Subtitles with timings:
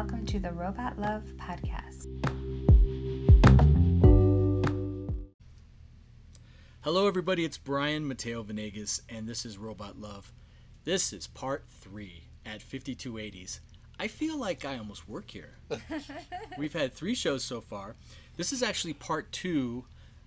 [0.00, 2.06] welcome to the Robot Love Podcast.
[6.80, 7.44] Hello, everybody.
[7.44, 10.32] It's Brian Mateo Venegas, and this is Robot Love.
[10.84, 13.60] This is part three at 5280s.
[13.98, 15.58] I feel like I almost work here.
[16.56, 17.94] We've had three shows so far.
[18.38, 19.84] This is actually part two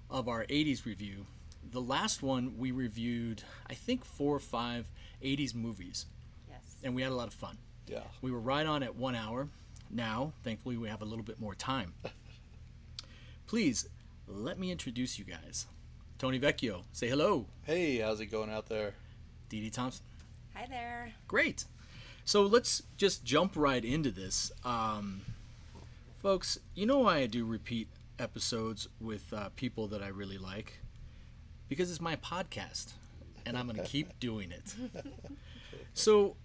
[0.07, 1.25] of our 80s review.
[1.71, 4.87] The last one we reviewed, I think, four or five
[5.23, 6.05] 80s movies,
[6.47, 6.61] Yes.
[6.83, 7.57] and we had a lot of fun.
[7.87, 8.03] Yeah.
[8.21, 9.49] We were right on at one hour.
[9.93, 11.93] Now, thankfully, we have a little bit more time.
[13.47, 13.87] Please
[14.27, 15.67] let me introduce you guys.
[16.17, 17.45] Tony Vecchio, say hello.
[17.63, 18.95] Hey, how's it going out there?
[19.49, 20.03] Dee Dee Thompson.
[20.55, 21.11] Hi there.
[21.27, 21.65] Great.
[22.25, 24.51] So let's just jump right into this.
[24.65, 25.21] Um,
[26.23, 30.79] folks, you know why I do repeat episodes with uh, people that I really like?
[31.69, 32.93] Because it's my podcast,
[33.45, 34.75] and I'm going to keep doing it.
[35.93, 36.35] So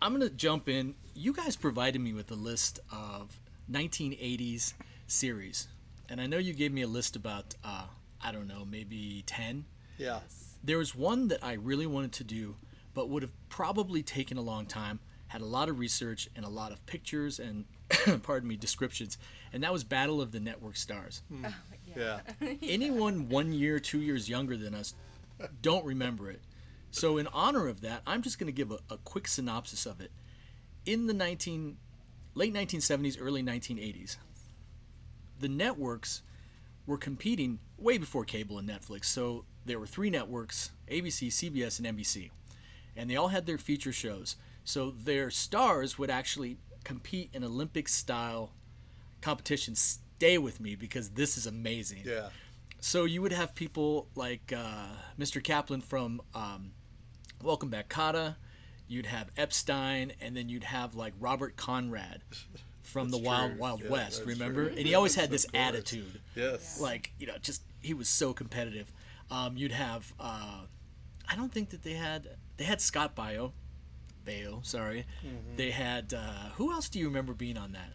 [0.00, 0.94] I'm going to jump in.
[1.14, 3.38] You guys provided me with a list of
[3.70, 4.74] 1980s
[5.06, 5.68] series,
[6.08, 7.84] and I know you gave me a list about, uh,
[8.22, 9.64] I don't know, maybe 10
[9.98, 10.20] Yeah.
[10.62, 12.56] there was one that I really wanted to do,
[12.94, 16.48] but would have probably taken a long time, had a lot of research and a
[16.48, 17.64] lot of pictures and,
[18.22, 19.18] pardon me, descriptions,
[19.52, 21.22] and that was Battle of the Network Stars.
[21.96, 22.20] Yeah.
[22.62, 24.94] Anyone one year, two years younger than us
[25.62, 26.40] don't remember it.
[26.90, 30.00] So, in honor of that, I'm just going to give a, a quick synopsis of
[30.00, 30.10] it.
[30.86, 31.76] In the 19,
[32.34, 34.16] late 1970s, early 1980s,
[35.38, 36.22] the networks
[36.86, 39.04] were competing way before cable and Netflix.
[39.04, 42.30] So there were three networks ABC, CBS, and NBC.
[42.96, 44.36] And they all had their feature shows.
[44.64, 48.52] So their stars would actually compete in Olympic style
[49.20, 50.00] competitions.
[50.16, 52.02] Stay with me because this is amazing.
[52.04, 52.30] Yeah.
[52.80, 54.86] So you would have people like uh,
[55.18, 55.42] Mr.
[55.42, 56.72] Kaplan from um,
[57.42, 58.36] Welcome Back, Kotter.
[58.88, 62.22] You'd have Epstein, and then you'd have like Robert Conrad
[62.82, 63.60] from the Wild true.
[63.60, 64.22] Wild Yeah, West.
[64.24, 64.68] Remember?
[64.68, 64.76] true.
[64.76, 66.80] And he always had this attitude Yes.
[66.80, 68.90] like you know just he was so competitive
[69.30, 70.60] um, you'd have uh,
[71.28, 73.52] i don't think that they had they had scott bio
[74.24, 75.56] baio sorry Mm-hmm.
[75.56, 77.92] they had uh, who else do you remember being on that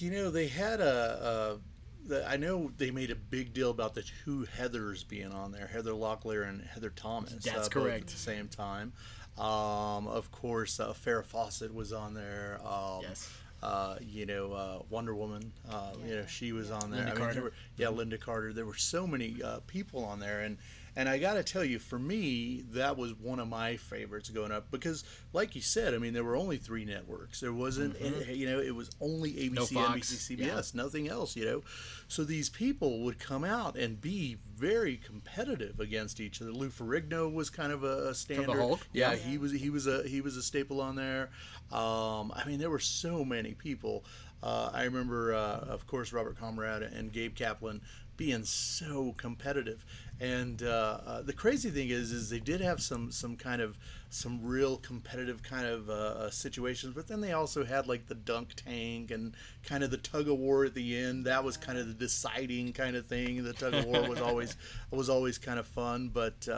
[0.00, 1.58] You know, they had a.
[1.58, 1.58] a
[2.06, 5.66] the, I know they made a big deal about the two Heathers being on there,
[5.66, 7.32] Heather Locklear and Heather Thomas.
[7.44, 8.02] That's uh, correct.
[8.02, 8.92] At the same time,
[9.38, 12.60] um, of course, uh, Farrah Fawcett was on there.
[12.64, 13.30] Um, Yes.
[13.62, 15.50] Uh, you know, uh, Wonder Woman.
[15.66, 17.00] Uh, You know, she was on there.
[17.00, 17.34] Lynda I mean, Carter.
[17.34, 18.52] there were, yeah, Lynda Carter.
[18.52, 20.58] There were so many uh, people on there, and
[20.96, 24.52] and I got to tell you, for me, that was one of my favorites going
[24.52, 27.40] up because, like you said, I mean, there were only three networks.
[27.40, 29.74] There wasn't, you know, it was only ABC, Mm-hmm.
[29.74, 31.34] No NBC, CBS, nothing else.
[31.36, 31.62] You know,
[32.08, 36.52] so these people would come out and be very competitive against each other.
[36.52, 38.56] Lou Ferrigno was kind of a, a standard.
[38.56, 38.86] Hulk?
[38.92, 39.16] Yeah, Yeah.
[39.16, 41.30] he was he was a he was a staple on there.
[41.72, 44.04] Um, I mean, there were so many people.
[44.42, 45.38] Uh, I remember, uh,
[45.68, 47.80] of course, Robert Conrad and Gabe Kaplan
[48.16, 49.84] being so competitive.
[50.20, 53.76] And uh, uh, the crazy thing is, is they did have some some kind of
[54.10, 58.14] some real competitive kind of uh, uh, situations, but then they also had like the
[58.14, 61.24] dunk tank and kind of the tug of war at the end.
[61.24, 63.42] That was kind of the deciding kind of thing.
[63.42, 64.56] The tug of war was always
[64.90, 66.48] was always kind of fun, but.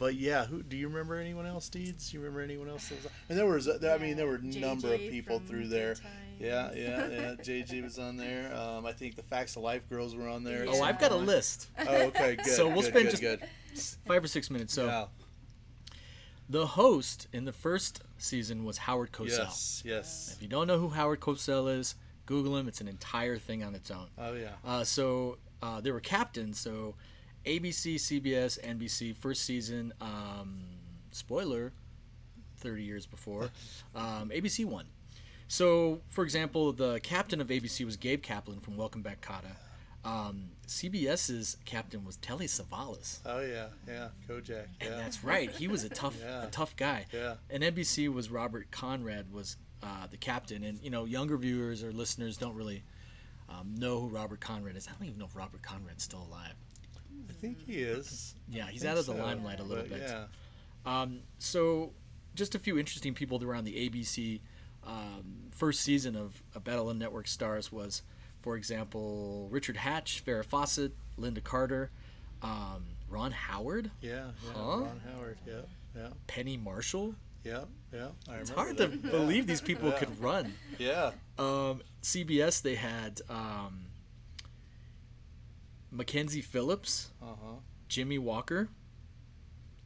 [0.00, 2.12] Uh, but yeah, who do you remember anyone else, Deeds?
[2.14, 2.88] You remember anyone else?
[2.88, 5.68] That was, and there was, I mean, there were a number of people from through
[5.68, 5.94] there.
[5.94, 6.02] Good
[6.46, 7.34] Yeah, yeah, yeah.
[7.42, 8.54] JJ was on there.
[8.54, 10.62] Um, I think the Facts of Life girls were on there.
[10.62, 12.46] at oh i've got a list Oh, okay, good.
[12.46, 13.40] So we'll good, spend good,
[13.74, 14.08] just- good.
[14.12, 15.04] five or six minutes so Yeah.
[16.48, 20.32] the host in the first season was howard cosell Yes, yes.
[20.34, 21.94] if you don't know who howard cosell is
[22.26, 24.48] google him it's an entire thing on its own Oh yeah.
[24.64, 26.58] Uh, so uh, there were captains.
[26.58, 26.94] So
[27.46, 29.92] ABC, CBS, NBC, first season.
[30.00, 30.60] Um,
[31.12, 31.72] spoiler,
[32.58, 33.50] thirty years before,
[33.94, 34.86] um, ABC won.
[35.48, 39.56] So, for example, the captain of ABC was Gabe Kaplan from Welcome Back, Kotter.
[40.02, 43.18] Um, CBS's captain was Telly Savalas.
[43.26, 44.08] Oh yeah, yeah.
[44.28, 44.66] Kojak.
[44.80, 45.50] And that's right.
[45.50, 46.44] He was a tough, Yeah.
[46.44, 47.06] a tough guy.
[47.12, 47.34] Yeah.
[47.50, 50.62] And NBC was Robert Conrad was uh, the captain.
[50.64, 52.82] And you know, younger viewers or listeners don't really
[53.50, 54.86] um, know who Robert Conrad is.
[54.88, 56.54] I don't even know if Robert Conrad's still alive.
[57.28, 58.34] I think he is.
[58.48, 60.00] Yeah, he's out of the so, limelight a little bit.
[60.02, 60.24] Yeah.
[60.86, 61.92] Um, so,
[62.34, 64.40] just a few interesting people that were on the ABC
[64.84, 68.02] um, first season of A Battle of Network Stars was,
[68.40, 71.90] for example, Richard Hatch, Farrah Fawcett, Lynda Carter,
[72.42, 74.30] um, Ron Howard, Yeah.
[74.44, 74.52] Yeah.
[74.54, 74.60] Huh?
[74.78, 75.38] Ron Howard.
[75.46, 75.54] Yeah.
[75.94, 76.08] Yeah.
[76.26, 77.14] Penny Marshall.
[77.44, 77.64] Yeah.
[77.92, 78.08] Yeah.
[78.28, 79.02] I It's hard to that.
[79.10, 79.98] believe these people Yeah.
[79.98, 80.54] could run.
[80.78, 81.10] Yeah.
[81.38, 83.86] Um, CBS, they had um,
[85.90, 87.52] Mackenzie Phillips, Uh huh.
[87.88, 88.68] Jimmie Walker,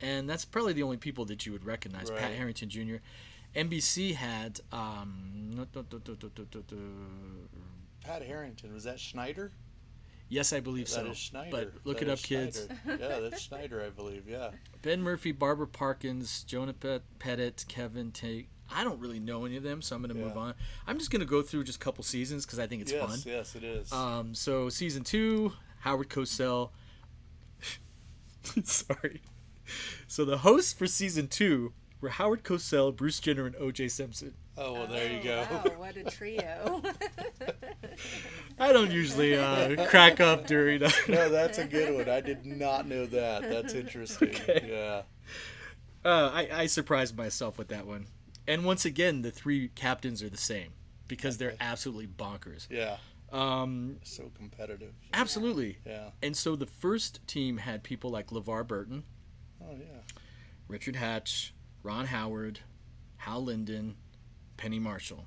[0.00, 2.10] and that's probably the only people that you would recognize.
[2.10, 2.96] Pat Harrington Jr.
[3.56, 5.66] NBC had um,
[8.04, 9.52] Pat Harrington was that Schneider?
[10.28, 11.06] yes, I believe That so.
[11.06, 11.50] is Schneider.
[11.50, 12.66] But look That it up, kids.
[12.84, 13.02] Schneider.
[13.02, 14.28] yeah, that's Schneider, I believe.
[14.28, 14.50] Yeah.
[14.82, 18.48] Ben Murphy, Barbara Parkins, Jonah Pet- Pettit, Kevin Tate.
[18.74, 20.54] I don't really know any of them, so I'm going to move on.
[20.86, 23.08] I'm just going to go through just a couple seasons because I think it's yes,
[23.08, 23.18] fun.
[23.26, 23.92] yes, it is.
[23.92, 25.52] Um, so season two,
[25.84, 26.70] Howard Cosell.
[28.64, 29.20] Sorry.
[30.06, 33.88] So the hosts for season two were Howard Cosell, Bruce Jenner, and O.J.
[33.88, 34.34] Simpson.
[34.58, 35.46] oh well, there you Oh, go.
[35.50, 36.82] Wow, what a trio.
[38.58, 40.82] I don't usually uh, crack up during.
[40.82, 42.08] Uh, no, that's a good one.
[42.08, 43.42] I did not know that.
[43.42, 44.28] That's interesting.
[44.30, 44.66] Okay.
[44.70, 45.02] Yeah.
[46.08, 48.06] uh, I, I surprised myself with that one.
[48.46, 50.72] And once again, the three captains are the same
[51.08, 52.66] because they're absolutely bonkers.
[52.70, 52.96] Yeah.
[53.34, 54.92] Um, So competitive.
[55.12, 55.78] absolutely.
[55.86, 56.10] Yeah.
[56.22, 59.04] And so the first team had people like LeVar Burton,
[59.60, 60.00] Oh yeah.
[60.68, 61.52] Richard Hatch,
[61.82, 62.60] Ron Howard,
[63.18, 63.96] Hal Linden,
[64.56, 65.26] Penny Marshall.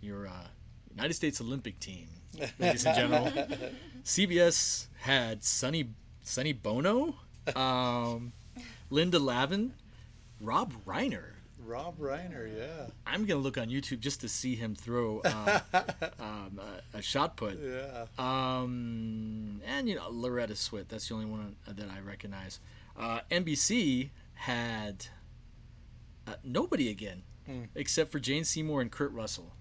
[0.00, 0.46] Your uh,
[0.90, 2.08] United States Olympic team,
[2.58, 3.74] ladies and gentlemen.
[4.04, 5.90] CBS had Sonny
[6.22, 7.16] Sonny Bono,
[7.56, 8.32] um,
[8.90, 9.74] Linda Lavin,
[10.40, 11.32] Rob Reiner.
[11.68, 12.48] Rob Reiner.
[12.56, 12.86] Yeah.
[13.06, 15.60] I'm gonna look on YouTube just to see him throw uh,
[16.18, 16.60] um,
[16.94, 17.58] a, a shot put.
[17.62, 18.06] Yeah.
[18.18, 20.88] Um, and you know Loretta Swit.
[20.88, 22.60] That's the only one that I recognize.
[22.96, 25.06] Uh, NBC had
[26.26, 27.62] uh, nobody again, Hmm.
[27.74, 29.52] except for Jane Seymour and Kurt Russell.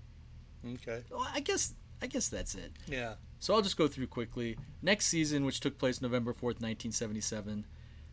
[0.66, 1.04] Okay.
[1.12, 2.72] Well, I guess I guess that's it.
[2.88, 3.16] Yeah.
[3.40, 4.58] So I'll just go through quickly.
[4.82, 7.66] Next season, which took place November fourth, nineteen seventy-seven,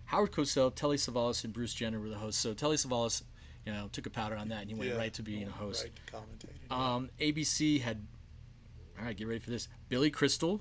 [0.06, 2.40] Howard Cosell, Telly Savalas, and Bruce Jenner were the hosts.
[2.40, 3.23] So Telly Savalas,
[3.66, 4.96] you know, took a powder on that, and he went yeah.
[4.96, 5.84] right to being a host.
[5.84, 6.75] Right to commentating.
[6.76, 8.05] Um, ABC had,
[8.99, 9.69] all right, get ready for this.
[9.88, 10.61] Billy Crystal,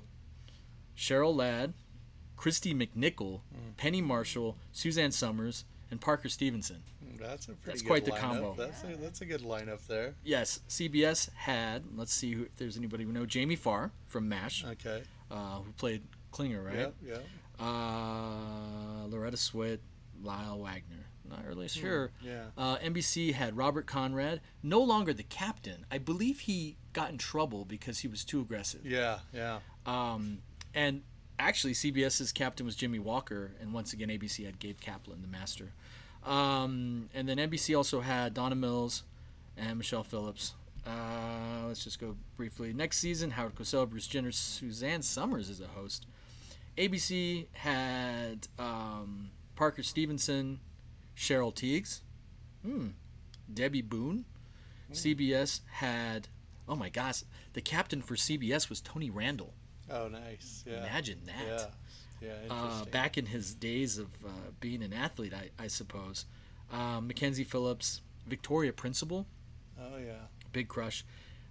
[0.96, 1.74] Cheryl Ladd,
[2.36, 3.76] Kristy McNichol, Mm.
[3.76, 6.82] Penny Marshall, Suzanne Somers, and Parker Stevenson.
[7.18, 8.54] that's a pretty that's good quite the combo.
[8.56, 10.14] That's a, that's a good lineup there.
[10.24, 14.64] Yes, CBS had, let's see who, if there's anybody we know, Jamie Farr from MASH,
[14.64, 15.02] Okay.
[15.30, 16.02] uh, who played
[16.32, 16.76] Klinger, right?
[16.76, 16.94] Yep.
[17.06, 17.24] Yep.
[17.60, 19.78] Uh, Loretta Swit,
[20.22, 21.06] Lyle Wagner.
[21.28, 22.10] Not really sure.
[22.22, 22.44] Yeah.
[22.56, 25.86] Uh, NBC had Robert Conrad, no longer the captain.
[25.90, 28.84] I believe he got in trouble because he was too aggressive.
[28.84, 29.20] Yeah.
[29.32, 29.60] Yeah.
[29.86, 30.38] Um,
[30.74, 31.02] and
[31.38, 35.72] actually, CBS's captain was Jimmie Walker, and once again, ABC had Gabe Kaplan, the master.
[36.24, 39.02] Um, and then NBC also had Donna Mills
[39.56, 40.54] and Michelle Phillips.
[40.86, 42.72] Uh, let's just go briefly.
[42.72, 46.06] Next season, Howard Cosell, Bruce Jenner, Suzanne Somers is a host.
[46.76, 50.60] ABC had um, Parker Stevenson,
[51.16, 52.00] Cheryl Tiegs,
[52.62, 52.88] hmm,
[53.52, 54.24] Debby Boone.
[54.92, 56.28] CBS had,
[56.68, 59.54] oh my gosh, the captain for CBS was Tony Randall.
[59.90, 60.64] Oh, nice.
[60.66, 60.78] Yeah.
[60.78, 61.72] Imagine that.
[62.20, 62.28] Yeah.
[62.28, 62.34] Yeah.
[62.48, 64.30] Uh, back in his days of uh,
[64.60, 66.24] being an athlete, I, I suppose.
[66.72, 69.26] Um, Mackenzie Phillips, Victoria Principal,
[69.78, 70.26] oh yeah.
[70.52, 71.04] big crush.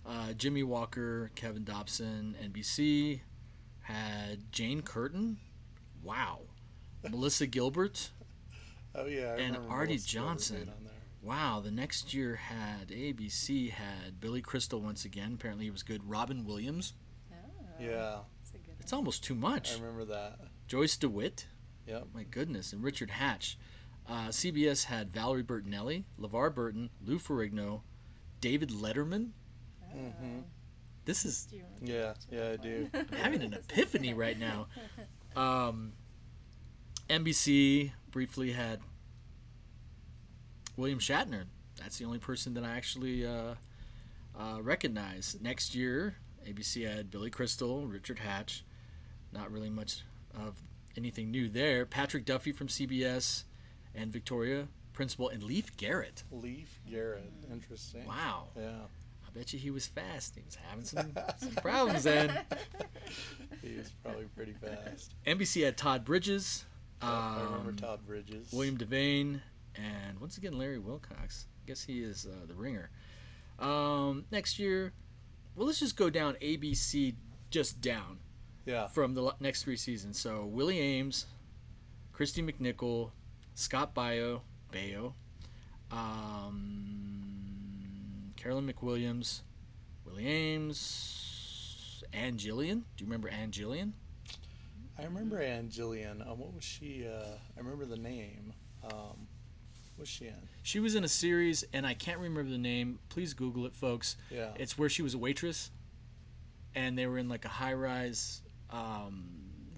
[0.06, 3.21] Uh, Jimmie Walker, Kevin Dobson, NBC
[3.81, 5.38] had Jane Curtin.
[6.01, 6.39] Wow.
[7.10, 8.12] Melissa Gilbert.
[8.95, 9.33] Oh yeah.
[9.37, 10.69] I And Arte Johnson.
[10.77, 10.93] on there.
[11.21, 11.61] Wow.
[11.63, 15.33] The next year had ABC had Billy Crystal once again.
[15.33, 16.07] Apparently he was good.
[16.09, 16.93] Robin Williams.
[17.31, 17.35] Oh,
[17.79, 18.19] Yeah.
[18.39, 19.71] that's a good It's almost too much.
[19.73, 20.39] I remember that.
[20.67, 21.47] Joyce DeWitt.
[21.87, 22.07] Yep.
[22.13, 23.57] My goodness, and Richard Hatch.
[24.07, 27.81] Uh, CBS had Valerie Bertinelli, LeVar Burton, Lou Ferrigno,
[28.41, 29.31] David Letterman.
[29.95, 30.39] Mm-hmm.
[31.05, 32.13] This is Do you want Yeah.
[32.31, 32.50] Yeah.
[32.51, 32.89] I do.
[32.93, 34.67] I'm having an epiphany right now.
[35.35, 35.93] Um,
[37.09, 38.79] NBC briefly had
[40.77, 41.46] William Shatner.
[41.77, 43.55] That's the only person that I actually uh,
[44.39, 45.36] uh, recognize.
[45.41, 46.15] Next year,
[46.48, 48.63] ABC had Billy Crystal, Richard Hatch.
[49.34, 50.03] Not really much
[50.34, 50.62] of
[50.96, 51.86] anything new there.
[51.86, 53.43] Patrick Duffy from CBS,
[53.96, 56.24] and Victoria Principal, and Leif Garrett.
[56.32, 57.32] Leif Garrett.
[57.51, 58.05] Interesting.
[58.05, 58.50] Wow.
[58.55, 58.70] Yeah.
[59.25, 60.36] I bet you he was fast.
[60.36, 62.32] He was having some, some problems then.
[63.62, 65.15] He was probably pretty fast.
[65.25, 66.65] NBC had Todd Bridges.
[67.03, 68.51] I remember um, Todd Bridges.
[68.53, 69.41] William Devane,
[69.75, 71.48] and once again Larry Wilcox.
[71.63, 72.89] I guess he is uh, the ringer.
[73.60, 74.93] Um, next year,
[75.55, 77.15] well, let's just go down ABC,
[77.50, 78.19] just down
[78.65, 78.88] Yeah.
[78.88, 80.19] from the next three seasons.
[80.19, 81.25] So Willie Aames,
[82.13, 83.12] Kristy McNichol,
[83.55, 84.41] Scott Baio,
[84.72, 85.13] Baio,
[85.91, 89.41] um, Caroline McWilliams,
[90.05, 92.81] Willie Aames, Ann Jillian.
[92.98, 93.91] Do you remember Ann Jillian?
[94.97, 96.21] I remember Ann Jillian.
[96.21, 97.05] Uh, what was she?
[97.07, 97.23] Uh,
[97.55, 98.53] I remember the name.
[98.83, 99.27] Um,
[99.95, 100.35] what was she in?
[100.62, 103.00] She was in a series, and I can't remember the name.
[103.09, 104.15] Please Google it, folks.
[104.29, 104.50] Yeah.
[104.55, 105.71] It's where she was a waitress,
[106.75, 109.29] and they were in like a high-rise um,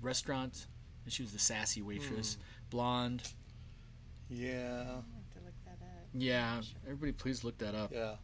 [0.01, 0.67] restaurant,
[1.05, 2.37] and she was the sassy waitress,
[2.69, 3.23] blonde.
[4.29, 4.81] yeah.
[4.81, 6.07] I have to look that up.
[6.13, 7.91] Yeah, everybody, please look that up.
[7.93, 8.15] Yeah.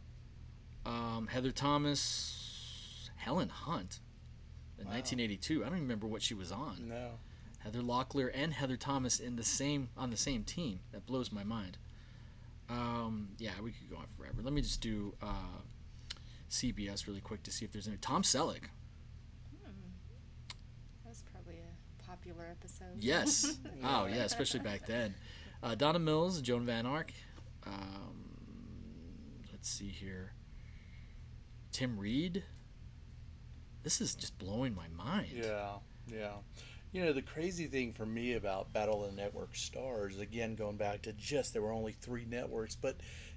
[0.84, 4.00] Um, Heather Thomas, Helen Hunt,
[4.82, 5.62] in 1982.
[5.62, 6.88] I don't even remember what she was on.
[6.88, 7.10] No.
[7.58, 10.80] Heather Locklear and Heather Thomas in the same on the same team.
[10.92, 11.78] That blows my mind.
[12.68, 14.42] Um, yeah, we could go on forever.
[14.42, 15.60] Let me just do uh,
[16.50, 17.98] CBS really quick to see if there's any.
[17.98, 18.62] Tom Selleck.
[21.04, 22.96] That was probably a popular episode.
[22.98, 23.58] Yes.
[23.84, 25.14] oh yeah, especially back then.
[25.62, 27.12] Uh, Donna Mills, Joan Van Ark.
[27.64, 28.24] Um,
[29.52, 30.32] let's see here.
[31.70, 32.42] Tim Reid.
[33.82, 35.28] This is just blowing my mind.
[35.34, 35.70] Yeah,
[36.06, 36.34] yeah.
[36.92, 40.76] You know, the crazy thing for me about Battle of the Network Stars, again, going
[40.76, 42.96] back to just there were only three networks, but,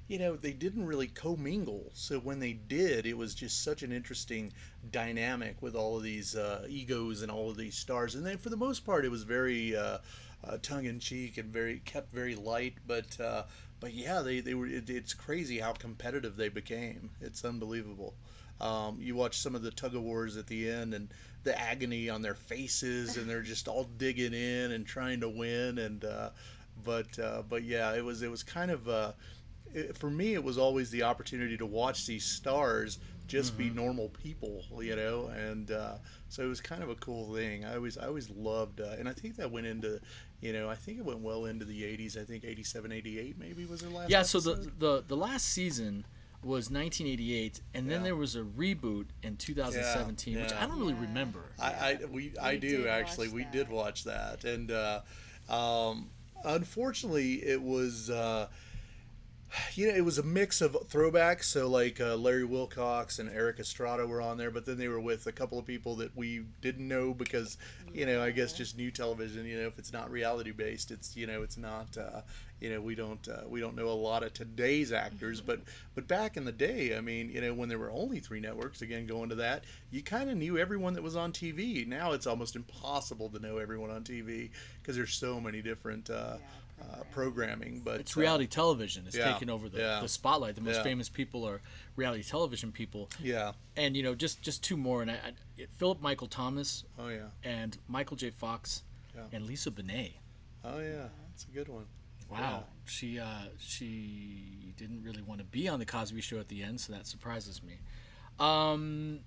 [0.09, 1.89] you know, they didn't really commingle.
[1.93, 4.51] So when they did, it was just such an interesting
[4.91, 8.15] dynamic with all of these uh, egos and all of these stars.
[8.15, 9.99] And then for the most part, it was very uh,
[10.43, 12.73] uh, tongue in cheek and very kept very light.
[12.85, 13.43] But, uh,
[13.79, 14.67] but yeah, they, they were.
[14.67, 17.11] It, it's crazy how competitive they became.
[17.21, 18.15] It's unbelievable.
[18.61, 21.09] Um, you watch some of the tug of wars at the end and
[21.43, 25.77] the agony on their faces, and they're just all digging in and trying to win.
[25.77, 26.29] And uh,
[26.83, 29.11] but uh, but yeah, it was it was kind of uh,
[29.73, 30.33] it, for me.
[30.33, 35.27] It was always the opportunity to watch these stars just be normal people, you know,
[35.35, 35.95] and uh,
[36.29, 37.65] so it was kind of a cool thing.
[37.65, 39.99] I always I always loved, uh, and I think that went into,
[40.41, 42.17] you know, I think it went well into the '80s.
[42.17, 44.09] I think '87, '88 maybe was their last.
[44.09, 46.05] Yeah, so the, the the last season
[46.45, 48.03] was 1988, and then Yeah.
[48.03, 50.63] there was a reboot in 2017, which yeah.
[50.63, 51.01] I don't really Yeah.
[51.01, 51.43] remember.
[51.59, 53.29] I, I we I do actually.
[53.29, 55.01] We did watch that, and uh,
[55.49, 56.09] um,
[56.43, 58.09] unfortunately, it was.
[58.09, 58.47] Uh,
[59.73, 61.45] you know, it was a mix of throwbacks.
[61.45, 64.99] So, like uh, Larry Wilcox and Erik Estrada were on there, but then they were
[64.99, 67.57] with a couple of people that we didn't know because,
[67.93, 69.45] you know, I guess just new television.
[69.45, 71.97] You know, if it's not reality based, it's you know, it's not.
[71.97, 72.21] Uh,
[72.61, 75.59] you know, we don't uh, we don't know a lot of today's actors, but
[75.93, 78.81] but back in the day, I mean, you know, when there were only three networks,
[78.81, 81.85] again going to that, you kind of knew everyone that was on TV.
[81.85, 84.49] Now it's almost impossible to know everyone on TV
[84.81, 86.37] because there's so many different uh,
[86.81, 87.81] uh, programming.
[87.83, 89.05] But It's uh, reality television.
[89.07, 89.99] It's yeah, taking over the, yeah.
[90.01, 90.55] the spotlight.
[90.55, 90.83] The most Yeah.
[90.83, 91.61] famous people are
[91.95, 93.09] reality television people.
[93.21, 93.53] yeah.
[93.77, 95.01] And you know, just just two more.
[95.01, 97.27] And I, I, Philip Michael Thomas Oh yeah.
[97.43, 98.29] and Michael J.
[98.29, 98.83] Fox
[99.15, 99.21] Yeah.
[99.31, 100.13] and Lisa Bonet.
[100.63, 101.07] Oh yeah.
[101.29, 101.85] That's a good one.
[102.29, 106.63] Wow, she uh, she didn't really want to be on the Cosby Show at the
[106.63, 107.77] end, so that surprises me.
[108.39, 109.19] Um,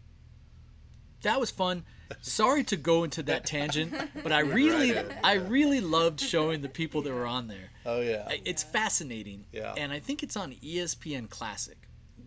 [1.22, 1.84] that was fun.
[2.22, 5.06] Sorry to go into that tangent, but I really, right.
[5.22, 7.70] I really loved showing the people that were on there.
[7.84, 8.28] Oh yeah.
[8.46, 9.74] It's fascinating, Yeah.
[9.76, 11.76] and I think it's on ESPN Classic.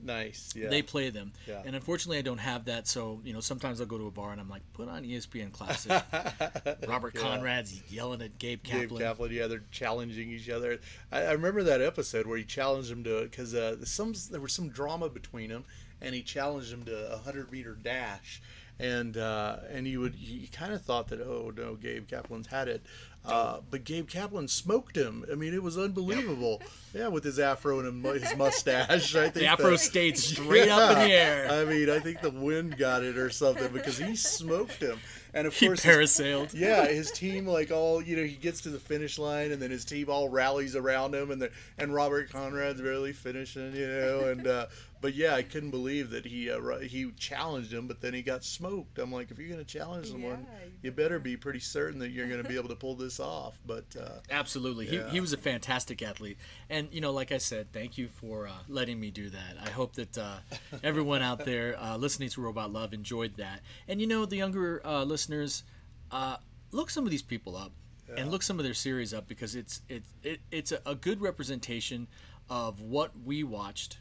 [0.04, 0.54] nice.
[0.56, 0.70] Yeah.
[0.70, 1.62] They play them, Yeah.
[1.66, 2.88] and unfortunately, I don't have that.
[2.88, 5.52] So you know, sometimes I'll go to a bar and I'm like, put on ESPN
[5.52, 5.92] Classic.
[6.88, 7.22] Robert Yeah.
[7.22, 8.88] Conrad's yelling at Gabe Kaplan.
[8.90, 9.32] Gabe Kaplan.
[9.32, 10.80] Yeah, they're challenging each other.
[11.12, 14.42] I, I remember that episode where he challenged him to it because uh, some there
[14.42, 15.66] was some drama between them,
[16.02, 18.42] and he challenged him to a hundred meter dash,
[18.82, 22.68] and uh, and you would you kind of thought that oh no, Gabe Kaplan's had
[22.68, 22.82] it,
[23.26, 25.24] uh, but Gabe Kaplan smoked him.
[25.32, 26.62] I mean, it was unbelievable.
[26.94, 29.16] yeah, with his afro and his mustache.
[29.16, 31.48] I think The afro that- stayed straight up in the air.
[31.52, 35.00] I mean, I think the wind got it or something because he smoked him,
[35.34, 36.54] and of He course his parasailed.
[36.56, 39.70] yeah, his team like all you know he gets to the finish line and then
[39.70, 44.20] his team all rallies around him and the, and Robert Conrad's barely finishing, you know,
[44.30, 44.66] and uh,
[45.02, 48.44] but yeah, I couldn't believe that he uh, he challenged him, but then he got
[48.44, 49.00] smoked.
[49.00, 52.28] I'm like, if you're gonna challenge someone, Yeah, you better be pretty certain that you're
[52.28, 53.60] gonna be able to pull this off.
[53.66, 54.88] But uh, Absolutely.
[54.88, 55.08] Yeah.
[55.08, 56.38] He, he was a fantastic athlete.
[56.70, 59.58] And, you know, like I said, thank you for uh, letting me do that.
[59.66, 60.38] I hope that uh,
[60.84, 63.62] everyone out there uh, listening to Robot Love enjoyed that.
[63.88, 65.64] And, you know, the younger uh, listeners,
[66.12, 66.38] uh,
[66.72, 67.72] look some of these people up
[68.18, 71.22] and look some of their series up because it's, it, it, it's a, a good
[71.22, 72.08] representation
[72.50, 74.00] of what we watched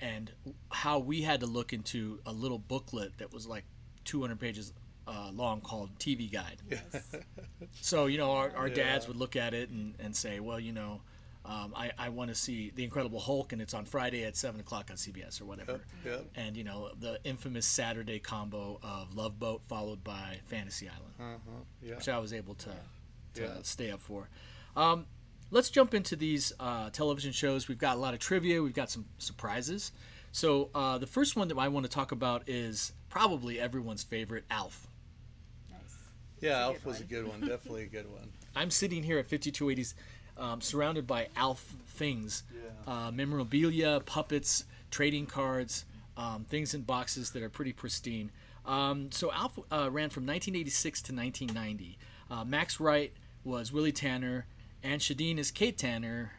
[0.00, 0.30] and
[0.70, 3.64] how we had to look into a little booklet that was like
[4.04, 4.72] 200 pages
[5.06, 6.62] uh, long called TV Guide.
[6.70, 7.16] Yes.
[7.80, 9.08] So you know, our, our dads Yeah.
[9.08, 11.00] would look at it and, and say, well, you know,
[11.44, 14.60] um, I, I want to see the Incredible Hulk, and it's on Friday at seven
[14.60, 15.80] o'clock on CBS or whatever.
[16.04, 16.26] yep.
[16.36, 21.60] And you know, the infamous Saturday combo of Love Boat followed by Fantasy Island, uh-huh,
[21.82, 22.70] yeah, which I was able to
[23.34, 23.48] to Yeah.
[23.62, 24.28] stay up for.
[24.76, 25.06] Um,
[25.50, 27.68] let's jump into these uh, television shows.
[27.68, 28.62] We've got a lot of trivia.
[28.62, 29.92] We've got some surprises.
[30.32, 34.44] So uh, the first one that I want to talk about is probably everyone's favorite,
[34.50, 34.86] Alf.
[35.70, 35.80] Nice.
[36.40, 36.50] yeah.
[36.50, 38.30] That's Alf good was a good one, definitely a good one.
[38.54, 39.94] I'm sitting here at 5280s,
[40.36, 43.06] um, surrounded by Alf things, Yeah.
[43.06, 45.84] uh, memorabilia, puppets, trading cards,
[46.16, 48.30] um, things in boxes that are pretty pristine.
[48.66, 51.98] Um, so Alf uh, ran from 1986 to 1990.
[52.30, 53.12] Uh, Max Wright
[53.44, 54.46] was Willie Tanner,
[54.82, 56.32] and Schedeen is Kate Tanner.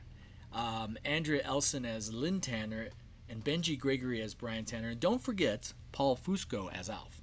[0.54, 2.90] um, Andrea Elson as Lynn Tanner,
[3.30, 4.90] and Benji Gregory as Brian Tanner.
[4.90, 7.22] And don't forget Paul Fusco as Alf.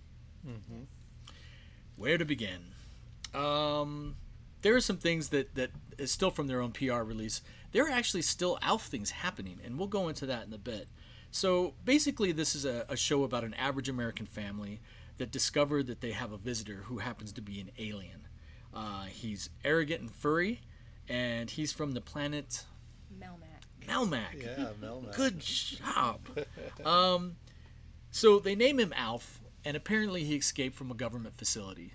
[1.96, 2.72] Where to begin?
[3.34, 4.16] Um,
[4.62, 7.40] there are some things that that is still from their own PR release.
[7.72, 10.88] There are actually still Alf things happening, and we'll go into that in a bit.
[11.32, 14.80] So basically, this is a, a show about an average American family
[15.18, 18.28] that discovered that they have a visitor who happens to be an alien.
[18.72, 20.60] Uh, he's arrogant and furry,
[21.08, 22.64] and he's from the planet
[23.20, 23.86] Melmac.
[23.86, 24.42] Melmac.
[24.42, 25.14] Yeah, Melmac.
[25.14, 26.20] Good job.
[26.84, 27.36] um,
[28.10, 31.94] so they name him Alf, and apparently he escaped from a government facility.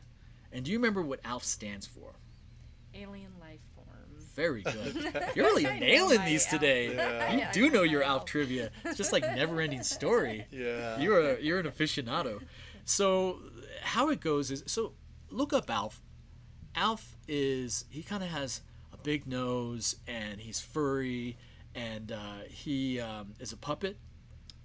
[0.51, 2.13] And do you remember what Alf stands for?
[2.94, 3.88] Alien life form.
[4.36, 5.13] Very good.
[5.36, 6.51] You're really nailing these Alf.
[6.51, 6.88] today.
[6.96, 7.32] Yeah.
[7.34, 8.25] You Yeah, do know know my your Alf Alf.
[8.25, 8.72] trivia.
[8.86, 10.46] It's just like never-ending story.
[10.51, 11.00] Yeah.
[11.00, 12.41] You're a you're an aficionado.
[12.86, 13.39] So
[13.82, 14.94] how it goes is so
[15.30, 16.01] look up Alf.
[16.75, 18.62] Alf is he kind of has a
[19.03, 21.38] big nose and he's furry
[21.75, 23.98] and uh, he um, is a puppet.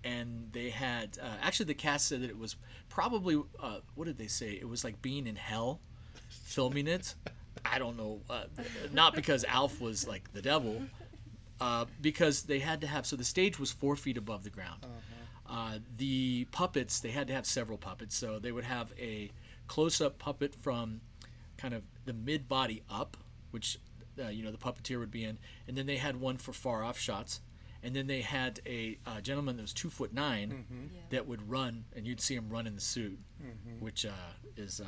[0.04, 2.56] And they had uh, actually the cast said that it was
[2.88, 4.50] probably uh, what did they say?
[4.50, 5.80] It was like being in hell,
[6.28, 7.14] filming it.
[7.64, 8.44] I don't know, uh,
[8.92, 10.82] not because Alf was like the devil,
[11.60, 14.86] uh, because they had to have so the stage was four feet above the ground.
[15.48, 19.30] Uh, the puppets they had to have several puppets, so they would have a
[19.66, 21.00] close-up puppet from
[21.56, 23.16] kind of the mid-body up,
[23.50, 23.78] which
[24.22, 26.98] uh, you know the puppeteer would be in, and then they had one for far-off
[26.98, 27.40] shots,
[27.82, 31.00] and then they had a uh, gentleman that was two foot 9 Yeah.
[31.10, 33.18] that would run, and you'd see him run in the suit,
[33.80, 34.10] which uh,
[34.56, 34.80] is.
[34.80, 34.84] Uh,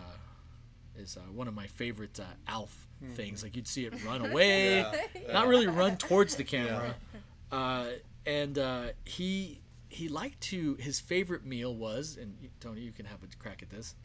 [0.97, 3.45] is uh, one of my favorite uh, Alf things.
[3.45, 6.97] Like you'd see it run away, Yeah, not really run towards the camera.
[7.53, 7.87] Uh,
[8.27, 13.23] and uh, he he liked to his favorite meal was, and Tony, you can have
[13.23, 13.95] a crack at this.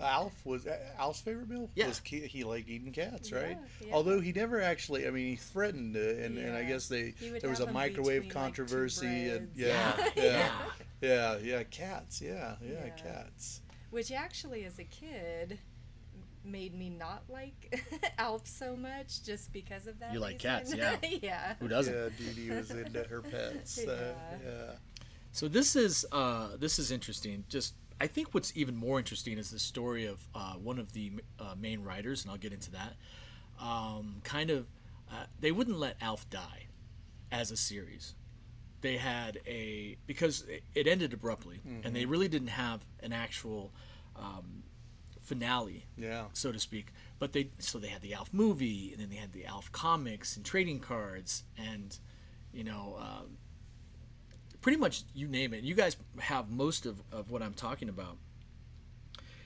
[0.00, 0.66] Alf was
[0.98, 1.70] Alf's favorite meal.
[1.74, 1.88] Yeah.
[1.88, 3.58] was he, he liked eating cats, right?
[3.80, 3.94] Yeah, yeah.
[3.94, 5.06] Although he never actually.
[5.06, 7.74] I mean, he threatened, uh, and and I guess they there was have a 'em
[7.74, 10.50] microwave between, like, controversy, and yeah, Yeah, yeah,
[11.00, 12.88] yeah, yeah, cats, yeah, yeah, Yeah.
[12.90, 13.60] cats.
[13.90, 15.58] Which actually, as a kid,
[16.44, 17.82] made me not like
[18.18, 20.12] Alf so much just because of that.
[20.12, 20.50] You like reason.
[20.50, 20.96] cats, yeah.
[21.22, 21.54] yeah.
[21.60, 21.94] Who doesn't?
[21.94, 23.78] Yeah, Dee Dee was into her pets.
[23.88, 24.50] Uh, Yeah.
[24.50, 24.72] yeah.
[25.32, 27.44] So this is uh, this is interesting.
[27.48, 31.12] Just I think what's even more interesting is the story of uh, one of the
[31.38, 32.94] uh, main writers, and I'll get into that.
[33.60, 34.66] Um, kind of,
[35.10, 36.66] uh, they wouldn't let Alf die
[37.32, 38.14] as a series.
[38.80, 43.72] They had a because it- ended abruptly, and they really didn't have an actual
[44.14, 44.62] um,
[45.20, 46.26] finale Yeah.
[46.32, 46.92] so to speak.
[47.18, 50.36] But they so they had the Alf movie, and then they had the Alf comics
[50.36, 51.98] and trading cards, and
[52.52, 53.38] you know, um,
[54.68, 55.64] pretty much you name it.
[55.64, 58.18] You guys have most of, of what I'm talking about.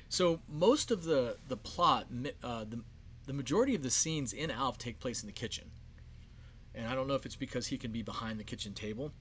[0.09, 2.09] So most of the the plot,
[2.43, 2.81] uh, the
[3.27, 5.71] the majority of the scenes in Alf take place in the kitchen,
[6.75, 9.13] and I don't know if it's because he can be behind the kitchen table.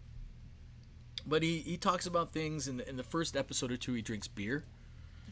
[1.23, 3.93] But he, he talks about things in the, in the first episode or two.
[3.93, 4.63] He drinks beer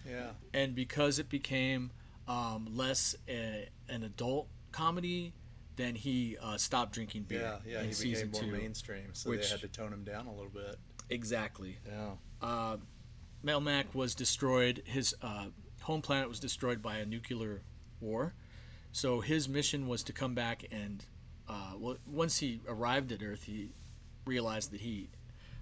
[0.08, 0.34] Yeah.
[0.54, 1.90] and because it became
[2.28, 5.34] um, less a, an adult comedy,
[5.80, 8.62] then he uh, stopped drinking beer Yeah, yeah, in he season became more two.
[8.64, 10.76] mainstream, so which- they had to tone him down a little bit.
[11.10, 11.78] Exactly.
[11.88, 12.12] Yeah.
[12.42, 12.78] Uh,
[13.44, 14.84] Melmac was destroyed.
[14.86, 15.46] His uh,
[15.82, 17.62] home planet was destroyed by a nuclear
[18.02, 18.34] war.
[18.92, 21.06] So his mission was to come back and,
[21.48, 23.70] uh, well, once he arrived at Earth, he
[24.26, 25.10] realized that he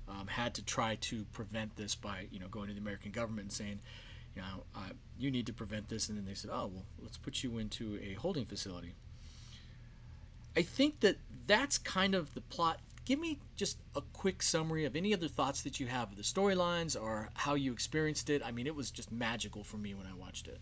[0.09, 3.43] um, had to try to prevent this by, you know, going to the American government
[3.45, 3.79] and saying,
[4.35, 6.09] you know, uh, you need to prevent this.
[6.09, 8.95] And then they said, oh, well, let's put you into a holding facility.
[10.55, 12.79] I think that that's kind of the plot.
[13.05, 16.23] Give me just a quick summary of any other thoughts that you have of the
[16.23, 18.41] storylines or how you experienced it.
[18.43, 20.59] I mean, it was just magical for me when I watched it.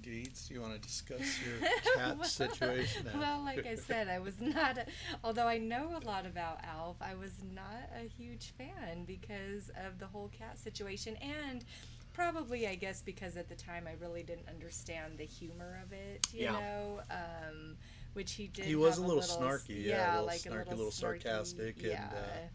[0.00, 3.04] Deeds, you want to discuss your cat situation?
[3.12, 3.20] now?
[3.20, 4.86] Well, like I said, I was not, a,
[5.22, 9.98] although I know a lot about Alf, I was not a huge fan because of
[9.98, 11.16] the whole cat situation.
[11.16, 11.64] And
[12.12, 16.26] probably, I guess, because at the time I really didn't understand the humor of it,
[16.32, 16.52] you Yeah.
[16.52, 17.00] know?
[17.10, 17.76] Um,
[18.14, 18.64] which he did.
[18.64, 20.90] He was have a little s- snarky, yeah, a little like snarky, a little, little
[20.90, 22.08] snarky, sarcastic, and, yeah.
[22.12, 22.48] uh,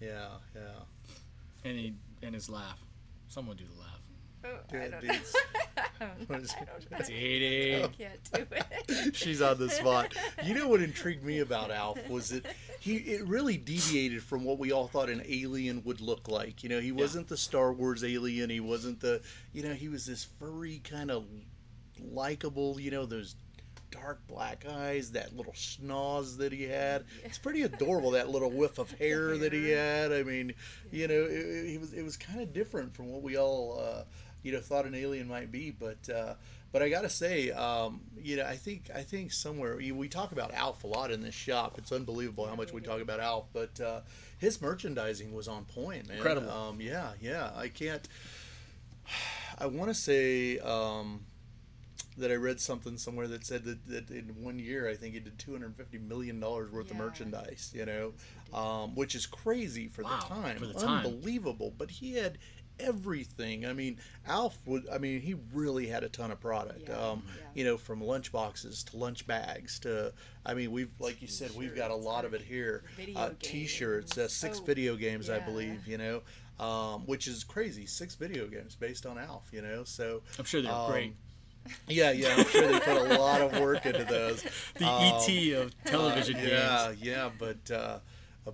[0.00, 0.60] yeah, yeah.
[1.64, 2.78] And he and his laugh.
[3.28, 3.88] Someone do the laugh.
[4.44, 5.34] Oh, Yeah, I don't Deeds.
[5.34, 5.82] know.
[6.00, 6.28] I it?
[6.28, 6.98] don't know.
[7.06, 9.14] Dee I can't do it.
[9.16, 10.14] She's on the spot.
[10.42, 12.44] You know what intrigued me about Alf was that
[12.80, 16.64] he it really deviated from what we all thought an alien would look like.
[16.64, 18.50] You know, he wasn't the Star Wars alien.
[18.50, 21.24] He wasn't the you know he was this furry kind of
[22.00, 22.80] likable.
[22.80, 23.36] You know those
[23.92, 27.04] dark black eyes, that little schnoz that he had.
[27.24, 28.10] It's pretty adorable.
[28.10, 30.12] That little whiff of hair that he had.
[30.12, 30.54] I mean,
[30.90, 33.78] you know, it, it, he was it was kind of different from what we all
[33.80, 34.02] uh,
[34.42, 35.70] you know thought an alien might be.
[35.70, 36.34] But uh,
[36.72, 40.54] But I gotta say, um, you know, I think I think somewhere we talk about
[40.54, 41.76] Alf a lot in this shop.
[41.76, 44.00] It's unbelievable how much we talk about Alf, but uh,
[44.38, 46.16] his merchandising was on point, man.
[46.16, 46.50] Incredible.
[46.50, 47.50] Um, yeah, yeah.
[47.54, 48.08] I can't.
[49.58, 51.26] I want to say um,
[52.18, 55.20] that I read something somewhere that said that, that in one year I think he
[55.20, 57.72] did two hundred fifty million dollars worth of merchandise.
[57.74, 58.12] You know,
[58.52, 60.56] um, which is crazy for Wow, the time.
[60.58, 61.06] for the time.
[61.06, 61.72] Unbelievable.
[61.76, 62.38] But he had
[62.80, 63.66] everything.
[63.66, 64.86] I mean, Alf would.
[64.92, 66.88] I mean, he really had a ton of product.
[66.88, 67.42] Yeah, um, yeah.
[67.54, 70.12] You know, from lunch boxes to lunch bags to.
[70.44, 72.82] I mean, we've like you said, we've got a lot of it here.
[72.96, 75.86] video Uh, T-shirts, uh, six Oh, video games, I believe.
[75.86, 76.22] You know.
[76.60, 77.86] Um, which is crazy.
[77.86, 79.82] Six video games based on Alf, you know.
[79.84, 81.14] So I'm sure they're um, great.
[81.88, 82.34] Yeah, yeah.
[82.36, 84.44] I'm sure they put a lot of work into those.
[84.76, 86.42] The Um, ET of television yeah,
[86.88, 87.00] games.
[87.02, 87.98] yeah, yeah, but uh,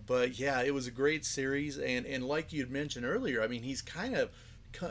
[0.07, 3.63] but yeah, it was a great series, and and like you'd mentioned earlier, I mean,
[3.63, 4.31] he's kind of,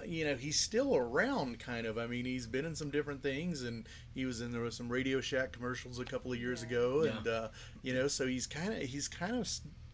[0.06, 1.98] you know, he's still around, kind of.
[2.00, 4.90] I mean, he's been in some different things, and he was in there was some
[4.90, 6.68] Radio Shack commercials a couple of years Yeah.
[6.70, 7.18] ago, Yeah.
[7.18, 7.48] and uh,
[7.84, 9.48] you know, so he's kind of he's kind of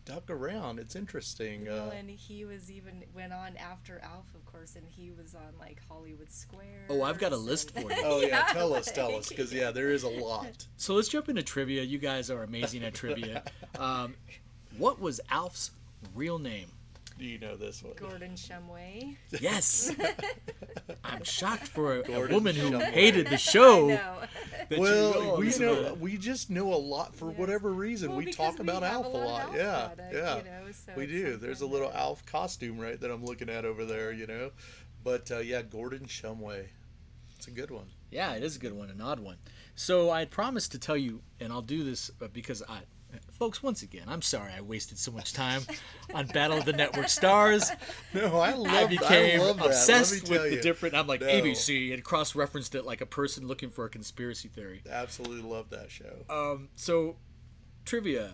[0.05, 0.79] stuck around.
[0.79, 1.65] It's interesting.
[1.65, 5.33] Well, Uh, and he was even went on after Alf, of course, and he was
[5.35, 6.85] on like Hollywood Square.
[6.89, 8.01] Oh, I've got a list for you.
[8.03, 10.67] oh yeah, tell us, tell us, because yeah, there is a lot.
[10.77, 11.83] So let's jump into trivia.
[11.83, 13.43] You guys are amazing at trivia.
[13.79, 14.13] Um,
[14.77, 15.71] what was Alf's
[16.13, 16.67] real name?
[17.17, 17.93] Do you know this one?
[17.95, 19.15] Gordon Shumway.
[19.39, 19.91] Yes.
[21.03, 22.91] I'm shocked for a, a Gordon woman who Shumway.
[22.91, 23.87] hated the show.
[24.69, 27.37] That Well, know we know about we just know a lot for Yes.
[27.37, 28.09] whatever reason.
[28.09, 29.47] Well, we talk we about have Alf a a lot of.
[29.49, 30.37] Alf yeah, product, yeah.
[30.37, 31.35] you know, so we do.
[31.35, 34.13] There's a little that- Alf costume right that I'm looking at over there.
[34.13, 34.51] You know,
[35.03, 36.67] but uh, yeah, Gordon Shumway.
[37.35, 37.87] It's a good one.
[38.09, 39.37] Yeah, it is a good one, an odd one.
[39.75, 42.79] So I had promised to tell you, and I'll do this uh, because I,
[43.31, 45.61] folks, once again, I'm sorry I wasted so much time
[46.13, 47.71] on Battle of the Network Stars.
[48.13, 48.67] No, I love.
[48.71, 49.57] I became love.
[49.57, 50.93] Let me obsessed with the different.
[50.95, 51.27] I'm like No.
[51.27, 54.81] ABC and cross-referenced it like a person looking for a conspiracy theory.
[54.89, 56.13] Absolutely love that show.
[56.29, 57.15] Um, so,
[57.85, 58.31] trivia.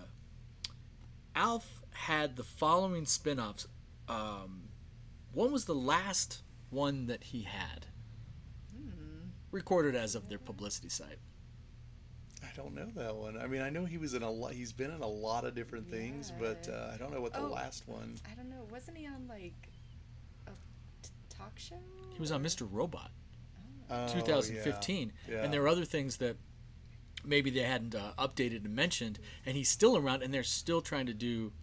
[1.35, 3.67] Alf had the following spin-offs.
[4.09, 4.63] Um,
[5.31, 7.85] one was the last one that he had.
[9.51, 11.17] Recorded as of their publicity site.
[12.59, 13.37] I don't know that one.
[13.37, 14.51] I mean, I know he was in a lot.
[14.51, 17.39] He's been in a lot of different things, but uh, I don't know what the
[17.41, 17.47] Oh.
[17.47, 18.15] last one.
[18.29, 18.67] I don't know.
[18.69, 19.53] Wasn't he on like
[20.45, 20.51] a
[21.01, 21.77] t- talk show?
[22.13, 22.67] He was on Mr.
[22.69, 23.11] Robot,
[23.89, 25.41] Oh, 2015, yeah.
[25.43, 26.35] and there were other things that
[27.23, 31.05] maybe they hadn't uh, updated and mentioned, and he's still around, and they're still trying
[31.05, 31.53] to do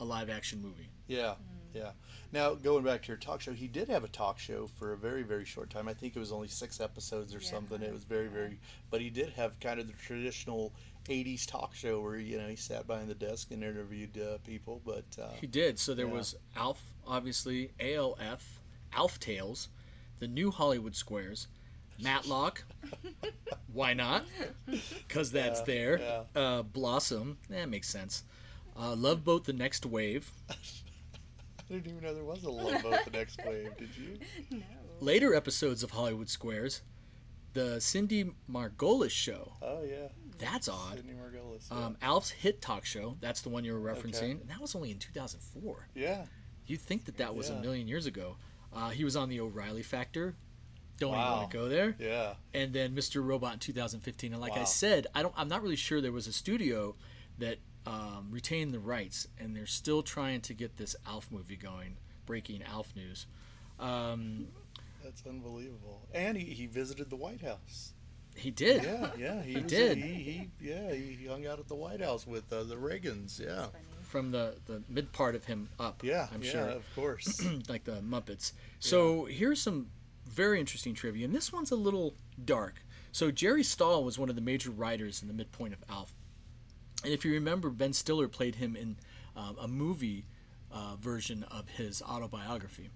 [0.00, 0.88] a live-action movie.
[1.06, 1.34] Yeah,
[1.72, 1.92] yeah.
[2.32, 4.96] Now going back to your talk show, he did have a talk show for a
[4.96, 5.86] very very short time.
[5.86, 7.50] I think it was only six episodes or Yeah.
[7.50, 7.82] something.
[7.82, 8.58] It was very very,
[8.90, 10.72] but he did have kind of the traditional
[11.08, 14.80] '80s talk show where you know he sat behind the desk and interviewed uh, people.
[14.84, 15.78] But uh, He did.
[15.78, 16.12] So there Yeah.
[16.14, 18.60] was Alf, obviously, ALF,
[18.94, 19.68] Alf Tales,
[20.18, 21.48] the new Hollywood Squares,
[22.02, 22.64] Matlock.
[23.74, 24.24] Why not?
[25.06, 25.98] Because that's Yeah, there.
[26.34, 26.40] yeah.
[26.40, 27.38] Uh, Blossom.
[27.50, 28.22] That makes sense.
[28.74, 30.30] Uh, Love Boat: The Next Wave.
[31.72, 33.76] I didn't even know there was a love boat the next wave.
[33.78, 34.18] Did you?
[34.58, 34.62] No.
[35.00, 36.82] Later episodes of Hollywood Squares,
[37.54, 39.54] the Cindy Margolis show.
[39.62, 40.08] Oh yeah,
[40.38, 40.96] That's odd.
[40.96, 41.70] Sidney Margolis.
[41.70, 41.86] Yeah.
[41.86, 43.16] Um, Alf's hit talk show.
[43.20, 44.16] That's the one you were referencing.
[44.16, 44.30] Okay.
[44.32, 45.88] And that was only in 2004.
[45.94, 46.26] yeah.
[46.66, 48.36] You'd think that that was a million years ago.
[48.72, 50.36] Uh, he was on the O'Reilly Factor.
[50.98, 51.96] Don't even want to go there.
[51.98, 52.34] Yeah.
[52.54, 53.22] And then Mr.
[53.26, 54.32] Robot in 2015.
[54.32, 55.34] And like I said, I don't.
[55.36, 56.94] I'm not really sure there was a studio
[57.38, 61.96] that um, retained the rights, and they're still trying to get this Alf movie going.
[62.26, 63.26] Breaking Alf news.
[63.80, 64.46] Um,
[65.02, 66.02] That's unbelievable.
[66.14, 67.92] And he, he visited the White House.
[68.36, 68.84] he did.
[68.84, 69.42] Yeah, yeah.
[69.42, 69.98] He, He was- did.
[69.98, 73.40] He, he yeah he, he hung out at the White House with uh, the Reagans.
[73.40, 73.66] Yeah.
[74.02, 76.02] From the the mid part of him up.
[76.04, 76.28] Yeah.
[76.32, 76.60] I'm yeah, sure.
[76.68, 77.44] Of course.
[77.68, 78.52] like the Muppets.
[78.78, 79.88] So here's some
[80.28, 82.14] very interesting trivia, and this one's a little
[82.44, 82.84] dark.
[83.10, 86.14] So Jerry Stahl was one of the major writers in the midpoint of Alf,
[87.04, 88.96] and if you remember, Ben Stiller played him in
[89.36, 90.26] um, a movie
[90.70, 92.90] uh, version of his autobiography.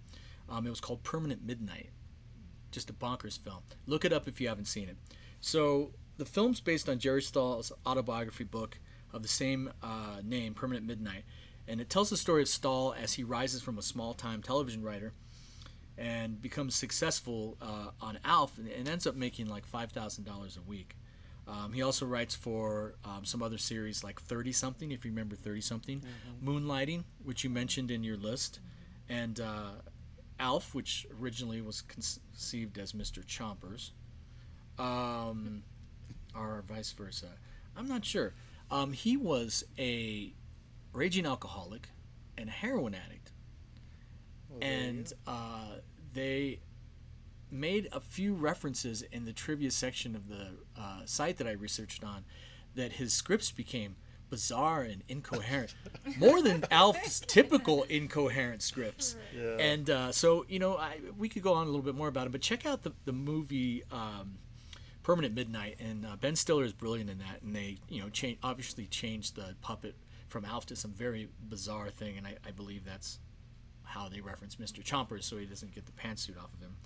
[0.49, 1.91] Um, it was called Permanent Midnight,
[2.71, 3.63] just a bonkers film.
[3.87, 4.97] Look it up if you haven't seen it.
[5.41, 8.79] So the film's based on Jerry Stahl's autobiography book
[9.13, 11.25] of the same uh, name, Permanent Midnight,
[11.69, 15.13] and it tells the story of Stahl as he rises from a small-time television writer
[15.99, 20.57] and becomes successful uh, on Alf and, and ends up making like five thousand dollars
[20.57, 20.97] a week.
[21.49, 25.37] Um, he also writes for um, some other series like Thirty Something, if you remember
[25.37, 26.03] Thirty Something,
[26.45, 28.59] Moonlighting, which you mentioned in your list,
[29.09, 29.71] and uh,
[30.41, 33.25] Alf, which originally was conceived as Mr.
[33.25, 33.91] Chompers,
[34.79, 35.63] um,
[36.35, 37.29] or vice versa.
[37.77, 38.35] I'm not sure.
[38.71, 40.33] Um, he was a
[40.93, 41.89] raging alcoholic
[42.37, 43.31] and a heroin addict
[44.49, 45.77] Well, and uh,
[46.13, 46.59] they
[47.51, 52.05] made a few references in the trivia section of the uh, site that I researched
[52.05, 52.25] on
[52.75, 53.97] that his scripts became
[54.29, 55.75] bizarre and incoherent,
[56.19, 59.17] more than Alf's typical incoherent scripts.
[59.37, 59.57] Yeah.
[59.59, 62.27] And uh, so, you know, I, we could go on a little bit more about
[62.27, 64.39] it, but check out the, the movie um,
[65.03, 67.43] Permanent Midnight, and uh, Ben Stiller is brilliant in that.
[67.43, 69.95] And they, you know, change, obviously changed the puppet
[70.29, 73.21] from Alf to some very bizarre thing, and I, I believe that's
[73.85, 74.83] how they reference Mr.
[74.83, 76.77] Chompers so he doesn't get the pantsuit off of him.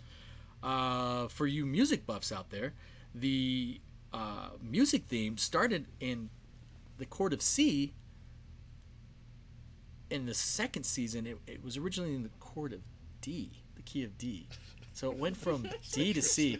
[0.63, 2.75] Uh, for you music buffs out there,
[3.15, 3.81] the
[4.13, 6.31] uh, music theme started in
[6.99, 7.95] the chord of C.
[10.11, 12.81] In the second season, it, it was originally in the chord of
[13.21, 14.49] D, the key of D.
[14.93, 16.59] So it went from D to C.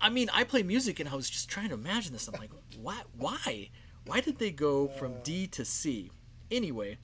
[0.00, 2.28] I mean, I play music and I was just trying to imagine this.
[2.28, 3.02] I'm like, why?
[3.18, 3.70] Why?
[4.06, 6.10] Why did they go from D to C?
[6.50, 6.98] Anyway,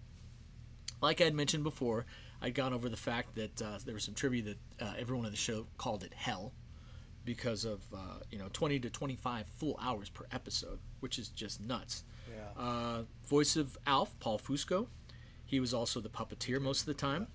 [1.03, 2.07] like I had mentioned before,
[2.41, 5.31] I'd gone over the fact that uh, there was some trivia that uh, everyone on
[5.31, 6.53] the show called it hell
[7.25, 11.61] because of uh, you know 20 to 25 full hours per episode, which is just
[11.61, 12.05] nuts.
[12.31, 12.63] Yeah.
[12.63, 14.87] Uh, voice of Alf, Paul Fusco.
[15.45, 17.29] He was also the puppeteer most of the time.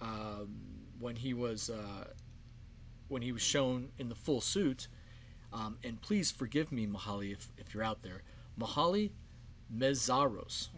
[0.00, 0.60] Um,
[1.00, 2.08] when he was uh,
[3.08, 4.88] when he was shown in the full suit,
[5.52, 8.22] um, and please forgive me, Mihaly, if, if you're out there,
[8.58, 9.10] Mihaly
[9.74, 10.68] Meszaros,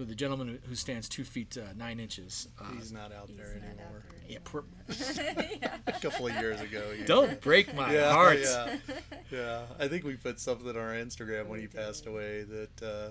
[0.00, 2.48] who the gentleman who, who stands two feet uh, nine inches.
[2.58, 4.04] Uh, He's not out there He's not out anymore.
[4.08, 4.64] there yeah, per-
[5.86, 6.90] A couple of years ago.
[6.98, 7.04] yeah.
[7.04, 8.38] don't break my yeah, heart.
[8.42, 8.76] Yeah,
[9.30, 9.62] yeah.
[9.78, 13.10] I think we put something on our Instagram when he passed away that uh,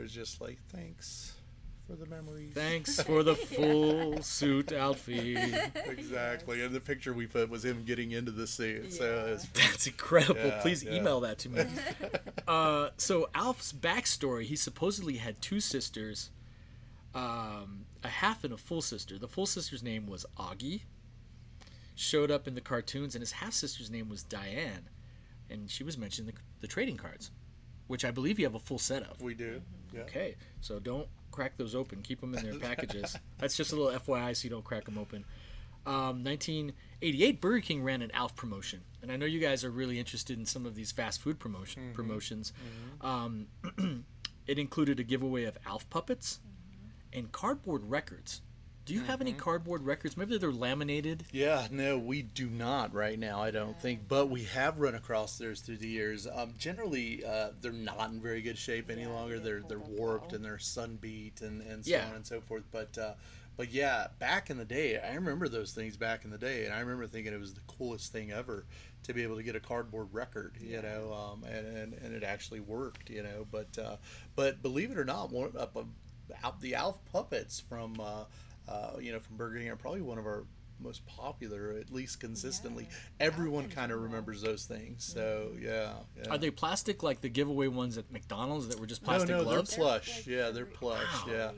[0.00, 1.34] was just like, thanks
[1.86, 2.52] for the memories.
[2.54, 5.36] Thanks for the full suit, Alfie.
[5.86, 6.62] Exactly.
[6.62, 8.92] And the picture we put was him getting into the suit.
[8.92, 10.40] So it's That's incredible.
[10.40, 10.94] Yeah, Please yeah.
[10.94, 11.64] email that to me.
[12.48, 16.30] uh, so Alf's backstory: he supposedly had two sisters,
[17.14, 19.18] um, a half and a full sister.
[19.18, 20.82] The full sister's name was Augie.
[21.96, 24.88] Showed up in the cartoons, and his half sister's name was Diane,
[25.48, 27.30] and she was mentioned in the, the trading cards,
[27.86, 29.20] which I believe you have a full set of.
[29.20, 29.60] we do.
[29.92, 30.02] Yeah.
[30.02, 32.02] Okay, so don't crack those open.
[32.02, 33.16] Keep them in their packages.
[33.38, 35.24] That's just a little FYI, so you don't crack them open.
[35.86, 39.98] Um, 1988, Burger King ran an Alf promotion, and I know you guys are really
[39.98, 42.52] interested in some of these fast food promotion promotions.
[43.02, 43.48] Um,
[44.46, 46.40] it included a giveaway of Alf puppets
[47.12, 48.40] and cardboard records.
[48.84, 50.14] Do you have any cardboard records?
[50.16, 51.24] Maybe they're laminated.
[51.32, 53.40] Yeah, no, we do not right now.
[53.42, 56.26] I don't think, but we have run across theirs through the years.
[56.26, 59.38] Um, generally, uh, they're not in very good shape any Yeah, longer.
[59.38, 60.36] they They're they're warped well.
[60.36, 62.08] and they're sun beat and, and so Yeah.
[62.08, 62.64] on and so forth.
[62.70, 63.14] But uh,
[63.56, 66.74] but yeah, back in the day, I remember those things back in the day, and
[66.74, 68.66] I remember thinking it was the coolest thing ever
[69.04, 72.22] to be able to get a cardboard record, you know, um, and, and and it
[72.22, 73.46] actually worked, you know.
[73.50, 73.96] But uh,
[74.36, 75.74] but believe it or not, one up
[76.42, 77.98] out the Alf puppets from.
[77.98, 78.24] Uh,
[78.68, 80.44] uh, you know, from Burger King are probably one of our
[80.80, 82.88] most popular, at least consistently.
[82.90, 83.26] Yeah.
[83.26, 85.04] Everyone kind of remembers those things.
[85.04, 86.30] So yeah, yeah.
[86.30, 89.70] Are they plastic like the giveaway ones at McDonald's that were just plastic no, gloves?
[89.70, 90.16] they're plush.
[90.16, 91.26] Like yeah, they're plush.
[91.26, 91.32] Wow.
[91.32, 91.50] Yeah,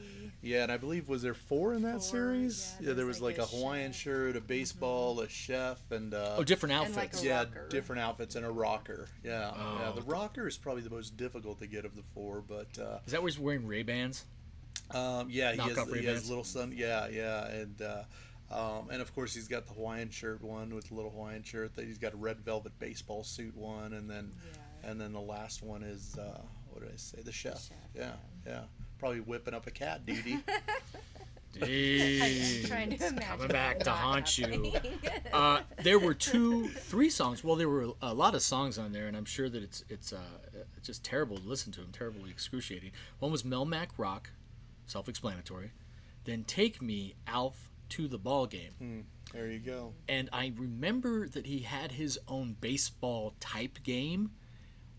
[0.43, 2.75] yeah, and I believe was there four in that Four, series?
[2.79, 4.01] yeah, Yeah, there was like, like a a Hawaiian chef.
[4.03, 7.23] shirt, a baseball, a chef, and uh, Oh, different And like outfits.
[7.23, 9.09] a yeah, different outfits and a rocker.
[9.25, 9.89] Yeah, yeah.
[9.89, 9.93] Oh.
[9.97, 13.13] The rocker is probably the most difficult to get of the four, but uh, Is
[13.13, 14.27] that where he's wearing Ray Bans?
[14.91, 16.73] Um, yeah, he has, off he has little son.
[16.77, 18.03] Yeah, yeah, and uh,
[18.51, 21.75] um, and of course he's got the Hawaiian shirt one with the little Hawaiian shirt.
[21.75, 24.91] That he's got a red velvet baseball suit one, and then Yeah.
[24.91, 27.19] and then the last one is uh, what did I say?
[27.23, 27.55] The chef.
[27.69, 28.13] chef, yeah,
[28.47, 28.61] yeah,
[28.99, 30.39] Probably whipping up a cat, Dee Dee.
[31.59, 32.69] Jeez.
[32.69, 34.73] trying to imagine coming back to not haunt you.
[35.33, 37.43] Uh, there were two, three songs.
[37.43, 40.13] Well, there were a lot of songs on there, and I'm sure that it's it's
[40.13, 40.19] uh,
[40.77, 42.91] it's just terrible to listen to them, terribly excruciating.
[43.21, 44.31] One was Melmac Rock,
[44.87, 45.73] self-explanatory.
[46.25, 49.05] Then Take Me, Alf to the Ball Game.
[49.33, 49.93] there you go.
[50.09, 54.31] And I remember that he had his own baseball type game.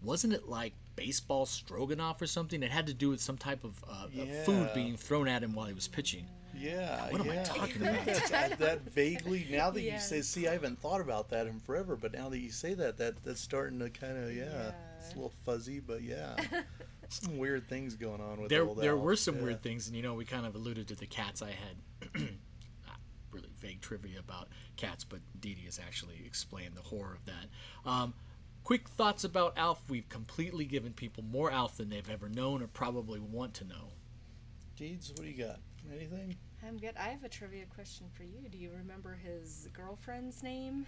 [0.02, 2.63] Wasn't it like baseball stroganoff or something?
[2.63, 5.54] It had to do with some type of, uh, of food being thrown at him
[5.54, 6.28] while he was pitching.
[6.56, 7.43] Yeah, What am I yeah.
[7.43, 8.30] talking I think about?
[8.30, 9.45] that's- that vaguely.
[9.52, 12.39] Now that you say, see, I haven't thought about that in forever, but now that
[12.39, 16.02] you say that, that that's starting to kind of, yeah, it's a little fuzzy, but
[16.02, 16.36] yeah,
[17.10, 19.43] some weird things going on with there old there Alf, were some yeah.
[19.43, 21.41] weird things, and you know we kind of alluded to the cats.
[21.41, 22.13] I had
[22.86, 23.00] not
[23.32, 27.89] really vague trivia about cats, but Dee Dee has actually explained the horror of that.
[27.89, 28.13] Um,
[28.63, 29.82] quick thoughts about Alf.
[29.89, 33.93] We've completely given people more Alf than they've ever known or probably want to know.
[34.76, 35.60] Deeds, what do you got?
[35.91, 36.36] Anything?
[36.65, 36.96] I'm good.
[37.00, 38.50] I have a trivia question for you.
[38.50, 40.86] Do you remember his girlfriend's name?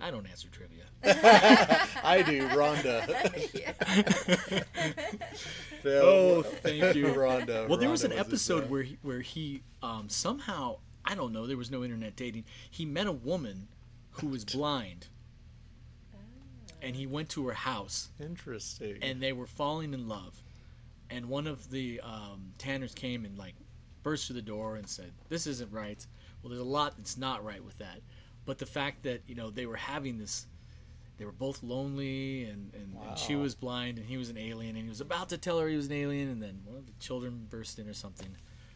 [0.00, 0.82] I don't answer trivia.
[2.04, 3.06] I do, Rhonda.
[3.54, 4.62] yeah.
[5.84, 7.06] No, Oh, thank you.
[7.06, 7.68] Rhonda.
[7.68, 11.46] Well, there was an his episode where he, where he um, somehow I don't know.
[11.46, 12.44] There was no internet dating.
[12.70, 13.68] He met a woman
[14.12, 15.08] who was blind,
[16.80, 18.98] and he went to her house, Interesting.
[19.02, 20.42] and they were falling in love.
[21.10, 23.54] And one of the um, Tanners came and like
[24.02, 26.04] burst through the door and said, "This isn't right."
[26.42, 28.00] Well, there's a lot that's not right with that,
[28.44, 30.46] but the fact that you know they were having this,
[31.18, 34.76] they were both lonely, and and, and she was blind, and he was an alien,
[34.76, 36.86] and he was about to tell her he was an alien, and then one of
[36.86, 38.28] the children burst in or something.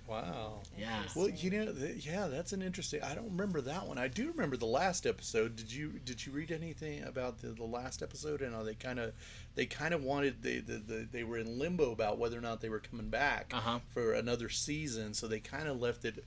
[0.08, 0.60] wow.
[0.78, 1.02] Yeah.
[1.16, 3.02] Well, you know, th- yeah, that's an interesting.
[3.02, 3.98] I don't remember that one.
[3.98, 5.56] I do remember the last episode.
[5.56, 8.40] Did you did you read anything about the, the last episode?
[8.42, 9.12] And how they kind of
[9.56, 12.60] they kind of wanted they the, the, they were in limbo about whether or not
[12.60, 13.80] they were coming back Uh-huh.
[13.92, 15.12] for another season.
[15.14, 16.24] So they kind of left it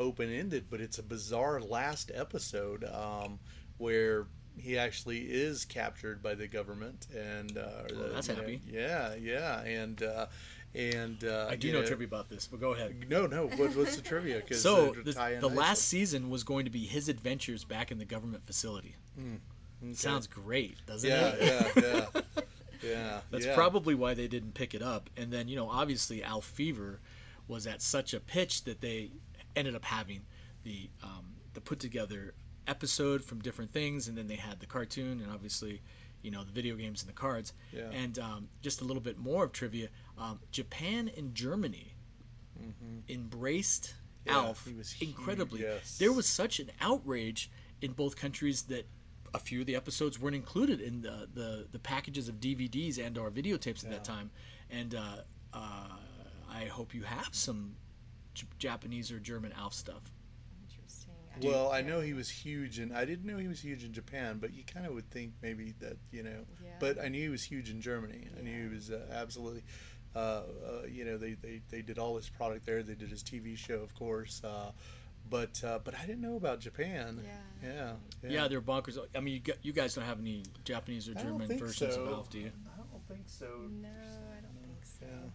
[0.00, 0.64] open ended.
[0.70, 3.38] But it's a bizarre last episode um,
[3.78, 4.26] where
[4.58, 8.60] he actually is captured by the government and uh, Well, that's know, happy.
[8.68, 10.02] yeah, yeah, and.
[10.02, 10.26] Uh,
[10.72, 12.94] and uh, I do you know trivia about this, but go ahead.
[13.08, 13.46] No, no.
[13.48, 14.40] What, what's the trivia?
[14.40, 17.98] 'Cause, So uh, the, the last season was going to be his adventures back in
[17.98, 18.94] the government facility.
[19.18, 19.94] Okay.
[19.94, 21.42] Sounds great, doesn't Yeah, it?
[21.42, 22.22] yeah, yeah,
[22.88, 23.20] yeah.
[23.32, 23.54] That's yeah.
[23.56, 25.10] probably why they didn't pick it up.
[25.16, 27.00] And then, you know, obviously Alf Fever
[27.48, 29.10] was at such a pitch that they
[29.56, 30.22] ended up having
[30.62, 32.34] the um, the put together
[32.66, 35.82] episode from different things, and then they had the cartoon, and obviously,
[36.22, 37.52] you know, the video games and the cards.
[37.72, 37.90] Yeah.
[37.92, 41.94] And um, just a little bit more of trivia: um, Japan and Germany
[43.08, 43.94] embraced
[44.26, 44.36] Mm-hmm.
[44.36, 45.62] Yeah, Alf he was huge, incredibly.
[45.62, 45.96] yes.
[45.96, 48.86] There was such an outrage in both countries that
[49.32, 53.16] a few of the episodes weren't included in the the, the packages of DVDs and
[53.16, 54.30] or videotapes at that time.
[54.68, 55.22] And uh,
[55.54, 55.88] uh,
[56.52, 57.76] I hope you have some
[58.40, 60.02] J- Japanese or German Alf stuff.
[60.68, 61.12] Interesting.
[61.42, 64.38] Well, I know he was huge, and I didn't know he was huge in Japan,
[64.40, 66.44] but you kind of would think maybe that you know.
[66.62, 66.70] Yeah.
[66.78, 68.28] But I knew he was huge in Germany.
[68.38, 69.62] I knew he was uh, absolutely.
[70.14, 70.42] Uh, uh,
[70.90, 72.82] you know, they, they, they did all his product there.
[72.82, 74.42] They did his TV show, of course.
[74.42, 74.72] Uh,
[75.28, 77.22] but uh, but I didn't know about Japan.
[77.62, 77.70] Yeah.
[77.70, 77.92] Yeah.
[78.28, 78.98] Yeah, they're bonkers.
[79.14, 82.02] I mean, you, gu- you guys don't have any Japanese or German versions so.
[82.02, 82.50] of Alf, do you?
[82.74, 83.46] I don't think so.
[83.80, 83.88] No,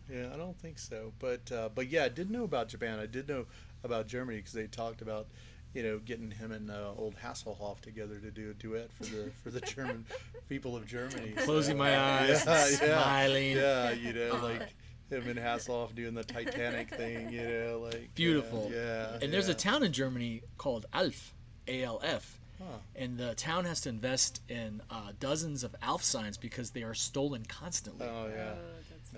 [0.09, 1.13] Yeah, yeah, I don't think so.
[1.19, 2.99] But uh, but yeah, I did know about Japan.
[2.99, 3.45] I did know
[3.83, 5.27] about Germany because they talked about,
[5.73, 9.31] you know, getting him and uh, old Hasselhoff together to do a duet for the
[9.43, 10.05] for the German
[10.49, 11.31] people of Germany.
[11.37, 13.51] Closing So, my eyes, yeah, yeah, smiling.
[13.57, 14.73] Yeah, you know, like
[15.09, 17.29] him and Hasselhoff doing the Titanic thing.
[17.31, 18.71] You know, like Beautiful.
[18.73, 21.33] Yeah, And there's a town in Germany called Alf,
[21.67, 22.39] A L F.
[22.57, 22.77] Huh.
[22.95, 26.93] And the town has to invest in uh, dozens of Alf signs because they are
[26.93, 28.07] stolen constantly.
[28.07, 28.53] Oh yeah.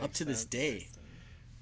[0.01, 0.87] Up to this day.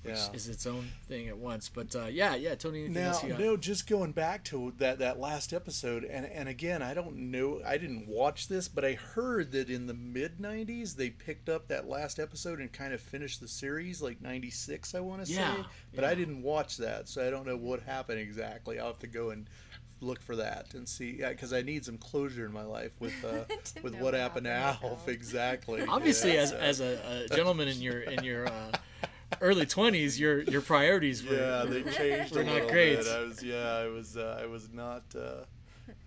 [0.03, 0.31] Yeah.
[0.33, 1.67] is its own thing at once.
[1.67, 2.85] But uh, yeah, yeah, Tony.
[2.85, 6.47] Anything Now, else you no, just going back to that that last episode, and and
[6.47, 10.37] again, I don't know, I didn't watch this, but I heard that in the mid
[10.37, 14.93] '90s they picked up that last episode and kind of finished the series, like '96,
[14.93, 15.61] I want to Yeah, say.
[15.95, 16.09] But yeah.
[16.11, 18.79] I didn't watch that, so I don't know what happened exactly.
[18.79, 19.49] I'll have to go and
[20.05, 23.43] look for that and see, because I need some closure in my life with uh,
[23.83, 24.83] with what what happened to Alf.
[24.83, 25.07] Alf.
[25.07, 25.83] Exactly.
[25.89, 28.71] Obviously, Yeah, as, so- as a, a gentleman in your in your uh,
[29.41, 32.97] early twenties, your your priorities were yeah, they changed were a not great.
[32.97, 33.07] bit.
[33.07, 35.43] I was yeah, I was uh, I was not uh,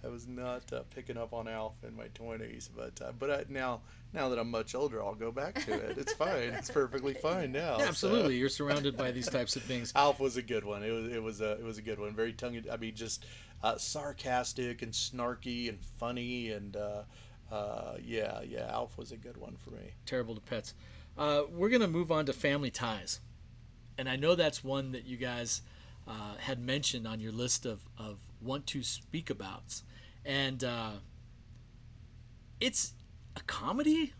[0.04, 3.44] I was not uh, picking up on Alf in my twenties, but uh, but I,
[3.48, 3.80] now
[4.14, 5.98] now that I'm much older, I'll go back to it.
[5.98, 6.54] It's fine.
[6.54, 7.72] It's perfectly fine now.
[7.76, 7.88] Yeah, so.
[7.88, 8.36] absolutely.
[8.36, 9.92] You're surrounded by these types of things.
[9.94, 10.82] Alf was a good one.
[10.82, 12.14] It was it was a it was a good one.
[12.14, 12.62] Very tongue.
[12.72, 13.26] I mean, just
[13.62, 17.02] uh, sarcastic and snarky and funny and uh,
[17.52, 18.68] uh, yeah yeah.
[18.70, 19.94] Alf was a good one for me.
[20.06, 20.74] Terrible to pets.
[21.16, 23.20] Uh, we're gonna move on to family ties,
[23.96, 25.62] and I know that's one that you guys
[26.06, 29.82] uh, had mentioned on your list of of want to speak abouts,
[30.24, 30.90] and uh,
[32.60, 32.92] it's
[33.36, 34.12] a comedy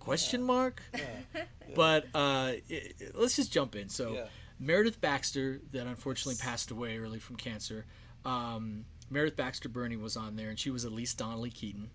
[0.00, 0.82] question mark
[1.74, 4.26] but uh, i i- let's just jump in so Yeah.
[4.58, 7.84] meredith baxter that unfortunately passed away early from cancer
[8.28, 11.90] um, meredith baxter birney was on there and she was elyse donnelly keaton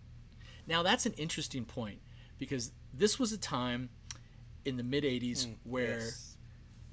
[0.68, 2.00] now that's an interesting point
[2.40, 3.90] because this was a time
[4.66, 6.38] in the mid 80s where Yes.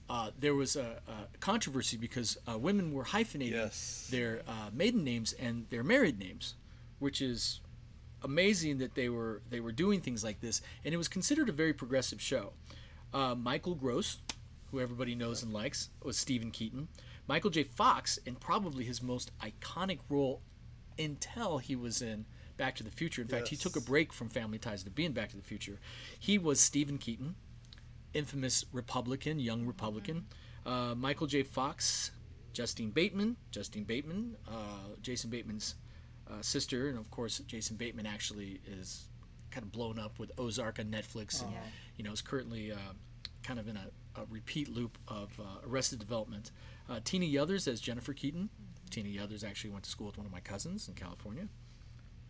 [0.09, 4.09] uh, there was a, a controversy because uh, women were hyphenating Yes.
[4.11, 6.55] their uh, maiden names and their married names,
[6.99, 7.61] which is
[8.23, 11.53] amazing that they were they were doing things like this, and it was considered a
[11.53, 12.53] very progressive show.
[13.15, 14.19] Uh, Michael Gross,
[14.73, 16.89] who everybody knows and likes, was Steven Keaton.
[17.31, 17.63] Michael J.
[17.63, 20.43] Fox, in probably his most iconic role
[20.99, 22.27] until he was in
[22.57, 23.23] Back to the Future.
[23.23, 25.43] In fact, he took a break from Family Ties to be in Back to the
[25.45, 25.79] Future.
[26.19, 27.37] He was Stephen Keaton
[28.15, 30.27] infamous Republican, young Republican.
[30.67, 31.45] Uh, Michael J.
[31.45, 32.11] Fox,
[32.53, 35.77] Justine Bateman, Justine Bateman, uh, Jason Bateman's
[36.29, 39.07] uh, sister, and of course, Jason Bateman actually is
[39.53, 41.61] kind of blown up with Ozark on Netflix, and Yeah.
[41.97, 42.95] you know is currently uh,
[43.45, 46.51] kind of in a a repeat loop of uh, Arrested Development.
[46.91, 48.51] Uh, Tina Yothers as Jennifer Keaton.
[48.91, 51.47] Tina Yothers actually went to school with one of my cousins in California.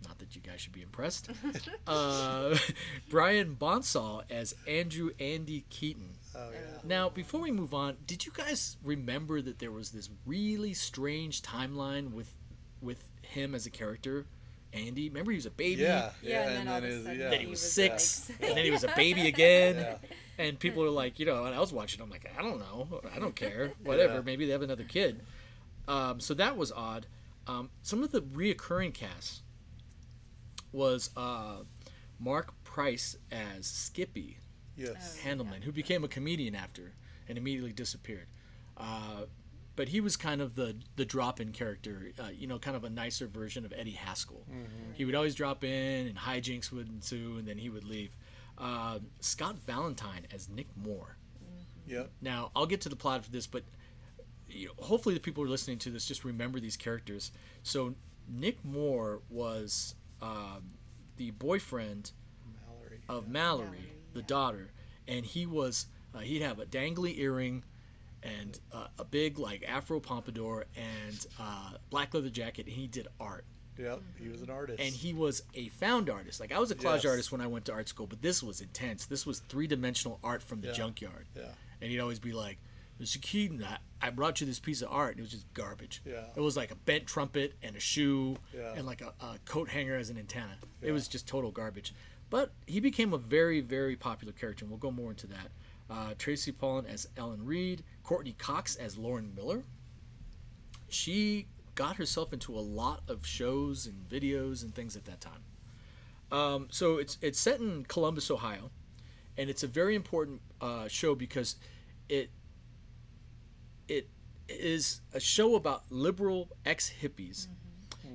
[0.07, 1.31] Not that you guys should be impressed.
[1.87, 2.57] uh,
[3.11, 6.11] Brian Bonsall as Andrew Andy Keaton.
[6.35, 6.59] Oh yeah.
[6.85, 11.43] Now, before we move on, did you guys remember that there was this really strange
[11.43, 12.35] timeline with
[12.83, 14.27] with him as a character,
[14.73, 15.09] Andy?
[15.09, 16.11] Remember he was a baby, Yeah.
[16.23, 18.65] Yeah, and then all of a sudden then he He was was six, and then
[18.65, 19.77] he was a baby again.
[19.77, 19.97] Yeah.
[20.39, 22.01] And people are like, you know, and I was watching.
[22.01, 24.15] I'm like, I don't know, I don't care, whatever.
[24.15, 24.21] Yeah.
[24.23, 25.21] Maybe they have another kid.
[25.89, 27.07] Um, so that was odd.
[27.47, 29.43] Um, some of the reoccurring casts
[30.73, 31.57] was uh,
[32.19, 34.39] Marc Price as Skippy,
[34.77, 35.19] Yes.
[35.25, 36.93] Handelman, who became a comedian after
[37.29, 38.27] and immediately disappeared.
[38.77, 39.25] Uh,
[39.77, 42.91] but he was kind of the the drop-in character, uh, you know, kind of a
[42.91, 44.45] nicer version of Eddie Haskell.
[44.95, 48.17] He would always drop in, and hijinks would ensue, and then he would leave.
[48.59, 51.17] Uh, Scott Valentine as Nick Moore.
[51.87, 52.11] Yep.
[52.21, 53.65] Now, I'll get to the plot for this, but
[54.49, 57.33] you know, hopefully the people who are listening to this just remember these characters.
[57.63, 57.95] So,
[58.29, 60.75] Nick Moore was um,
[61.17, 62.13] the boyfriend
[62.67, 63.01] Mallory.
[63.09, 64.27] of Mallory, Mallory, the yeah.
[64.27, 64.73] daughter,
[65.09, 67.65] and he was uh, he'd have a dangly earring
[68.23, 73.09] and uh, a big like afro pompadour and uh, black leather jacket, and he did
[73.19, 73.45] art.
[73.79, 74.01] Yep.
[74.21, 74.79] He was an artist.
[74.81, 76.39] And he was a found artist.
[76.41, 77.07] Like I was a collage Yes.
[77.07, 79.07] artist when I went to art school, but this was intense.
[79.07, 80.75] This was three dimensional art from the Yeah.
[80.75, 81.27] junkyard.
[81.35, 81.45] Yeah.
[81.81, 82.59] And he'd always be like,
[83.01, 83.19] Mr.
[83.23, 85.13] Keaton, I, I brought you this piece of art.
[85.13, 86.03] And it was just garbage.
[86.05, 86.25] Yeah.
[86.37, 88.75] It was like a bent trumpet and a shoe Yeah.
[88.77, 90.59] and like a, a coat hanger as an antenna.
[90.83, 90.91] Yeah.
[90.91, 91.95] It was just total garbage.
[92.29, 95.49] But he became a very, very popular character, and we'll go more into that.
[95.91, 99.65] Uh, Tracy Pollan as Ellen Reed, Courteney Cox as Lauren Miller.
[100.89, 105.43] She got herself into a lot of shows and videos and things at that time.
[106.31, 108.71] Um, so it's it's set in Columbus, Ohio,
[109.37, 111.57] and it's a very important uh, show because
[112.09, 112.31] it
[113.89, 114.09] it
[114.49, 117.49] is a show about liberal ex hippies.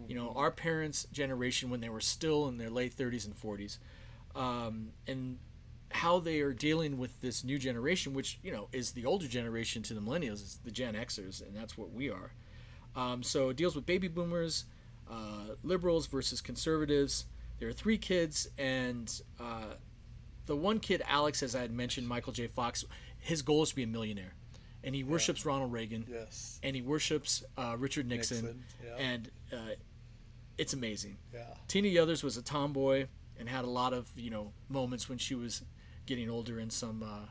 [0.07, 3.79] You know, our parents' generation when they were still in their late 30s and 40s,
[4.35, 5.39] um, and
[5.95, 9.81] how they are dealing with this new generation, which you know is the older generation
[9.83, 12.31] to the millennials, is the Gen Xers, and that's what we are.
[12.95, 14.65] Um, so it deals with baby boomers,
[15.09, 17.25] uh, liberals versus conservatives.
[17.59, 19.75] There are three kids, and uh,
[20.45, 22.47] the one kid, Alex, as I had mentioned, Michael J.
[22.47, 22.83] Fox,
[23.19, 24.33] his goal is to be a millionaire,
[24.83, 26.59] and he worships Ronald Reagan, Yes.
[26.63, 28.95] and he worships uh, Richard Nixon, Nixon, yeah.
[28.97, 29.57] and uh,
[30.57, 31.17] it's amazing.
[31.33, 31.43] Yeah.
[31.69, 35.35] Tina Yothers was a tomboy and had a lot of you know moments when she
[35.35, 35.61] was
[36.05, 37.27] getting older and some uh,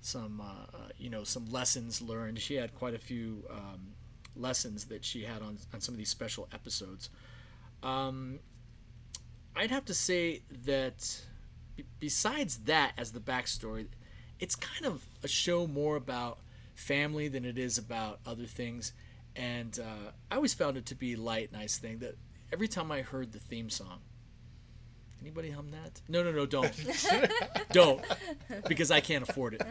[0.00, 2.38] some uh, uh, you know some lessons learned.
[2.40, 3.94] She had quite a few um,
[4.36, 7.10] lessons that she had on on some of these special episodes.
[7.82, 8.40] Um,
[9.54, 11.22] I'd have to say that
[11.76, 13.86] b- besides that as the backstory,
[14.38, 16.38] it's kind of a show more about
[16.74, 18.92] family than it is about other things.
[19.34, 22.16] And uh, I always found it to be light, nice thing that
[22.52, 24.00] every time I heard the theme song,
[25.20, 26.00] anybody hum that?
[26.08, 26.72] No, no, no, don't,
[27.72, 28.04] don't,
[28.68, 29.62] because I can't afford it.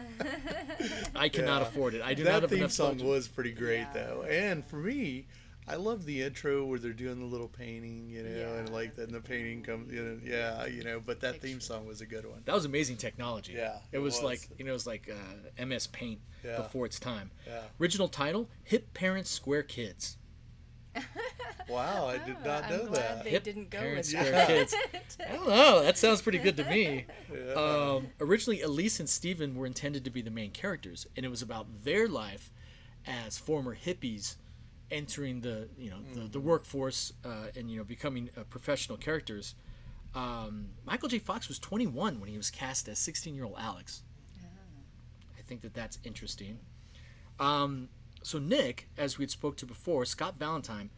[1.14, 1.68] I cannot Yeah.
[1.68, 2.02] afford it.
[2.02, 3.06] I do that not have theme enough song budget.
[3.06, 3.92] was pretty great Yeah.
[3.94, 5.26] though, and for me,
[5.70, 9.12] I love the intro where they're doing the little painting, you know, and like then
[9.12, 10.98] the painting comes, you know, yeah, you know.
[10.98, 12.40] But that theme song was a good one.
[12.46, 13.52] That was amazing technology.
[13.54, 14.22] Yeah, it it was, was.
[14.22, 15.10] like you know, it was like
[15.58, 16.56] uh, MS Paint Yeah.
[16.56, 17.30] before its time.
[17.46, 17.60] Yeah.
[17.80, 20.16] Original title: Hip Parents Square Kids.
[21.68, 23.24] Wow, I did Oh, not I'm know glad that.
[23.24, 24.46] They Hip didn't go Parents with Square that.
[24.48, 24.74] Kids.
[25.28, 25.82] I don't know.
[25.82, 27.04] That sounds pretty good to me.
[27.30, 27.52] Yeah.
[27.52, 31.42] Um, originally, Elyse and Steven were intended to be the main characters, and it was
[31.42, 32.50] about their life
[33.06, 34.36] as former hippies
[34.90, 39.54] entering the you know the, the workforce uh, and you know becoming uh, professional characters.
[40.14, 41.18] Um, Michael J.
[41.18, 44.02] Fox was 21 when he was cast as 16 year old Alex.
[45.38, 46.58] I think that that's interesting.
[47.38, 47.88] Um,
[48.22, 50.90] so Nick, as we had spoke to before, Scott Valentine,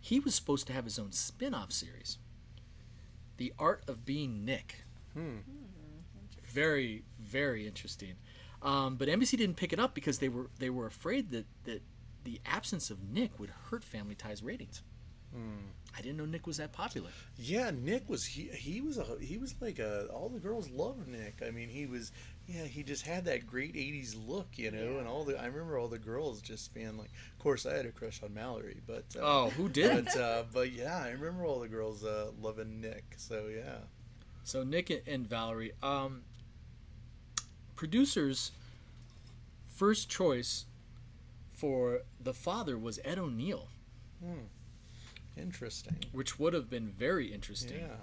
[0.00, 2.18] he was supposed to have his own spin-off series,
[3.36, 4.84] The Art of Being Nick.
[6.44, 8.14] Very, very interesting.
[8.62, 11.82] Um, but NBC didn't pick it up because they were they were afraid that that
[12.24, 14.82] the absence of Nick would hurt Family Ties ratings.
[15.96, 17.10] I didn't know Nick was that popular.
[17.36, 21.06] Yeah, Nick was he, he was a he was like a all the girls loved
[21.06, 21.40] Nick.
[21.46, 22.10] I mean, he was
[22.48, 25.78] yeah, he just had that great 80s look, you know, and all the I remember
[25.78, 29.04] all the girls just being like of course I had a crush on Mallory, but
[29.16, 30.06] uh, Oh, who didn't?
[30.06, 33.14] but uh, but yeah, I remember all the girls uh, loving Nick.
[33.18, 33.78] So yeah.
[34.44, 36.22] So Nick and- and Valerie, um,
[37.76, 38.52] producers'
[39.68, 40.64] first choice
[41.52, 43.68] for the father was Ed O'Neill,
[44.22, 44.46] Hmm.
[45.36, 45.96] Interesting.
[46.12, 47.80] which would have been very interesting.
[47.80, 47.96] Yeah.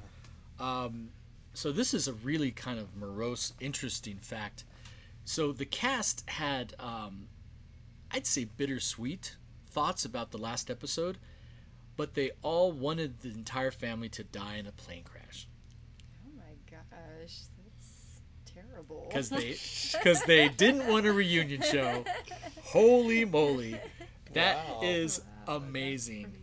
[0.83, 1.09] Um,
[1.55, 4.63] so this is a really kind of morose, interesting fact.
[5.23, 7.27] So the cast had, um,
[8.11, 9.35] I'd say, bittersweet
[9.67, 11.17] thoughts about the last episode,
[11.97, 15.47] but they all wanted the entire family to die in a plane crash
[16.25, 19.05] Oh my gosh, that's terrible.
[19.09, 19.55] because they
[19.97, 22.03] because they didn't want a reunion show.
[22.63, 23.79] Holy moly,
[24.33, 24.79] That Wow.
[24.83, 25.25] is Wow,
[25.55, 26.33] that's amazing.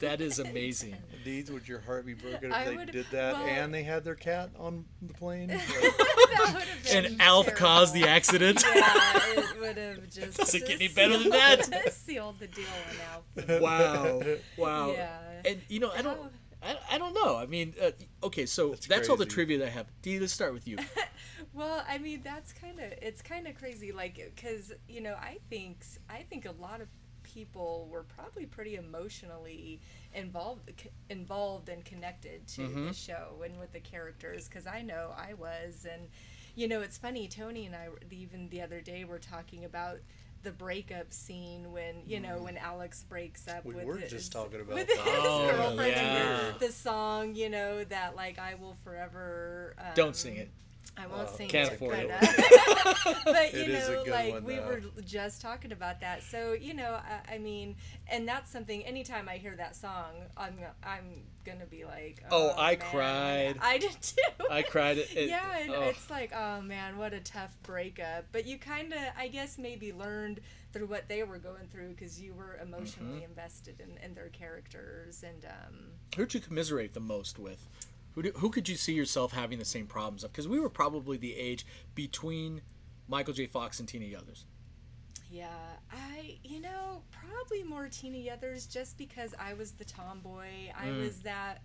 [0.00, 0.96] That is amazing.
[1.24, 3.82] Indeed, would your heart be broken if I they would- did that well- and they
[3.82, 5.48] had their cat on the plane?
[6.32, 8.62] That would've been And Alf caused the accident.
[8.74, 8.82] Yeah,
[9.36, 10.38] it would have just.
[10.38, 11.32] Does it get any better than sealed-
[11.72, 11.92] that?
[11.92, 13.60] Sealed the deal on Alf.
[13.60, 14.22] Wow.
[14.56, 14.92] Wow.
[14.92, 15.18] Yeah.
[15.44, 16.18] And you know, I don't
[16.62, 17.36] I, I don't know.
[17.36, 17.90] I mean, uh,
[18.24, 19.34] okay, so That's that's, all the crazy.
[19.34, 19.86] trivia that I have.
[20.00, 20.78] Dee, let's start with you.
[21.52, 25.38] Well, I mean, that's kind of it's kind of crazy, like, because you know, I
[25.50, 26.88] think I think a lot of
[27.32, 29.80] people were probably pretty emotionally
[30.14, 30.70] involved
[31.08, 35.86] involved and connected to the show and with the characters because I know I was
[35.90, 36.02] and
[36.54, 39.98] you know it's funny Tony and I even the other day were talking about
[40.42, 44.32] the breakup scene when you know when Alex breaks up We with were his, just
[44.32, 44.96] talking about with that.
[44.98, 46.52] his Oh, girlfriend yeah.
[46.58, 50.50] the song you know that like I will forever um, Don't sing it.
[50.96, 53.06] I won't Oh, sing Can't it, afford but, it.
[53.06, 53.68] uh, but you It
[54.06, 56.22] know, like we were just talking about that.
[56.22, 57.76] So you know, I, I mean,
[58.08, 58.84] and that's something.
[58.84, 63.54] Anytime I hear that song, I'm I'm gonna be like, Oh, oh, I man." cried.
[63.62, 64.44] I did too.
[64.50, 64.98] I cried.
[64.98, 65.82] It, it- yeah, and oh.
[65.84, 68.26] it's like, oh man, what a tough breakup.
[68.30, 70.40] But you kind of, I guess, maybe learned
[70.74, 73.24] through what they were going through because you were emotionally Mm-hmm.
[73.30, 75.44] invested in, in their characters and.
[75.46, 75.74] um
[76.16, 77.66] Who'd you commiserate the most with?
[78.14, 80.32] Who, do, who could you see yourself having the same problems of?
[80.32, 82.62] Because we were probably the age between
[83.08, 83.46] Michael J.
[83.46, 84.44] Fox and Tina Yothers.
[85.30, 85.48] Yeah,
[85.90, 90.46] I, you know, probably more Tina Yothers just because I was the tomboy.
[90.78, 91.00] I Mm.
[91.00, 91.62] was that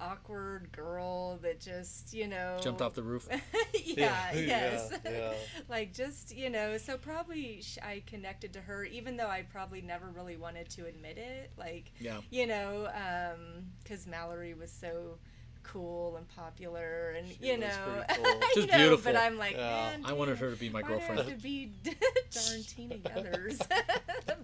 [0.00, 3.26] awkward girl that just, you know, Jumped off the roof.
[3.84, 4.92] yeah, Yeah, yes.
[5.04, 5.32] yeah, yeah.
[5.68, 9.80] like just, you know, so probably sh- I connected to her even though I probably
[9.80, 11.50] never really wanted to admit it.
[11.56, 12.20] Like, Yeah.
[12.30, 15.18] you know, um, cuz Mallory was so
[15.72, 18.40] cool and popular and She you was know, pretty cool.
[18.62, 19.12] you know, beautiful.
[19.12, 19.90] but I'm like, Yeah.
[19.92, 21.38] man, I wanted her to be my why do I have girlfriend.
[21.38, 23.58] to be darn Tina Yothers.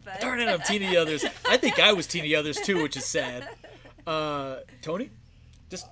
[0.04, 1.24] but, Darn it, I'm Tina Yothers.
[1.48, 3.48] I think I was Tina Yothers too, which is sad.
[4.06, 5.10] Uh, Tony,
[5.74, 5.86] just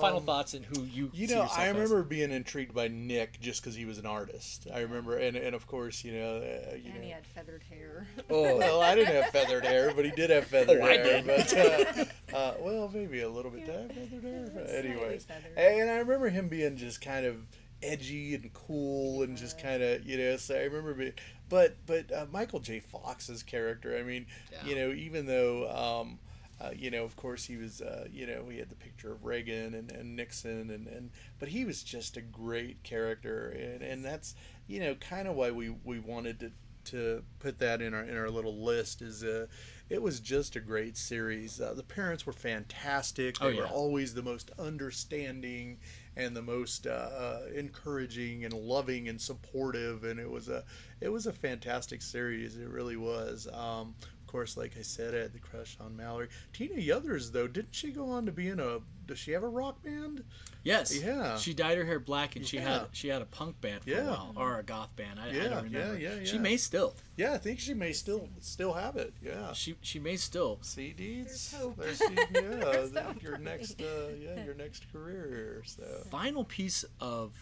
[0.00, 1.10] final Um, thoughts and who you.
[1.14, 1.74] You know, yourself I as.
[1.74, 4.66] remember being intrigued by Nick just because he was an artist.
[4.72, 7.00] I remember, and, and of course, you know, uh, you And know.
[7.02, 8.06] he had feathered hair.
[8.30, 11.22] Oh, Well, I didn't have feathered hair, but he did have feathered Oh, I hair.
[11.22, 11.26] did.
[11.26, 12.04] But uh,
[12.36, 13.66] uh, well, maybe a little bit.
[13.66, 14.46] Did I feathered hair?
[14.52, 15.56] Slightly Anyways, feathered.
[15.58, 17.36] and I remember him being just kind of
[17.82, 20.36] edgy and cool and just kind of you know.
[20.36, 21.12] So I remember being,
[21.48, 22.80] but but uh, Michael J.
[22.80, 23.96] Fox's character.
[23.96, 24.26] I mean,
[24.64, 25.68] you know, even though.
[26.02, 26.18] Um,
[26.62, 27.80] uh, you know, of course, he was.
[27.80, 31.48] Uh, you know, we had the picture of Reagan and, and Nixon, and, and but
[31.48, 34.34] he was just a great character, and, and that's
[34.66, 36.52] you know kind of why we, we wanted to
[36.84, 39.02] to put that in our in our little list.
[39.02, 39.46] Is uh,
[39.88, 41.60] it was just a great series.
[41.60, 43.38] Uh, the parents were fantastic.
[43.40, 45.78] They Oh, were always the most understanding
[46.16, 50.64] and the most uh, uh, encouraging and loving and supportive, and it was a
[51.00, 52.56] it was a fantastic series.
[52.56, 53.48] It really was.
[53.52, 53.94] Um,
[54.32, 56.28] course, like I said, I had the crush on Mallory.
[56.52, 58.78] Tina Yothers, though, didn't she go on to be in a?
[59.06, 60.24] Does she have a rock band?
[60.62, 60.96] yes.
[60.96, 61.36] Yeah.
[61.36, 62.80] She dyed her hair black, and she Yeah.
[62.80, 65.18] had she had a punk band for a while, or a goth band.
[65.20, 65.98] I, I don't remember.
[65.98, 66.24] yeah, yeah, yeah.
[66.24, 66.94] She may still.
[67.16, 69.12] Yeah, I think she may still still have it.
[69.22, 69.52] Yeah.
[69.52, 70.58] She she may still.
[70.62, 71.50] See, deeds.
[71.50, 71.76] There's hope.
[71.76, 75.62] There's, yeah, There's that- hope your for next, uh, yeah, your next career.
[75.66, 77.32] So Final piece of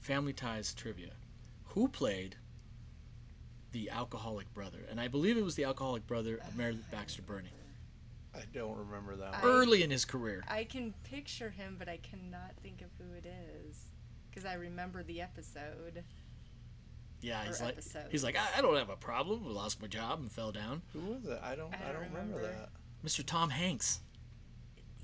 [0.00, 1.12] Family Ties trivia:
[1.66, 2.36] Who played
[3.72, 4.78] the alcoholic brother?
[4.90, 7.50] And I believe it was the alcoholic brother of Meredith Baxter Birney,
[8.34, 9.34] I don't remember that.
[9.34, 9.50] I- one.
[9.50, 10.44] early in his career.
[10.48, 13.76] I can picture him, but I cannot think of who it is
[14.30, 16.04] because I remember the episode.
[17.22, 18.06] Yeah, he's like episodes.
[18.10, 19.42] he's like I, I don't have a problem.
[19.46, 20.80] I lost my job and fell down.
[20.94, 21.38] Who was it?
[21.42, 21.74] I don't.
[21.74, 22.36] I I don't don't, remember.
[22.38, 22.48] remember.
[22.48, 22.70] that.
[23.06, 23.24] Mr.
[23.26, 24.00] Tom Hanks.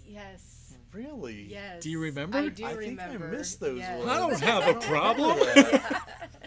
[0.07, 0.75] Yes.
[0.93, 1.47] Really?
[1.51, 1.83] Yes.
[1.83, 2.39] Do you remember?
[2.39, 3.37] I do I think I remember.
[3.37, 3.99] missed those yes.
[3.99, 4.11] ones.
[4.11, 5.39] I don't have a remember problem.
[5.39, 6.13] that.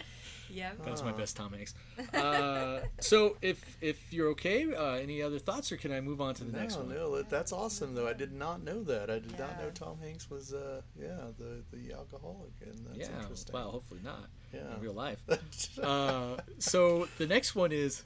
[0.50, 0.84] Yep.
[0.84, 1.74] That's my best Tom Hanks.
[2.14, 6.34] Uh, so if if you're okay, uh, any other thoughts, or can I move on
[6.34, 6.88] to the next one?
[6.88, 8.08] no, that- that's awesome though.
[8.08, 9.10] I did not know that.
[9.10, 13.20] I did not know Tom Hanks was, uh, yeah, the the alcoholic, and that's yeah.
[13.20, 13.54] interesting.
[13.54, 14.74] Well, hopefully not yeah.
[14.74, 15.22] in real life.
[15.82, 18.04] uh, so the next one is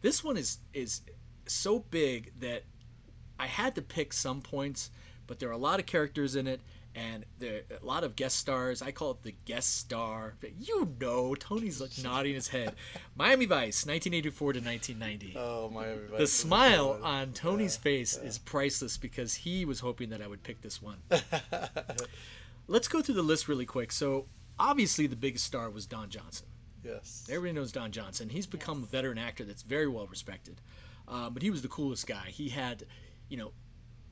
[0.00, 1.02] this one is is
[1.46, 2.64] so big that
[3.38, 4.90] I had to pick some points,
[5.26, 6.60] but there are a lot of characters in it
[6.94, 8.82] and there a lot of guest stars.
[8.82, 10.34] I call it the guest star.
[10.58, 12.74] You know, Tony's like nodding his head.
[13.16, 15.34] Miami Vice, 1984 to 1990.
[15.38, 16.18] oh my!
[16.18, 20.60] the smile on Tony's face is priceless because he was hoping that I would pick
[20.62, 20.98] this one.
[22.66, 23.92] Let's go through the list really quick.
[23.92, 24.26] So,
[24.58, 26.46] obviously the biggest star was Don Johnson.
[26.84, 27.26] Yes.
[27.28, 28.28] Everybody knows Don Johnson.
[28.28, 30.60] He's become a veteran actor that's very well respected.
[31.06, 32.26] Uh, but he was the coolest guy.
[32.28, 32.84] He had,
[33.28, 33.52] you know,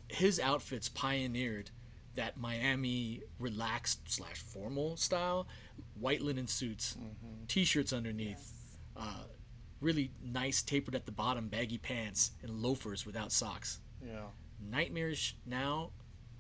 [0.09, 1.71] his outfits pioneered
[2.17, 5.47] that Miami relaxed slash formal style,
[5.99, 6.97] white linen suits,
[7.49, 8.53] t-shirts underneath,
[8.97, 9.25] uh,
[9.81, 13.81] really nice tapered at the bottom, baggy pants, and loafers without socks.
[14.05, 14.27] Yeah.
[14.61, 15.91] Nightmarish now,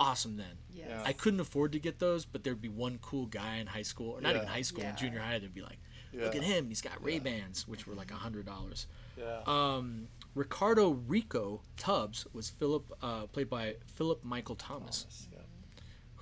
[0.00, 0.58] awesome then.
[0.70, 0.86] Yes.
[0.90, 1.02] Yeah.
[1.04, 4.10] I couldn't afford to get those, but there'd be one cool guy in high school,
[4.12, 4.36] or not Yeah.
[4.42, 5.78] even high school, in junior high, they'd be like,
[6.12, 8.86] "Look at him, he's got Ray Bans," which were like a hundred dollars.
[9.18, 9.42] Yeah.
[9.46, 15.35] Um, Ricardo Rico Tubbs was Philip, uh, played by Philip Michael Thomas, yeah.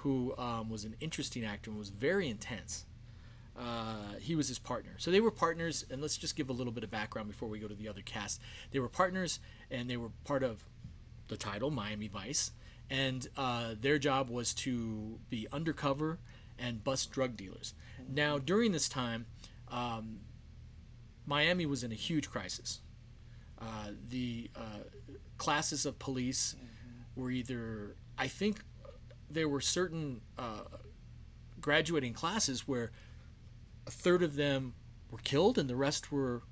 [0.05, 2.84] Who um, was an interesting actor and was very intense.
[3.59, 5.86] Uh, he was his partner, so they were partners.
[5.90, 8.02] And let's just give a little bit of background before we go to the other
[8.02, 8.38] cast.
[8.70, 9.40] They were partners,
[9.70, 10.62] and they were part of
[11.28, 12.50] the title Miami Vice,
[12.90, 16.18] and uh, their job was to be undercover
[16.59, 17.72] and bust drug dealers.
[18.07, 19.24] Now, during this time,
[19.68, 20.20] um,
[21.24, 22.82] Miami was in a huge crisis.
[23.59, 24.84] Uh, the uh,
[25.38, 26.57] classes of police
[27.16, 28.61] were either, I think,
[29.31, 30.62] there were certain uh,
[31.61, 32.93] graduating classes where
[33.87, 34.75] a third of them
[35.11, 36.43] were killed and the rest were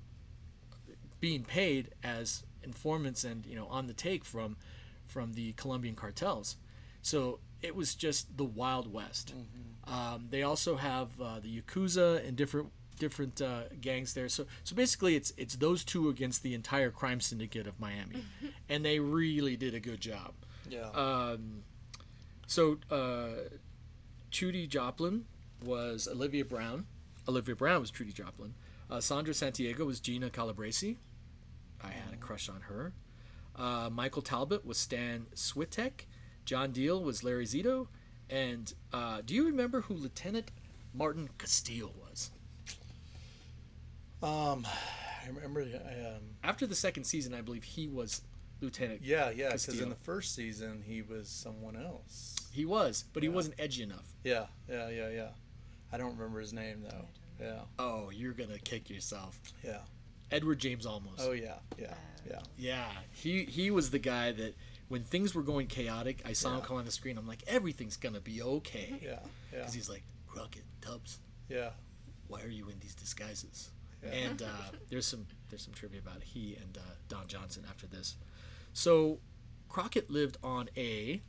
[1.19, 4.57] being paid as informants and you know on the take from
[5.07, 6.57] from the Colombian cartels.
[7.01, 9.33] So it was just the Wild West.
[9.85, 12.69] Um, they also have uh, the Yakuza and different
[12.99, 14.29] different uh, gangs there.
[14.29, 18.23] So so basically, it's it's those two against the entire crime syndicate of Miami,
[18.69, 20.33] and they really did a good job.
[20.69, 20.89] Yeah.
[20.89, 21.63] Um,
[22.47, 23.49] so uh,
[24.31, 25.25] Trudy Joplin
[25.65, 26.85] was Olivia Brown.
[27.27, 28.53] Olivia Brown was Trudy Joplin.
[28.89, 30.97] Uh, Sandra Santiago was Gina Calabresi.
[31.83, 32.93] I had a crush on her.
[33.55, 36.05] Uh, Michael Talbot was Stan Switek.
[36.45, 37.87] John Diehl was Larry Zito.
[38.29, 40.51] And uh, do you remember who Lieutenant
[40.93, 42.31] Martin Castillo was?
[44.21, 45.61] um, I remember.
[45.61, 48.21] Um, After the second season, I believe he was
[48.61, 49.01] Lieutenant.
[49.03, 49.49] yeah, yeah.
[49.51, 52.32] Because in the first season, he was someone else.
[52.53, 54.13] He was, but he wasn't edgy enough.
[54.23, 55.27] Yeah, yeah, yeah, yeah.
[55.91, 57.05] I don't remember his name though.
[57.43, 59.39] Yeah, Oh, you're gonna kick yourself.
[59.63, 59.79] yeah.
[60.31, 61.19] Edward James Olmos.
[61.19, 61.93] Oh yeah, yeah,
[62.29, 62.39] yeah.
[62.57, 64.55] Yeah, he he was the guy that
[64.87, 67.17] when things were going chaotic, I saw him come on the screen.
[67.17, 68.99] I'm like, everything's gonna be okay.
[69.03, 69.09] Yeah,
[69.51, 71.69] yeah, Because he's like, Crockett, Tubbs, yeah.
[72.27, 73.69] why are you in these disguises?
[74.03, 74.11] Yeah.
[74.11, 74.45] And uh,
[74.89, 78.15] there's some there's some trivia about he and uh, Don Johnson after this.
[78.73, 79.19] So
[79.69, 81.21] Crockett lived on a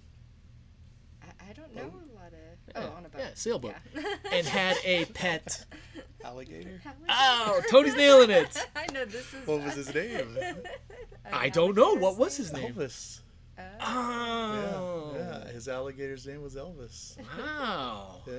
[1.46, 2.38] I, I don't know a lot of.
[2.76, 3.20] Oh, yeah, oh, on a boat.
[3.20, 4.02] yeah, sailboat Yeah.
[4.32, 5.64] and had a pet.
[6.24, 6.80] Alligator.
[7.08, 8.56] Oh, Tony's nailing it.
[8.76, 9.46] I know this is.
[9.46, 10.38] What was his name?
[11.32, 12.74] I don't know what was his name.
[12.74, 13.20] Elvis.
[13.58, 15.52] Oh, Oh, Yeah, yeah.
[15.52, 17.16] His alligator's name was Elvis.
[17.38, 18.22] wow.
[18.26, 18.34] Yeah,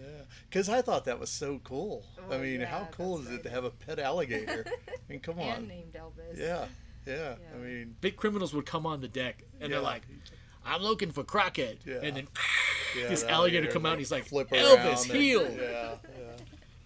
[0.00, 0.06] yeah.
[0.48, 2.04] Because I thought that was so cool.
[2.24, 4.64] I Well, mean, how cool that's is it to have a pet alligator?
[4.88, 5.68] I mean, come and on.
[5.68, 6.38] named Elvis.
[6.38, 6.66] Yeah,
[7.06, 7.34] yeah.
[7.54, 10.02] I mean, Big criminals would come on the deck and they're like,
[10.64, 12.00] "I'm looking for Crockett," Yeah.
[12.02, 12.28] and then
[12.96, 16.36] yeah, this alligator come out and he's like, "Elvis, heel." Yeah, yeah.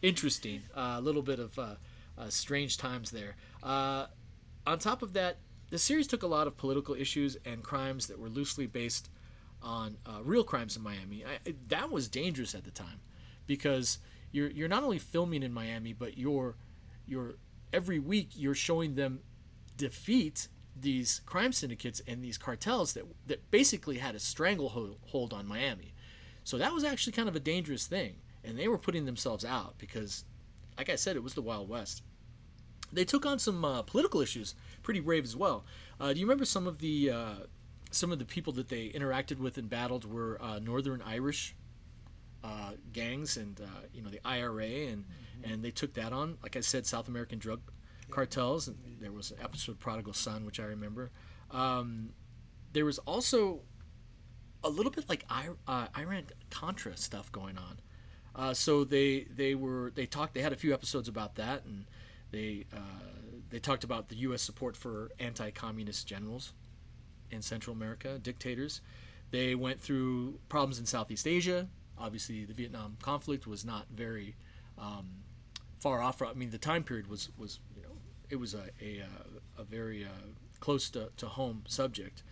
[0.02, 0.62] Interesting.
[0.76, 1.74] Uh, a little bit of uh,
[2.16, 3.36] uh, strange times there.
[3.62, 4.06] Uh,
[4.66, 5.38] on top of that,
[5.70, 9.10] the series took a lot of political issues and crimes that were loosely based
[9.62, 11.24] on uh, real crimes in Miami.
[11.24, 13.00] I, that was dangerous at the time
[13.46, 13.98] because
[14.30, 16.54] you're you're not only filming in Miami, but you're
[17.06, 17.34] you're
[17.72, 19.20] every week you're showing them
[19.76, 20.48] defeat
[20.80, 25.94] these crime syndicates and these cartels that that basically had a stranglehold on Miami.
[26.44, 29.74] So that was actually kind of a dangerous thing, and they were putting themselves out
[29.78, 30.24] because,
[30.76, 32.02] like I said, it was the Wild West.
[32.90, 35.64] They took on some uh, political issues, pretty brave as well.
[36.00, 37.34] Uh, do you remember some of the uh,
[37.90, 41.54] some of the people that they interacted with and battled were uh, Northern Irish
[42.44, 45.04] uh, gangs and uh, you know the IRA and
[45.44, 46.38] and they took that on.
[46.42, 47.60] Like I said, South American drug
[48.10, 48.68] cartels.
[48.68, 51.10] And there was an episode Prodigal Son, which I remember.
[51.50, 52.10] Um,
[52.72, 53.60] there was also
[54.64, 57.80] a little bit like uh, Iran Contra stuff going on.
[58.34, 61.86] Uh, so they they were they talked they had a few episodes about that and
[62.30, 62.78] they uh,
[63.50, 64.42] they talked about the U.S.
[64.42, 66.52] support for anti-communist generals
[67.30, 68.80] in Central America, dictators.
[69.30, 71.68] They went through problems in Southeast Asia.
[71.98, 74.36] Obviously, the Vietnam conflict was not very
[74.78, 75.08] um,
[75.78, 76.22] far off.
[76.22, 77.60] I mean, the time period was was
[78.30, 80.08] it was a a, uh, a very uh,
[80.60, 82.22] close to, to home subject,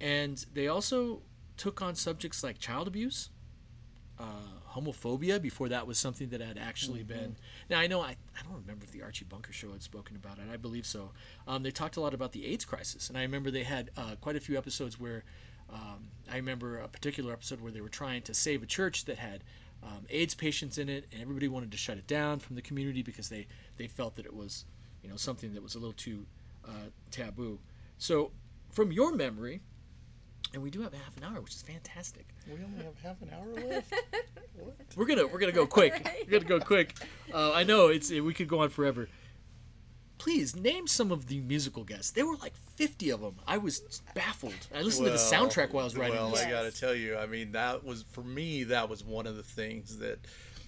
[0.00, 1.22] and they also
[1.56, 3.30] took on subjects like child abuse,
[4.18, 4.24] uh,
[4.74, 5.40] homophobia.
[5.40, 7.36] Before that was something that had actually been.
[7.68, 10.38] Now I know I, I don't remember if the Archie Bunker show had spoken about
[10.38, 10.44] it.
[10.52, 11.10] I believe so.
[11.46, 14.16] Um, they talked a lot about the AIDS crisis, and I remember they had uh,
[14.20, 15.24] quite a few episodes where.
[15.70, 19.18] Um, I remember a particular episode where they were trying to save a church that
[19.18, 19.44] had
[19.82, 23.02] um, AIDS patients in it, and everybody wanted to shut it down from the community
[23.02, 24.64] because they they felt that it was
[25.08, 26.26] you know something that was a little too
[26.66, 27.58] uh, taboo.
[27.96, 28.30] So,
[28.70, 29.62] from your memory,
[30.52, 32.26] and we do have half an hour, which is fantastic.
[32.46, 33.94] We only have half an hour left.
[34.58, 34.76] what?
[34.96, 36.06] We're gonna we're gonna go quick.
[36.30, 36.94] We're gonna go quick.
[37.32, 39.08] Uh, I know it's we could go on forever.
[40.18, 42.10] Please name some of the musical guests.
[42.10, 43.36] There were like fifty of them.
[43.46, 44.52] I was baffled.
[44.74, 46.44] I listened to the soundtrack while I was writing Well, this.
[46.44, 48.64] I got to tell you, I mean, that was for me.
[48.64, 50.18] That was one of the things that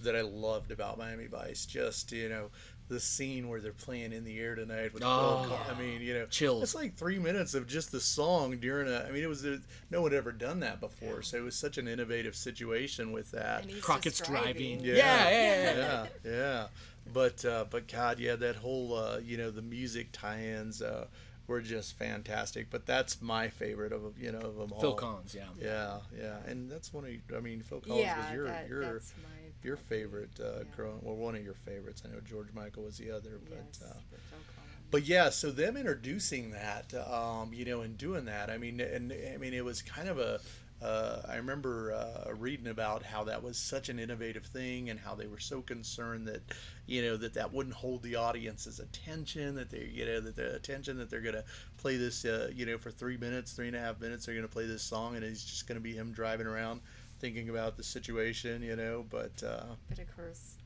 [0.03, 1.67] that I loved about Miami Vice.
[1.67, 2.51] Just you know,
[2.91, 6.13] the scene where they're playing in the air tonight with Oh, Phil I mean, you
[6.13, 6.63] know, chills.
[6.63, 9.07] It's like three minutes of just the song during a.
[9.09, 9.61] I mean, it was a,
[9.91, 13.31] no one had ever done that before, so it was such an innovative situation with
[13.31, 13.63] that.
[13.63, 14.81] And he's Crockett's just driving.
[14.81, 14.95] Yeah.
[14.95, 15.77] Yeah, yeah, yeah.
[15.77, 16.67] yeah, yeah.
[17.13, 21.07] But uh, but God, yeah, that whole uh, you know the music tie-ins uh,
[21.47, 22.71] were just fantastic.
[22.71, 24.81] But that's my favorite of you know of them all.
[24.81, 25.45] Phil Collins, yeah.
[25.61, 28.85] Yeah, yeah, and that's one of I mean Phil Collins yeah, was your that, your
[28.85, 30.65] that's my your favorite uh, Yeah.
[30.77, 32.03] growing well one of your favorites.
[32.05, 33.59] I know George Michael was the other, but.
[33.59, 34.75] yes, Uh, but Phil Collins.
[34.91, 39.13] but yeah, so them introducing that, um, you know, and doing that, I mean, and
[39.13, 40.41] I mean, it was kind of a.
[40.83, 45.15] Uh, I remember uh, reading about how that was such an innovative thing, and how
[45.15, 46.41] they were so concerned that,
[46.87, 50.55] you know, that that wouldn't hold the audience's attention, that they, you know, that the
[50.55, 51.45] attention that they're gonna
[51.77, 54.49] play this, uh, you know, for three minutes, three and a half minutes, they're gonna
[54.49, 56.81] play this song, and it's just gonna be him driving around,
[57.21, 59.05] thinking about the situation, you know.
[59.09, 60.57] But uh, But of course,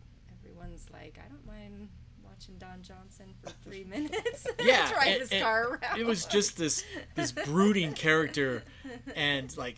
[0.40, 1.88] everyone's like, I don't mind
[2.22, 4.46] watching Don Johnson for three minutes.
[4.62, 6.00] Yeah, drive and- his and car around.
[6.00, 6.84] It was just this
[7.14, 8.62] this brooding character,
[9.14, 9.76] and like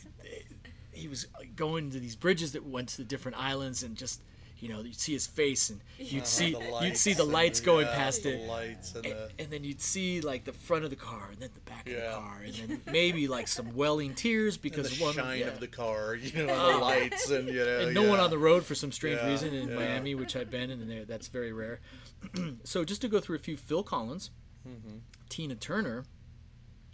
[0.92, 4.20] he was going to these bridges that went to the different islands, and just
[4.58, 7.32] you know you'd see his face, and you'd uh, see the you'd see the and-
[7.32, 9.30] lights going yeah, past the it, lights and and, the.
[9.38, 11.94] and then you'd see like the front of the car, and then the back of
[11.94, 15.46] the car, and then maybe like some welling tears and because the one shine yeah.
[15.46, 18.38] of the car, you know, the lights, and you know, and no one on the
[18.38, 19.74] road for some strange Yeah, reason in yeah.
[19.76, 21.80] Miami, which I've been in, and that's very rare.
[22.64, 24.30] so just to go through a few, Phil Collins,
[24.66, 24.96] Mm-hmm.
[25.28, 26.04] Tina Turner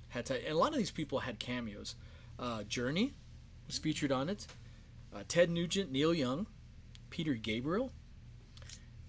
[0.09, 1.95] had, to, and a lot of these people had cameos.
[2.39, 3.15] Uh, Journey
[3.67, 4.47] was featured on it.
[5.15, 6.47] Uh, Ted Nugent, Neil Young,
[7.13, 7.93] Peter Gabriel,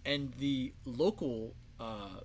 [0.06, 1.56] and the local.
[1.80, 2.20] Uh,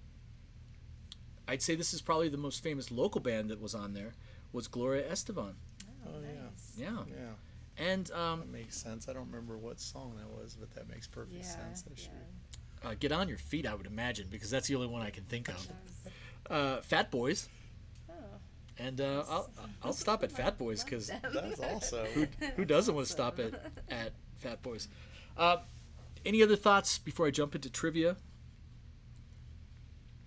[1.47, 4.12] I'd say this is probably the most famous local band that was on there
[4.53, 5.55] was Gloria Estefan.
[6.07, 6.74] Oh yeah, Nice.
[6.76, 9.09] Yeah, yeah, and um, that makes sense.
[9.09, 11.85] I don't remember what song that was, but that makes perfect Yeah, sense.
[11.87, 12.03] I yeah.
[12.03, 12.87] should.
[12.91, 15.24] uh, get on your feet, I would imagine, because that's the only one I can
[15.24, 15.68] think of.
[16.51, 17.49] Uh, Fat Boys,
[18.11, 18.12] oh,
[18.79, 19.51] and uh, I'll,
[19.83, 22.29] I'll stop at Fat Boys because That's awesome.
[22.57, 23.55] who doesn't want to stop at,
[23.91, 24.89] at Fat Boys?
[25.39, 25.59] Uh,
[26.26, 28.16] any other thoughts before I jump into trivia?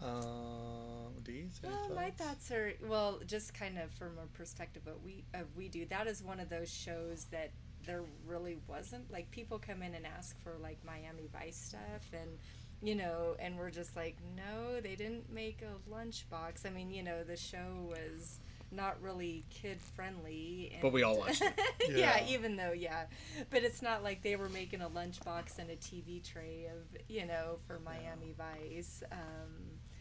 [0.02, 2.18] Um, Deez, any Well, my thoughts?
[2.18, 5.86] thoughts are well, just kind of from a perspective of we of we do.
[5.86, 7.52] That is one of those shows that
[7.86, 12.38] there really wasn't like people come in and ask for like Miami Vice stuff and
[12.82, 17.04] you know and we're just like no they didn't make a lunchbox i mean you
[17.04, 18.40] know the show was
[18.72, 21.54] not really kid friendly But we all watched it.
[21.90, 22.18] yeah.
[22.20, 22.26] Yeah.
[22.30, 23.06] even though yeah
[23.50, 27.26] but it's not like they were making a lunchbox and a tv tray of you
[27.26, 29.52] know for miami vice um,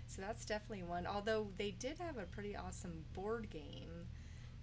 [0.07, 4.07] so that's definitely one although they did have a pretty awesome board game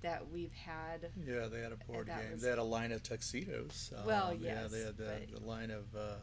[0.01, 2.17] that we've had Yeah, they had a board game.
[2.33, 3.91] was- They had a line of tuxedos.
[4.05, 6.17] Well, Um, yeah, they had the, but- the line of uh,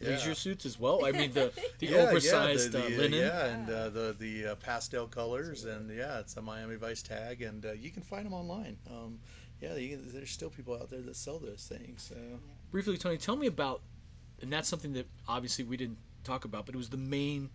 [0.00, 0.10] yeah.
[0.10, 1.04] Leisure suits as well.
[1.04, 3.12] I mean the the Yeah, oversized yeah, the, uh, linen.
[3.20, 7.42] yeah, and uh, the the uh, pastel colors, and yeah, it's a Miami Vice tag,
[7.42, 8.76] and uh, you can find them online.
[8.90, 9.18] Um,
[9.60, 12.02] yeah, you there's still people out there that sell those things.
[12.08, 12.16] So.
[12.70, 13.80] Briefly, Tony, tell me about,
[14.42, 17.48] and that's something that obviously we didn't talk about, but it was the main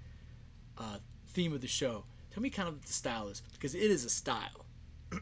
[0.78, 2.06] uh, theme of the show.
[2.34, 4.66] Tell me kind of what the style is because it is a style.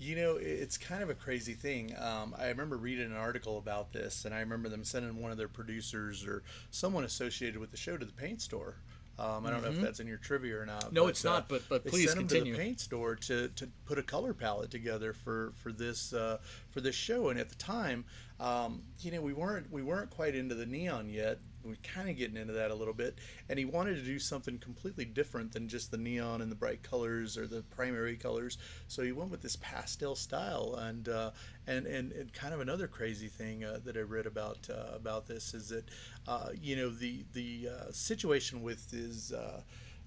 [0.00, 1.92] You know, it's kind of a crazy thing.
[1.98, 5.38] Um, I remember reading an article about this, and I remember them sending one of
[5.38, 8.76] their producers or someone associated with the show to the paint store.
[9.18, 10.84] Um, I don't know if that's in your trivia or not.
[10.84, 10.94] Mm-hmm.
[10.94, 12.52] No, it's not, but- but they please sent continue.
[12.52, 16.38] to the paint store to, to put a color palette together for for this uh,
[16.70, 17.28] for this show.
[17.30, 18.04] And at the time,
[18.40, 21.38] um, you know, we weren't we weren't quite into the neon yet.
[21.64, 23.18] We are kind of getting into that a little bit,
[23.48, 26.82] and he wanted to do something completely different than just the neon and the bright
[26.84, 28.58] colors or the primary colors.
[28.86, 31.32] So he went with this pastel style, and uh,
[31.66, 35.26] and, and and kind of another crazy thing uh, that I read about uh, about
[35.26, 35.88] this is that
[36.28, 39.62] uh, you know the the uh, situation with his uh,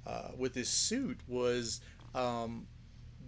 [0.07, 1.81] uh, with his suit was.
[2.13, 2.67] Um,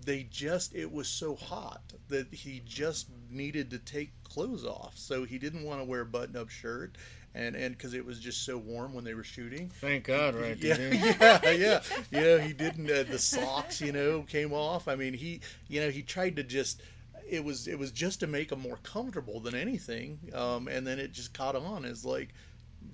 [0.03, 5.23] they just it was so hot that he just needed to take clothes off so
[5.23, 6.97] he didn't want to wear a button-up shirt
[7.35, 10.57] and and because it was just so warm when they were shooting Thank God, right?
[10.57, 10.77] yeah,
[11.43, 11.81] yeah, yeah.
[12.11, 12.89] You know, he didn't.
[12.89, 14.87] Uh, the socks, you know, came off.
[14.87, 16.81] I mean, he, you know, he tried to just,
[17.27, 20.19] it was it was just to make him more comfortable than anything.
[20.33, 22.29] Um, and then it just caught on as like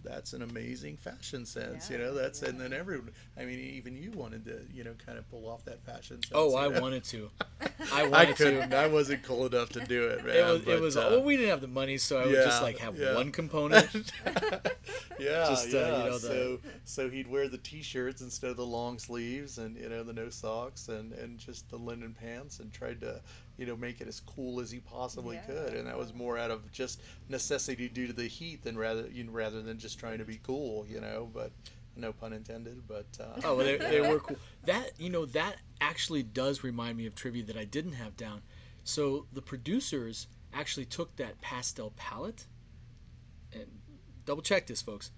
[0.03, 2.13] that's an amazing fashion sense, you know.
[2.13, 3.11] That's and then everyone.
[3.37, 6.31] I mean, even you wanted to, you know, kind of pull off that fashion sense.
[6.33, 6.81] Oh, I know?
[6.81, 7.29] wanted to.
[7.93, 8.33] I I wanted to.
[8.35, 8.73] couldn't.
[8.73, 10.35] I wasn't cool enough to do it, man.
[10.35, 10.61] It was.
[10.61, 10.97] but, it was.
[10.97, 13.15] uh, oh, we didn't have the money, so I would just like have yeah.
[13.15, 13.89] one component.
[15.19, 16.03] yeah, Just, uh, yeah.
[16.03, 19.75] you know, the- so so he'd wear the t-shirts instead of the long sleeves, and
[19.77, 23.21] you know the no socks, and and just the linen pants, and tried to
[23.59, 25.45] you know make it as cool as he possibly Yeah.
[25.45, 29.07] could, and that was more out of just necessity due to the heat than rather
[29.11, 31.29] you know, rather than just trying to be cool, you know.
[31.33, 31.51] But
[31.95, 32.87] no pun intended.
[32.87, 34.37] But uh, Oh, well, they, they were cool.
[34.65, 38.41] That you know that actually does remind me of trivia that I didn't have down.
[38.83, 42.45] So the producers actually took that pastel palette
[43.53, 43.65] and
[44.25, 45.11] double check this, folks,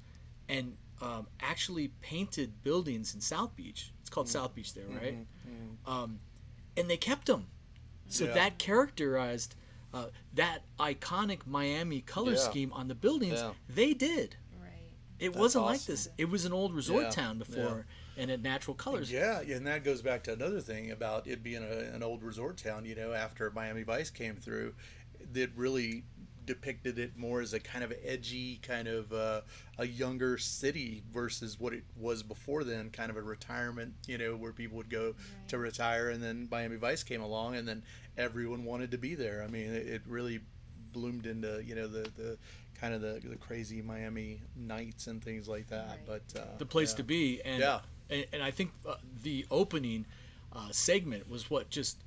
[0.50, 3.92] and um, actually painted buildings in South Beach.
[4.02, 5.16] It's called South Beach there, right?
[5.86, 6.20] Um,
[6.78, 7.48] and they kept them.
[8.12, 8.34] So Yeah.
[8.34, 9.55] that characterized
[9.93, 12.38] uh, that iconic Miami color Yeah.
[12.38, 13.39] scheme on the buildings.
[13.39, 13.51] Yeah.
[13.68, 14.38] They did.
[14.57, 14.70] Right.
[15.20, 16.07] It That's wasn't like this.
[16.18, 17.86] It was an old resort Yeah, town before,
[18.16, 19.12] and had natural colors.
[19.12, 22.55] Yeah, and that goes back to another thing about it being a, an old resort
[22.57, 22.86] town.
[22.86, 24.76] You know, after Miami Vice came through,
[25.34, 26.05] that really
[26.52, 29.41] depicted it more as a kind of edgy, kind of uh,
[29.78, 33.93] a younger city versus what it was before then, kind of a retirement.
[34.06, 35.16] You know, where people would go
[35.47, 37.84] to retire, and then Miami Vice came along, and then
[38.18, 39.43] everyone wanted to be there.
[39.43, 40.41] I mean, it, it really
[40.91, 42.38] bloomed into you know the the
[42.80, 45.88] kind of the, the crazy Miami nights and things like that.
[45.88, 45.99] Right.
[46.06, 46.97] But uh, the place yeah.
[46.97, 47.41] to be.
[47.45, 47.80] And Yeah.
[48.10, 50.06] and, and I think uh, the opening
[50.52, 51.97] uh, segment was what just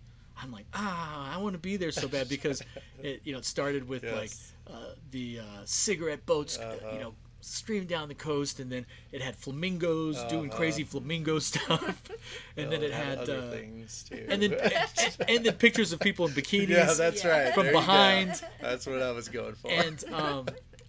[0.43, 2.63] I'm like ah I want to be there so bad because
[3.03, 4.31] it you know it started with like
[4.67, 6.93] uh, the uh, cigarette boats uh, Uh-huh.
[6.95, 12.03] you know streaming down the coast and then it had flamingos doing crazy flamingo stuff
[12.57, 14.25] and then Well, it had other uh, things too.
[14.31, 17.31] and then and, and then pictures of people in bikinis yeah, that's Yeah.
[17.45, 17.55] right.
[17.55, 17.81] from There go.
[17.81, 18.43] behind.
[18.63, 19.71] That's what I was going for.
[19.71, 20.47] And um,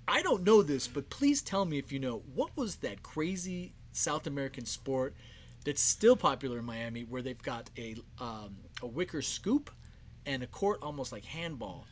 [0.07, 3.73] I don't know this, but please tell me if you know what was that crazy
[3.91, 5.13] South American sport
[5.65, 9.69] that's still popular in Miami, where they've got a um, a wicker scoop
[10.25, 11.85] and a court almost like handball,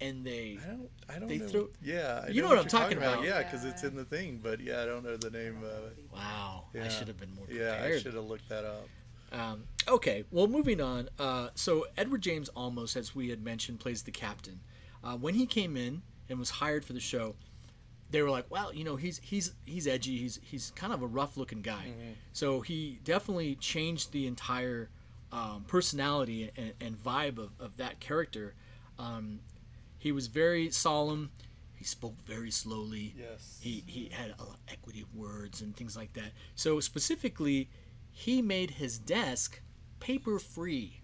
[0.00, 0.90] and they I don't.
[1.08, 1.48] I don't They know.
[1.48, 3.22] threw- yeah, I You know know what I'm talking about.
[3.24, 5.98] Yeah, because it's in the thing, but yeah, I don't know the name of it.
[6.12, 6.84] wow, yeah.
[6.84, 8.88] I should have been more Yeah, I should have looked that up.
[9.32, 11.08] Um, okay, well, moving on.
[11.18, 14.60] Uh, so Edward James Olmos, as we had mentioned, plays the captain.
[15.02, 17.34] Uh, when he came in and was hired for the show,
[18.10, 20.16] they were like, "Well, you know, he's he's he's edgy.
[20.16, 21.92] He's he's kind of a rough-looking guy."
[22.32, 24.90] So he definitely changed the entire
[25.32, 28.54] um, personality and, and vibe of, of that character.
[28.98, 29.40] Um,
[29.98, 31.30] he was very solemn.
[31.74, 33.14] He spoke very slowly.
[33.18, 33.58] Yes.
[33.60, 36.32] He he had a lot of equity of words and things like that.
[36.54, 37.68] So specifically,
[38.10, 39.60] he made his desk
[40.00, 41.02] paper free.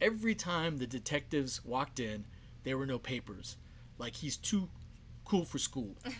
[0.00, 2.24] Every time the detectives walked in,
[2.64, 3.56] there were no papers.
[3.98, 4.68] Like he's too
[5.24, 5.96] cool for school.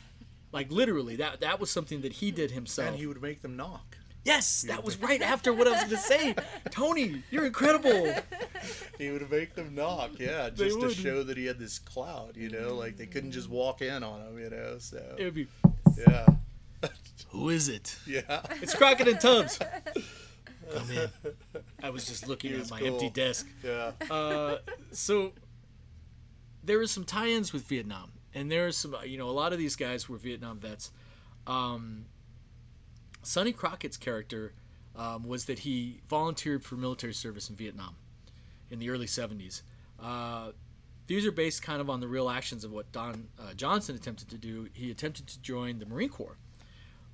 [0.52, 2.88] Like literally, that that was something that he did himself.
[2.88, 3.98] And he would make them knock.
[4.24, 6.34] Yes, that was right after what I was going to say.
[6.70, 8.14] Tony, you're incredible.
[8.98, 10.10] He would make them knock.
[10.18, 10.96] Yeah, They just to would.
[10.96, 12.36] show that he had this clout.
[12.36, 14.38] You know, like they couldn't just walk in on him.
[14.38, 15.46] You know, so It would be,
[15.98, 16.26] yeah,
[17.30, 17.96] who is it?
[18.06, 18.42] yeah.
[18.62, 19.58] It's Crockett and Tubbs.
[20.72, 21.10] Come in.
[21.82, 22.88] I was just looking He at my cool.
[22.94, 23.46] empty desk.
[23.64, 23.92] Yeah.
[24.10, 24.58] Uh,
[24.92, 25.32] so
[26.62, 28.94] there is some tie-ins with Vietnam, and there is some.
[29.04, 30.92] You know, a lot of these guys were Vietnam vets.
[31.46, 32.04] Um,
[33.30, 34.54] Sonny Crockett's character
[34.96, 37.94] um, was that he volunteered for military service in Vietnam
[38.70, 39.62] in the early '70s.
[40.02, 40.50] Uh,
[41.06, 44.30] these are based kind of on the real actions of what Don uh, Johnson attempted
[44.30, 44.68] to do.
[44.72, 46.38] He attempted to join the Marine Corps,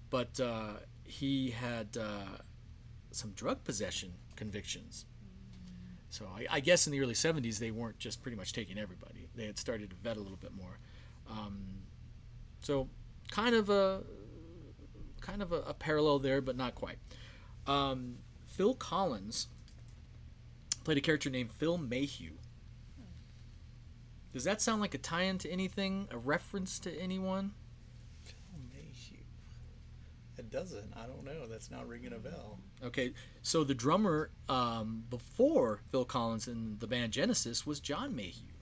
[0.09, 2.39] but uh, he had uh,
[3.11, 5.05] some drug possession convictions.
[6.09, 9.29] So I, I guess in the early '70s they weren't just pretty much taking everybody.
[9.35, 10.79] They had started to vet a little bit more.
[11.31, 11.59] Um,
[12.63, 12.89] so
[13.31, 14.03] kind of a
[15.21, 16.99] kind of a, a parallel there, but not quite.
[17.67, 19.49] Um, Phil Collins
[20.85, 22.33] played a character named Phil Mayhew.
[24.33, 26.09] Does that sound like a tie-in to anything?
[26.11, 27.53] A reference to anyone?
[28.23, 29.25] Phil Mayhew.
[30.37, 30.93] It doesn't.
[30.95, 31.47] I don't know.
[31.47, 32.59] That's not ringing a bell.
[32.85, 38.56] Okay, so the drummer um, before Phil Collins in the band Genesis was John Mayhew.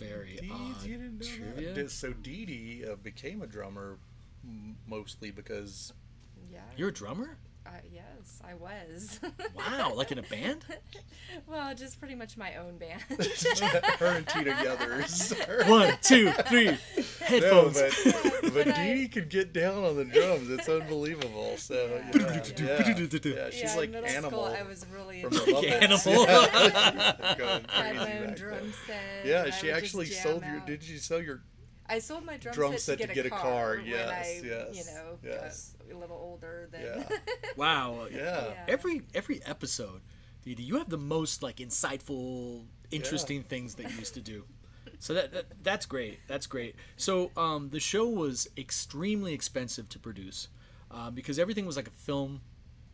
[0.00, 1.74] Very Dee, odd you didn't know trivia.
[1.74, 1.90] that?
[1.90, 3.98] So Dee Dee uh, became a drummer
[4.86, 5.92] mostly because
[6.50, 6.60] Yeah.
[6.76, 7.36] You're a drummer?
[7.66, 9.20] Uh, yes, I was.
[9.54, 10.64] Wow, like in a band?
[11.46, 13.02] well, just pretty much my own band.
[13.98, 15.32] Her and Tina Yothers.
[15.66, 16.66] One, two, three.
[16.66, 16.76] No,
[17.20, 17.80] Headphones.
[17.80, 20.50] but, but but Dee Dee could get down on the drums.
[20.50, 21.56] It's unbelievable.
[21.58, 24.30] So yeah, yeah, yeah, she's yeah, like in middle animal.
[24.30, 26.06] school, I was really from the into Muppets.
[26.06, 26.24] Animal.
[26.24, 27.34] Yeah.
[27.38, 29.26] Going had my own drum set.
[29.26, 30.62] Yeah, she actually sold jam your.
[30.66, 31.42] Did you sell your?
[31.90, 34.46] I sold my drum, drum set, set to get, a, car car, when yes, I,
[34.46, 35.74] yes, you know, yes.
[35.88, 36.68] got a little older.
[36.70, 37.02] Than Yeah.
[37.56, 38.06] Wow.
[38.10, 38.18] Yeah.
[38.18, 38.52] Yeah.
[38.68, 40.00] Every every episode,
[40.44, 44.44] Dee Dee, you have the most like insightful, interesting things that you used to do.
[45.00, 46.20] So that, that that's great.
[46.28, 46.76] That's great.
[46.96, 50.48] So um, the show was extremely expensive to produce
[50.90, 52.42] um, because everything was like a film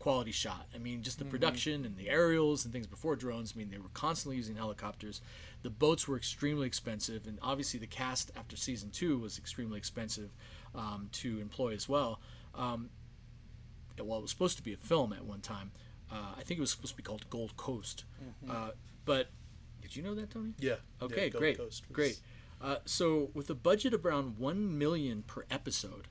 [0.06, 0.68] quality shot.
[0.72, 3.54] I mean, just the production and the aerials and things before drones.
[3.56, 5.20] I mean, they were constantly using helicopters.
[5.62, 10.30] The boats were extremely expensive, and obviously the cast after season two was extremely expensive
[10.76, 12.20] um, to employ as well.
[12.54, 12.90] Um,
[13.98, 15.72] well, it was supposed to be a film at one time.
[16.08, 18.04] Uh, I think it was supposed to be called Gold Coast.
[18.48, 18.70] Uh,
[19.04, 19.30] but
[19.82, 20.52] did you know that, Tony?
[20.60, 20.76] Yeah.
[21.02, 22.20] Okay, yeah, Gold great, Coast was- great.
[22.62, 26.06] Uh, so with a budget of around one million per episode,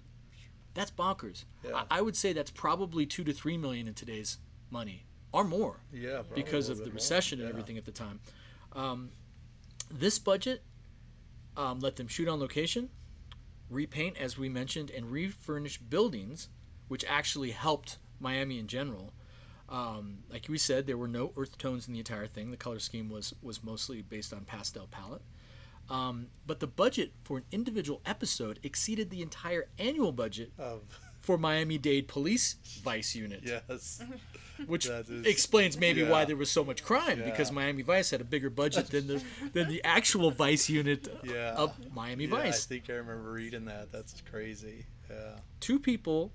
[0.76, 1.46] that's bonkers.
[1.64, 1.84] Yeah.
[1.90, 4.38] I, I would say that's probably two to three million in today's
[4.70, 6.22] money, or more, Yeah.
[6.36, 6.96] because of the bit more.
[6.96, 7.54] recession and Yeah.
[7.54, 8.20] everything at the time.
[8.74, 9.10] Um,
[9.90, 10.62] this budget
[11.58, 12.90] um, let them shoot on location,
[13.70, 16.50] repaint, as we mentioned, and refurnish buildings,
[16.90, 19.14] which actually helped Miami in general.
[19.70, 22.52] Um, like we said, there were no earth tones in the entire thing.
[22.52, 25.24] The color scheme was was mostly based on pastel palette.
[25.90, 30.82] Um, but the budget for an individual episode exceeded the entire annual budget Of
[31.22, 34.02] for Miami-Dade Police Vice Unit, yes.
[34.68, 38.24] which is- explains maybe why there was so much crime because Miami Vice had a
[38.24, 39.24] bigger budget than the
[39.54, 41.54] than the actual Vice Unit Yeah.
[41.56, 43.92] of Miami Yeah, I think I remember reading that.
[43.92, 44.86] That's crazy.
[45.10, 45.38] Yeah.
[45.60, 46.32] two people.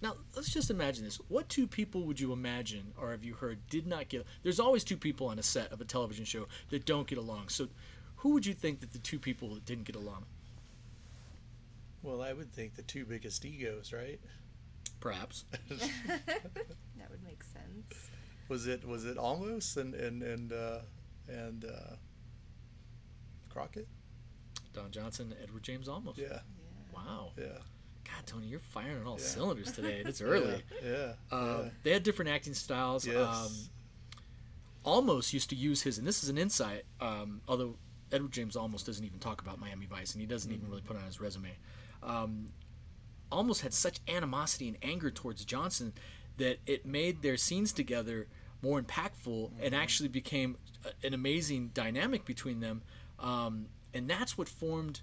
[0.00, 1.16] Now let's just imagine this.
[1.28, 4.26] What two people would you imagine, or have you heard, did not get?
[4.42, 7.48] There's always two people on a set of a television show that don't get along.
[7.50, 7.68] So,
[8.22, 10.24] who would you think that the two people that didn't get along?
[12.02, 14.20] Well, I would think the two biggest egos, right?
[15.00, 15.44] Perhaps.
[15.68, 18.10] that would make sense.
[18.48, 20.78] Was it was it Olmos and and and uh,
[21.28, 21.96] and uh,
[23.48, 23.88] Crockett?
[24.72, 26.16] Don Johnson, Edward James, Olmos.
[26.16, 26.38] Yeah.
[26.94, 27.32] Wow.
[27.36, 27.44] Yeah.
[28.04, 29.24] God, Tony, you're firing on all Yeah.
[29.26, 30.02] cylinders today.
[30.04, 30.62] It's early.
[30.84, 31.14] Yeah.
[31.30, 31.36] yeah.
[31.36, 33.06] Um, They had different acting styles.
[33.06, 33.16] Yes.
[33.16, 33.52] Um,
[34.84, 36.84] Olmos used to use his, and this is an insight.
[37.00, 37.76] Um, although
[38.12, 40.96] Edward James Olmos doesn't even talk about Miami Vice, and he doesn't even really put
[40.96, 41.56] on his resume.
[42.02, 42.50] Um,
[43.30, 45.92] Olmos had such animosity and anger towards Johnson
[46.36, 48.28] that it made their scenes together
[48.60, 52.82] more impactful and actually became a- an amazing dynamic between them.
[53.18, 55.00] Um, and that's what formed.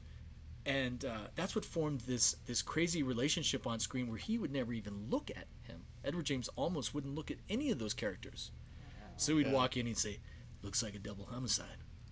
[0.66, 4.74] And uh, that's what formed this this crazy relationship on screen where he would never
[4.74, 5.86] even look at him.
[6.04, 8.52] Edward James Olmos wouldn't look at any of those characters.
[9.18, 9.54] So he'd Yeah.
[9.54, 10.20] walk in and say,
[10.62, 11.78] "Looks like a double homicide.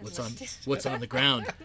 [0.00, 0.32] What's on
[0.64, 1.46] What's on the ground?"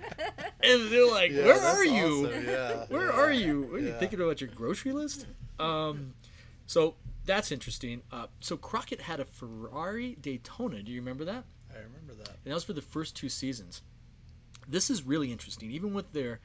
[0.61, 2.27] And they're like, Yeah, "Where that's are you?
[2.27, 2.85] awesome, Yeah.
[2.89, 3.11] Where yeah.
[3.11, 3.73] are you?
[3.73, 3.97] Are you Yeah.
[3.99, 5.25] thinking about your grocery list?"
[5.57, 6.13] Um,
[6.67, 8.01] so that's interesting.
[8.11, 10.83] Uh, so Crockett had a Ferrari Daytona.
[10.83, 11.45] Do you remember that?
[11.73, 12.29] I remember that.
[12.43, 13.81] and that was for the first two seasons.
[14.67, 15.71] This is really interesting.
[15.71, 16.39] Even with their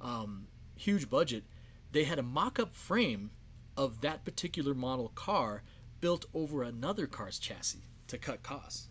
[0.00, 1.44] um, huge budget,
[1.92, 3.30] they had a mock-up frame
[3.76, 5.62] of that particular model car
[6.00, 8.88] built over another car's chassis to cut costs.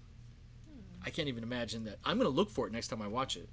[1.09, 1.97] I can't even imagine that.
[2.05, 3.49] I'm going to look for it next time I watch it.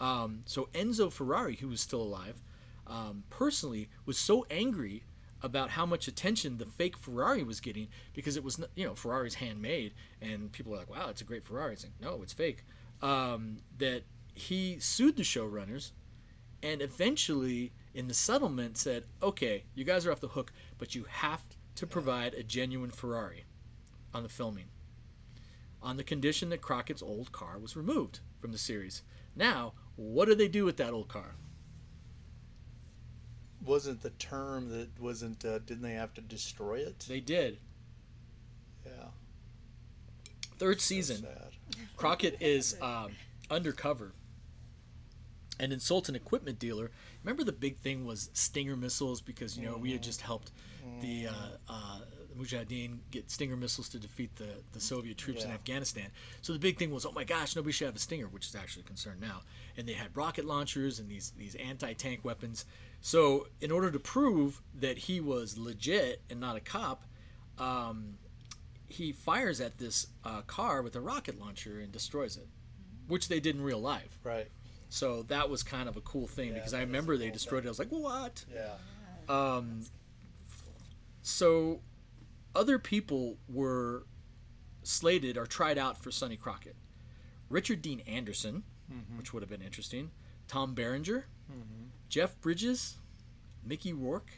[0.00, 2.40] Um, so Enzo Ferrari, who was still alive,
[2.86, 5.02] um, personally was so angry
[5.42, 9.34] about how much attention the fake Ferrari was getting because it was, you know, Ferrari's
[9.34, 12.64] handmade, and people are like, "Wow, it's a great Ferrari." It's like, no, it's fake.
[13.02, 15.90] Um, that he sued the showrunners,
[16.62, 21.06] and eventually, in the settlement, said, "Okay, you guys are off the hook, but you
[21.08, 21.42] have
[21.74, 23.44] to provide a genuine Ferrari
[24.14, 24.66] on the filming."
[25.82, 29.02] On the condition that Crockett's old car was removed from the series.
[29.34, 31.34] Now, what do they do with that old car?
[33.64, 35.44] Wasn't the term that wasn't?
[35.44, 37.06] Uh, didn't they have to destroy it?
[37.08, 37.58] They did.
[38.84, 39.08] yeah.
[40.58, 41.86] Third so season, sad.
[41.96, 43.12] Crockett is um,
[43.50, 44.12] undercover
[45.60, 46.90] and insults an equipment dealer.
[47.22, 50.50] Remember the big thing was Stinger missiles because you know we had just helped
[51.00, 51.32] the uh,
[51.68, 52.00] uh,
[52.36, 56.06] Mujahideen get Stinger missiles to defeat the, the Soviet troops in Afghanistan.
[56.40, 58.54] So the big thing was, oh my gosh, nobody should have a Stinger, which is
[58.54, 59.42] actually a concern now.
[59.76, 62.64] And they had rocket launchers and these these anti tank weapons.
[63.00, 67.04] So in order to prove that he was legit and not a cop,
[67.58, 68.18] um,
[68.88, 72.46] he fires at this uh, car with a rocket launcher and destroys it,
[73.08, 74.18] which they did in real life.
[74.22, 74.48] Right.
[74.88, 77.64] So that was kind of a cool thing Yeah, because I remember they cool destroyed
[77.64, 77.68] it.
[77.68, 78.44] I was like, what?
[78.52, 78.74] Yeah.
[79.28, 79.80] Um,
[81.22, 81.80] so
[82.54, 84.06] other people were
[84.82, 86.76] slated or tried out for Sonny Crockett.
[87.48, 88.62] Richard Dean Anderson,
[89.16, 90.10] which would have been interesting.
[90.48, 91.26] Tom Berenger,
[92.08, 92.96] Jeff Bridges,
[93.64, 94.32] Mickey Rourke,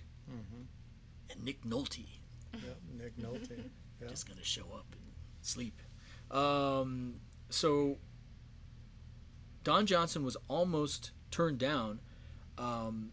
[1.30, 2.06] and Nick Nolte.
[2.52, 2.60] Yeah,
[2.96, 3.70] Nick Nolte.
[4.02, 4.08] Yeah.
[4.08, 5.00] Just gonna show up and
[5.40, 5.80] sleep.
[6.28, 7.98] Um, so
[9.62, 12.00] Don Johnson was almost turned down
[12.58, 13.12] um,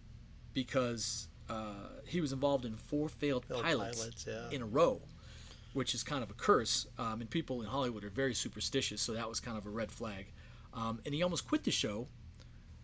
[0.51, 1.73] because uh,
[2.05, 4.55] he was involved in four failed, Failed pilots, pilots, yeah.
[4.55, 5.01] in a row,
[5.73, 6.87] which is kind of a curse.
[6.97, 9.91] Um, and people in Hollywood are very superstitious, so that was kind of a red
[9.91, 10.27] flag.
[10.73, 12.07] Um, and he almost quit the show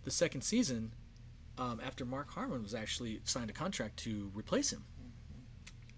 [0.03, 0.91] the second season
[1.57, 4.83] um, after Mark Harmon was actually signed a contract to replace him.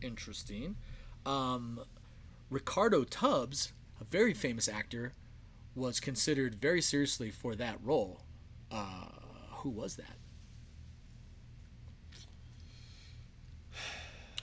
[0.02, 0.76] Interesting.
[1.26, 1.82] Um,
[2.50, 5.14] Ricardo Tubbs, a very famous actor,
[5.76, 8.22] was considered very seriously for that role.
[8.72, 9.10] Uh,
[9.58, 10.19] who was that?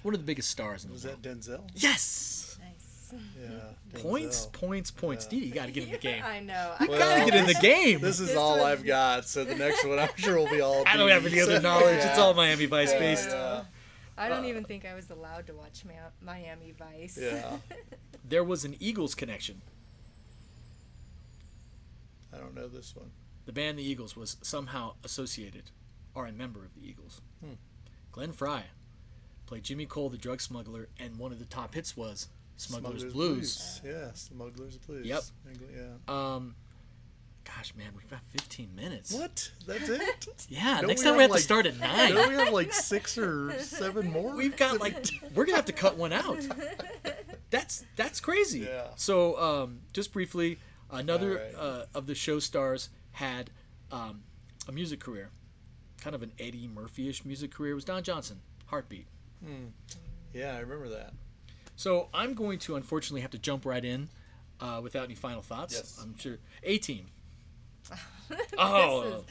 [0.06, 1.20] One of the biggest stars in the Was world.
[1.20, 1.60] that Denzel?
[1.74, 2.56] Yes.
[2.60, 3.12] Nice.
[3.42, 3.48] Yeah.
[4.00, 4.52] Points, Denzel.
[4.52, 5.24] points, points.
[5.24, 5.30] Yeah.
[5.40, 6.22] Dee, you got to get in the game.
[6.24, 6.74] I know.
[6.78, 8.00] I Well, Gotta get in the game.
[8.00, 9.26] This is This all was- I've got.
[9.26, 10.84] So the next one, I'm sure, will be all.
[10.86, 12.04] I don't have any other knowledge.
[12.04, 13.28] It's all Miami Vice Yeah, based.
[13.30, 13.62] Yeah.
[14.16, 15.82] I don't even think I was allowed to watch
[16.22, 17.18] Miami Vice.
[17.20, 17.56] yeah.
[18.28, 19.60] There was an Eagles connection.
[22.32, 23.10] I don't know this one.
[23.46, 25.70] The band The Eagles was somehow associated
[26.14, 27.20] or a member of the Eagles.
[27.44, 27.54] Hmm.
[28.12, 28.62] Glenn Frey
[29.46, 33.80] played Jimmy Cole, the drug smuggler, and one of the top hits was Smuggler's, Blues.
[33.84, 35.06] Yeah, Smuggler's Blues.
[35.06, 35.22] Yep.
[35.74, 35.84] Yeah.
[36.08, 36.54] Um,
[37.44, 39.12] gosh, man, we've got 15 minutes.
[39.12, 39.50] What?
[39.66, 40.26] That's it?
[40.48, 42.14] Yeah, Don't next we time we have like- to start at nine.
[42.14, 44.34] Don't we have like six or seven more?
[44.34, 44.96] We've got like
[45.34, 46.38] we're gonna have to cut one out.
[47.50, 48.60] That's that's crazy.
[48.60, 48.88] Yeah.
[48.96, 50.58] So um, just briefly,
[50.90, 51.54] another Alright.
[51.54, 53.50] uh, of the show stars had
[53.92, 54.22] um,
[54.68, 55.30] a music career,
[56.00, 57.72] kind of an Eddie Murphy-ish music career.
[57.72, 59.06] It was Don Johnson, Heartbeat.
[60.32, 61.12] Yeah, I remember that.
[61.76, 64.08] So I'm going to unfortunately have to jump right in
[64.60, 65.74] uh, without any final thoughts.
[65.74, 65.98] Yes.
[66.02, 66.38] I'm sure.
[66.62, 67.06] A Team.
[68.28, 69.02] This Oh.
[69.02, 69.24] is-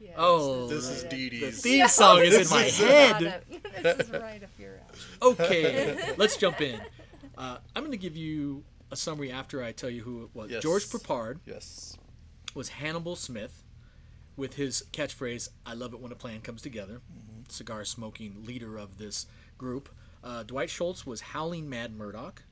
[0.00, 1.60] yeah, Oh, This is right Dee The Dee's.
[1.62, 3.42] theme song is in This my is- up- head.
[3.82, 5.32] This is right up your alley.
[5.34, 6.80] Okay, let's jump in.
[7.38, 10.50] Uh, I'm going to give you a summary after I tell you who it was.
[10.50, 10.62] Yes.
[10.62, 11.96] George Peppard Yes.
[12.54, 13.62] was Hannibal Smith
[14.36, 17.00] with his catchphrase, I love it when a plan comes together,
[17.48, 19.26] cigar smoking leader of this
[19.60, 19.90] group.
[20.24, 22.42] Uh, Dwight Schultz was Howling Mad Murdock.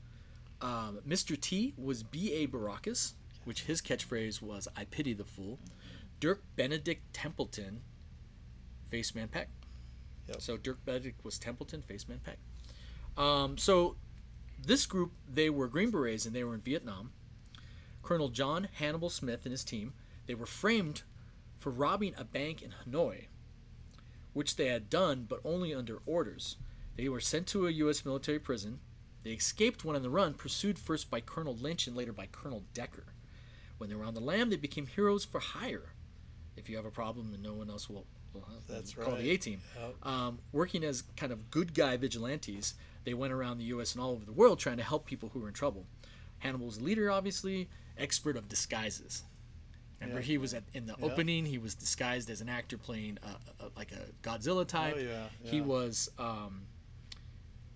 [0.61, 1.41] Um, Mr.
[1.41, 2.47] T was B.A.
[2.47, 5.59] Baracus, which his catchphrase was, I pity the fool.
[6.21, 7.81] Dirk Benedict Templeton,
[8.93, 9.49] Faceman Peck.
[10.29, 10.43] Yep.
[10.43, 12.39] So Dirk Benedict was Templeton, Faceman Peck.
[13.17, 13.97] Um, so
[14.63, 17.13] this group, they were Green Berets and they were in Vietnam.
[18.03, 19.95] Colonel John Hannibal Smith and his team,
[20.27, 21.03] they were framed
[21.59, 23.27] for robbing a bank in Hanoi,
[24.35, 26.57] which they had done but only under orders.
[26.99, 28.05] They were sent to a U.S.
[28.05, 28.81] military prison.
[29.23, 32.65] They escaped when on the run, pursued first by Colonel Lynch and later by Colonel
[32.75, 33.05] Decker.
[33.79, 35.93] When they were on the lam, they became heroes for hire.
[36.57, 39.23] If you have a problem and no one else will, will That's call right.
[39.23, 39.61] the A team.
[39.81, 39.95] Yep.
[40.03, 42.75] Um, working as kind of good guy vigilantes,
[43.05, 43.95] they went around the U.S.
[43.95, 45.87] and all over the world trying to help people who were in trouble.
[46.39, 49.23] Hannibal's a leader, obviously, expert of disguises.
[50.01, 50.27] Remember, Yeah.
[50.27, 51.05] he was at in the Yeah.
[51.05, 51.47] opening.
[51.47, 54.95] He was disguised as an actor playing a, a, like a Godzilla type.
[54.97, 56.09] Oh, yeah, He was.
[56.19, 56.63] Um,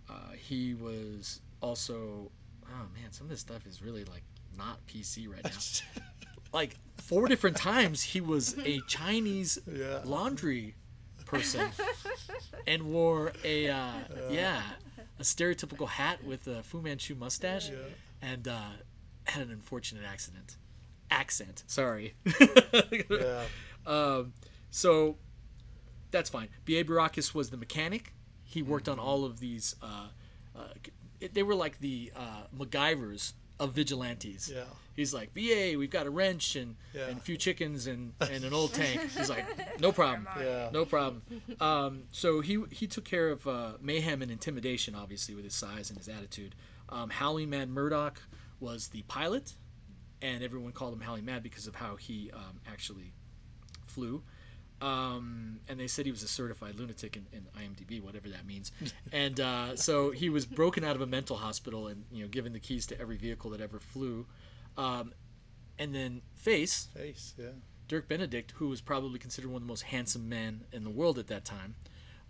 [0.09, 2.31] uh, he was also.
[2.69, 4.23] Oh man, some of this stuff is really like
[4.57, 6.03] not PC right now.
[6.53, 10.01] like four different times he was a Chinese Yeah.
[10.05, 10.75] laundry
[11.27, 11.71] person
[12.67, 13.93] and wore a uh,
[14.31, 14.61] yeah
[15.19, 17.77] a stereotypical hat with a Fu Manchu mustache Yeah.
[18.21, 18.61] and uh,
[19.25, 20.57] had an unfortunate accident
[21.11, 22.15] accent sorry
[23.11, 23.45] Yeah.
[23.87, 24.33] um,
[24.71, 25.17] so
[26.11, 26.85] that's fine B.A.
[26.85, 28.13] Baracus was the mechanic
[28.53, 30.09] he worked on all of these uh,
[30.57, 30.69] uh,
[31.21, 34.65] it, they were like the uh, MacGyvers of vigilantes Yeah.
[34.95, 37.07] He's like, BA, we've got a wrench and, Yeah.
[37.09, 39.01] and a few chickens and, and an old tank.
[39.17, 39.47] He's like,
[39.81, 40.29] no problem.
[40.39, 40.69] Yeah.
[40.71, 41.23] No problem.
[41.61, 45.89] Um, so he he took care of uh, mayhem and intimidation, obviously, with his size
[45.89, 46.55] and his attitude.
[46.91, 48.21] Um, Howling Mad Murdock
[48.61, 49.55] was the pilot,
[50.21, 53.15] and everyone called him Howling Mad because of how he um, actually
[53.87, 54.23] flew.
[54.83, 58.73] Um, and they said he was a certified lunatic in, in IMDb, whatever that means.
[59.13, 62.53] And uh, so he was broken out of a mental hospital and you know given
[62.53, 64.27] the keys to every vehicle that ever flew.
[64.77, 65.13] Um,
[65.79, 67.35] and then Face, Face.
[67.39, 67.51] Yeah.
[67.87, 71.19] Dirk Benedict, who was probably considered one of the most handsome men in the world
[71.19, 71.75] at that time,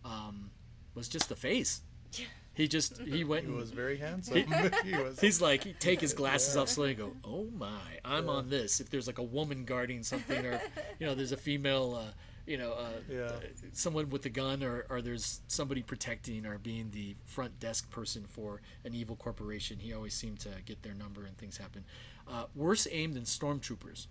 [0.04, 0.50] um,
[0.94, 1.80] was just the face.
[2.12, 2.26] Yeah.
[2.54, 4.44] He just he went He and was very handsome.
[4.84, 5.20] he was.
[5.20, 8.80] He's like, he'd take his glasses off slowly and go, "Oh my, I'm on this."
[8.80, 10.60] If there's like a woman guarding something, or
[10.98, 12.12] you know, there's a female uh,
[12.46, 13.32] you know, uh, Yeah.
[13.72, 18.24] someone with a gun, or, or there's somebody protecting or being the front desk person
[18.26, 19.78] for an evil corporation.
[19.78, 21.84] He always seemed to get their number and things happen.
[22.26, 24.06] Uh, worse aimed than stormtroopers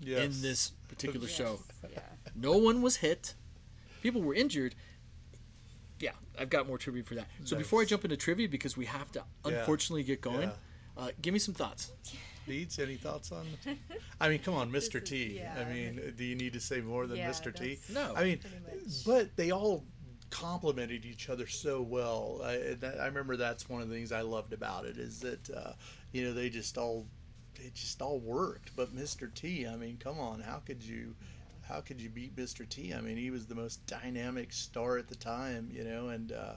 [0.00, 0.24] Yes.
[0.36, 1.60] in this particular show.
[1.90, 2.00] Yeah.
[2.34, 3.34] No one was hit.
[4.02, 4.74] People were injured.
[5.98, 7.28] Yeah, I've got more trivia for that.
[7.44, 9.52] So before I jump into trivia, because we have to Yeah.
[9.60, 10.54] unfortunately get going, Yeah.
[11.02, 11.92] uh, give me some thoughts.
[12.46, 13.46] Beats, any thoughts on?
[14.20, 15.02] I mean, come on, Mr.
[15.02, 15.40] is- T.
[15.40, 15.64] I yeah.
[15.68, 17.54] mean, do you need to say more than Yeah, Mr.
[17.54, 17.78] T?
[17.92, 18.12] No.
[18.16, 18.40] I mean,
[19.04, 19.84] but they all
[20.30, 22.40] complemented each other so well.
[22.44, 25.50] I, that, I remember that's one of the things I loved about it is that
[25.50, 25.72] uh,
[26.12, 27.06] you know they just all
[27.58, 28.74] they just all worked.
[28.76, 29.32] But Mr.
[29.32, 31.14] T, I mean, come on, how could you?
[31.68, 32.68] How could you beat Mr.
[32.68, 32.94] T?
[32.94, 36.52] I mean, he was the most dynamic star at the time, you know, and uh,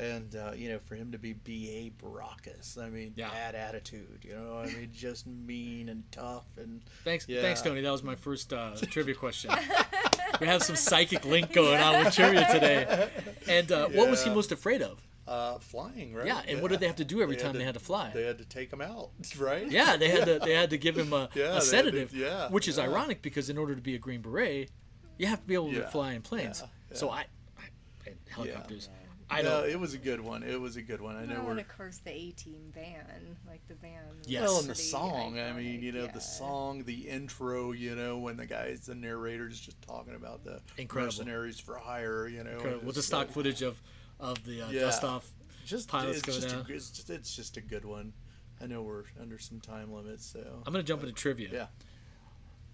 [0.00, 1.90] and uh, you know, for him to be B.A.
[2.02, 3.28] Baracus, I mean, Yeah.
[3.30, 7.42] bad attitude, you know, I mean, just mean and tough and Thanks, Yeah.
[7.42, 7.80] thanks, Tony.
[7.82, 9.50] That was my first uh, trivia question.
[10.40, 13.08] we have some psychic link going on with trivia today.
[13.48, 15.00] And uh, what was he most afraid of?
[15.28, 16.26] uh, flying, right?
[16.26, 18.10] Yeah, and what did they have to do every time had they had to fly?
[18.12, 19.70] They had to take him out, right?
[19.70, 22.12] Yeah, they had to they had to give him a, Yeah, a had to- sedative,
[22.12, 22.84] yeah, which is yeah.
[22.84, 24.70] ironic because in order to be a Green Beret,
[25.18, 26.62] you have to be able to Yeah, fly in planes.
[26.64, 27.10] yeah, So.
[27.10, 27.62] I, I
[28.08, 28.88] and helicopters.
[29.30, 29.60] I I know.
[29.60, 30.42] know it was a good one.
[30.42, 31.16] It was a good one.
[31.16, 34.00] I know Well, we're and of course the A Team van, like the van.
[34.18, 34.42] was Yes.
[34.42, 35.38] well, and the pretty song.
[35.38, 36.12] I mean, you know, yeah.
[36.12, 37.72] the song, the intro.
[37.72, 41.06] You know, when the guys, the narrator's just talking about the Incredible.
[41.12, 42.26] mercenaries for hire.
[42.28, 42.78] You know, Incredible.
[42.78, 43.80] and with the stock like- footage of
[44.18, 44.80] of the uh, Yeah.
[44.80, 45.30] dust off.
[45.64, 46.66] Just pilots it's go just, down.
[46.68, 48.12] A, it's just it's just a good one.
[48.60, 51.48] I know we're under some time limits, so I'm gonna jump into trivia.
[51.52, 51.66] yeah.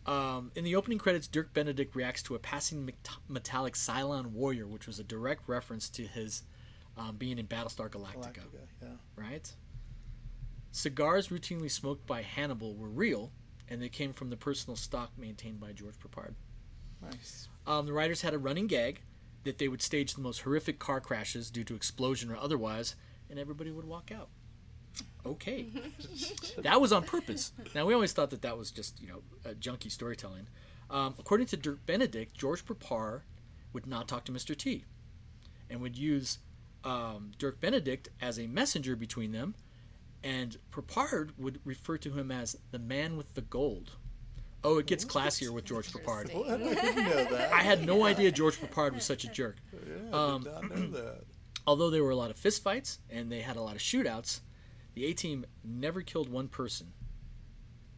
[0.06, 2.88] Um, in the opening credits, Dirk Benedict reacts to a passing
[3.28, 6.44] metallic Cylon warrior, which was a direct reference to his
[6.96, 8.34] um, being in Battlestar Galactica.
[8.34, 8.88] Galactica, yeah.
[9.16, 9.52] right?
[10.70, 13.32] Cigars routinely smoked by Hannibal were real,
[13.68, 16.34] and they came from the personal stock maintained by George Peppard.
[17.02, 17.48] Nice.
[17.66, 19.00] Um, the writers had a running gag
[19.44, 22.94] that they would stage the most horrific car crashes due to explosion or otherwise,
[23.28, 24.28] and everybody would walk out.
[25.26, 25.66] Okay,
[26.58, 27.52] that was on purpose.
[27.74, 30.46] Now we always thought that that was just you know uh, junky storytelling.
[30.88, 33.22] Um, according to Dirk Benedict, George Peppard
[33.72, 34.56] would not talk to Mr.
[34.56, 34.84] T,
[35.68, 36.38] and would use
[36.84, 39.54] um, Dirk Benedict as a messenger between them,
[40.22, 43.92] and Peppard would refer to him as the man with the gold.
[44.64, 46.30] Oh, it gets classier with George Peppard.
[46.30, 46.66] Interesting.
[46.66, 46.78] What?
[46.78, 47.52] I didn't know that.
[47.52, 49.56] I had no idea George Peppard was such a jerk.
[49.72, 49.78] Yeah,
[50.16, 51.24] I did not know that.
[51.68, 54.40] Although there were a lot of fistfights and they had a lot of shootouts,
[54.96, 56.88] the A team never killed one person.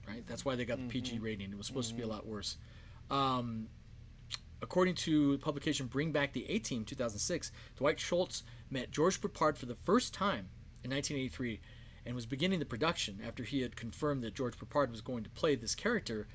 [0.07, 0.27] Right?
[0.27, 1.53] That's why they got the PG rating.
[1.53, 2.57] It was supposed to be a lot worse.
[3.09, 3.69] Um,
[4.61, 9.57] according to the publication Bring Back the A Team 2006, Dwight Schultz met George Peppard
[9.57, 10.49] for the first time
[10.83, 11.61] in 1983
[12.05, 15.31] and was beginning the production after he had confirmed that George Peppard was going to
[15.31, 16.27] play this character.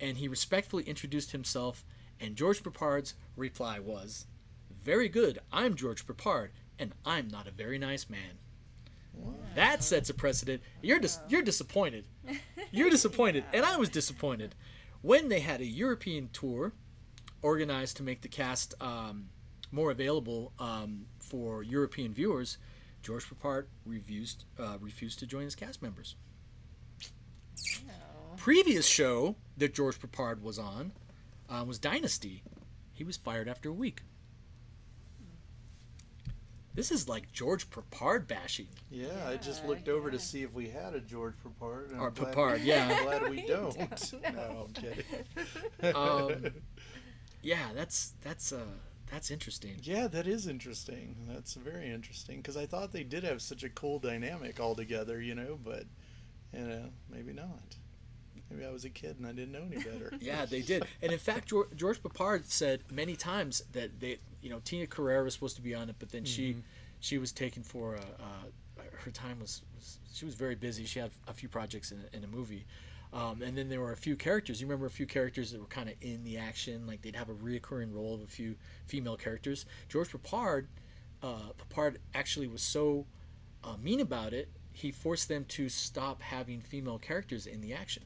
[0.00, 1.84] And he respectfully introduced himself,
[2.18, 4.26] and George Peppard's reply was,
[4.82, 8.38] Very good, I'm George Peppard, and I'm not a very nice man.
[9.54, 10.62] That sets a precedent.
[10.82, 12.04] You're dis- you're disappointed.
[12.70, 14.54] You're disappointed, and I was disappointed
[15.02, 16.72] when they had a European tour
[17.42, 19.30] organized to make the cast um,
[19.72, 22.58] more available um, for European viewers.
[23.02, 26.16] George Peppard refused uh, refused to join his cast members.
[28.36, 30.92] Previous show that George Peppard was on
[31.48, 32.42] uh, was Dynasty.
[32.92, 34.02] He was fired after a week.
[36.74, 38.68] This is like George Peppard bashing.
[38.90, 41.98] Yeah, I just looked over to see if we had a George Peppard.
[41.98, 42.88] Or I'm Peppard, yeah.
[42.90, 43.76] I'm glad we don't.
[43.76, 45.94] don't, no, I'm kidding.
[45.94, 46.52] Um,
[47.42, 48.60] yeah, that's that's uh
[49.10, 49.76] that's interesting.
[49.82, 51.16] Yeah, that is interesting.
[51.28, 55.20] That's very interesting because I thought they did have such a cool dynamic all together,
[55.20, 55.84] you know, but
[56.52, 57.76] you know, maybe not.
[58.50, 60.12] Maybe I was a kid and I didn't know any better.
[60.20, 60.84] Yeah, they did.
[61.02, 65.24] And in fact, George, George Peppard said many times that they, you know, Tina Carrera
[65.24, 66.56] was supposed to be on it, but then she,
[67.00, 70.84] she was taken for a, uh, her time was, was, she was very busy.
[70.84, 72.66] She had a few projects in, in a movie.
[73.12, 74.60] Um, and then there were a few characters.
[74.60, 77.30] You remember a few characters that were kind of in the action, like they'd have
[77.30, 78.56] a reoccurring role of a few
[78.86, 79.64] female characters.
[79.88, 80.66] George Peppard,
[81.22, 83.06] uh, Peppard actually was so
[83.64, 88.04] uh, mean about it, he forced them to stop having female characters in the action.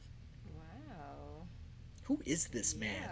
[2.07, 2.15] Wow.
[2.15, 2.89] Who is this man?
[3.01, 3.07] Yeah.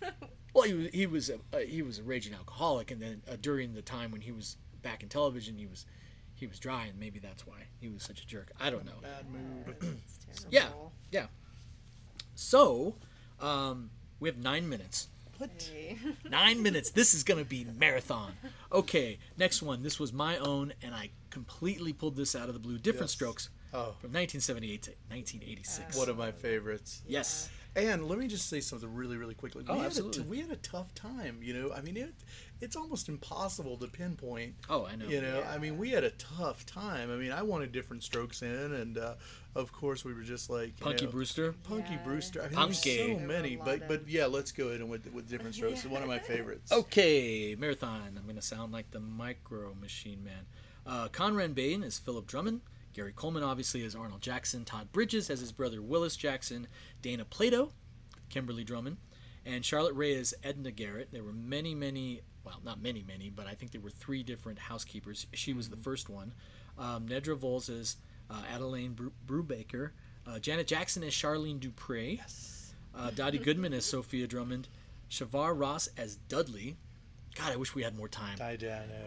[0.00, 0.14] How did?
[0.54, 3.36] Well, he was he was a, uh, he was a raging alcoholic, and then uh,
[3.40, 5.86] during the time when he was back in television, he was
[6.34, 8.52] he was dry, and maybe that's why he was such a jerk.
[8.60, 9.00] I don't know.
[9.00, 9.96] Bad mood.
[10.30, 10.68] It's Yeah.
[11.10, 11.28] Yeah.
[12.34, 12.96] So,
[13.40, 13.90] um,
[14.20, 15.08] we have nine minutes.
[15.38, 15.50] What?
[15.72, 15.96] Hey.
[16.30, 16.90] Nine minutes.
[16.90, 18.32] This is gonna be marathon.
[18.70, 19.82] Okay, next one.
[19.82, 22.76] This was my own, and I completely pulled this out of the blue.
[22.78, 23.12] Different Yes.
[23.12, 23.48] strokes.
[23.72, 25.96] Oh, from 1978 to 1986.
[25.96, 27.00] one of my favorites.
[27.08, 27.48] yes.
[27.74, 29.64] And let me just say something really, really quickly.
[29.66, 30.22] Oh, we, had absolutely.
[30.22, 31.72] A, we had a tough time, you know.
[31.72, 32.12] I mean, it,
[32.60, 34.56] it's almost impossible to pinpoint.
[34.68, 35.06] Oh, I know.
[35.06, 35.50] You know, Yeah.
[35.50, 37.10] I mean, we had a tough time.
[37.10, 39.14] I mean, I wanted different strokes in, and uh,
[39.54, 41.54] of course, we were just like you Punky know, Brewster.
[41.64, 42.04] Punky Yeah.
[42.04, 42.40] Brewster.
[42.42, 42.72] I mean, Punky.
[42.74, 45.30] there's There so were many, a lot but but yeah, let's go in with with
[45.30, 45.80] different strokes.
[45.82, 46.72] It's one of my favorites.
[46.72, 48.16] Okay, Marathon.
[48.18, 50.44] I'm going to sound like the Micro Machine Man.
[50.86, 52.60] Uh, Conrad Bain is Philip Drummond.
[52.92, 54.64] Gary Coleman, obviously, as Arnold Jackson.
[54.64, 56.66] Todd Bridges as his brother Willis Jackson.
[57.00, 57.72] Dana Plato,
[58.28, 58.98] Kimberly Drummond.
[59.44, 61.08] And Charlotte Rae is Edna Garrett.
[61.10, 64.58] There were many, many, well, not many, many, but I think there were three different
[64.58, 65.26] housekeepers.
[65.32, 66.32] She was the first one.
[66.78, 67.96] Um, Nedra Volz as
[68.30, 69.90] uh, Adeline Bru- Brubaker.
[70.26, 72.18] Uh, Janet Jackson as Charlene Dupre.
[72.94, 74.68] Uh, Dody Goodman as Sophia Drummond.
[75.10, 76.76] Shavar Ross as Dudley.
[77.34, 78.36] God, I wish we had more time.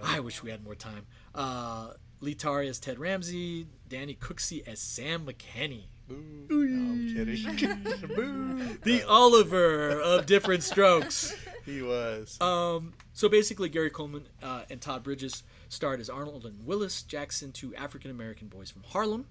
[0.03, 0.15] I.
[0.17, 1.05] I wish we had more time.
[1.33, 1.91] Uh,
[2.21, 3.67] Lee Tari as Ted Ramsey.
[3.87, 5.85] Danny Cooksey as Sam McKinney.
[6.07, 6.45] Boo.
[6.49, 7.83] No, I'm kidding.
[8.15, 8.77] Boo.
[8.83, 11.35] The Oliver of Different Strokes.
[11.65, 12.39] He was.
[12.41, 17.51] Um, so basically, Gary Coleman uh, and Todd Bridges starred as Arnold and Willis Jackson,
[17.51, 19.25] two African American boys from Harlem,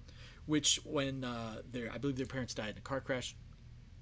[0.45, 3.37] which when uh, their I believe their parents died in a car crash.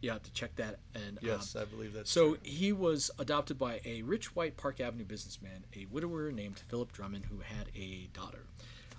[0.01, 0.79] You have to check that.
[0.95, 2.39] And um, yes, I believe that's So true.
[2.41, 7.25] he was adopted by a rich white Park Avenue businessman, a widower named Philip Drummond,
[7.27, 8.47] who had a daughter.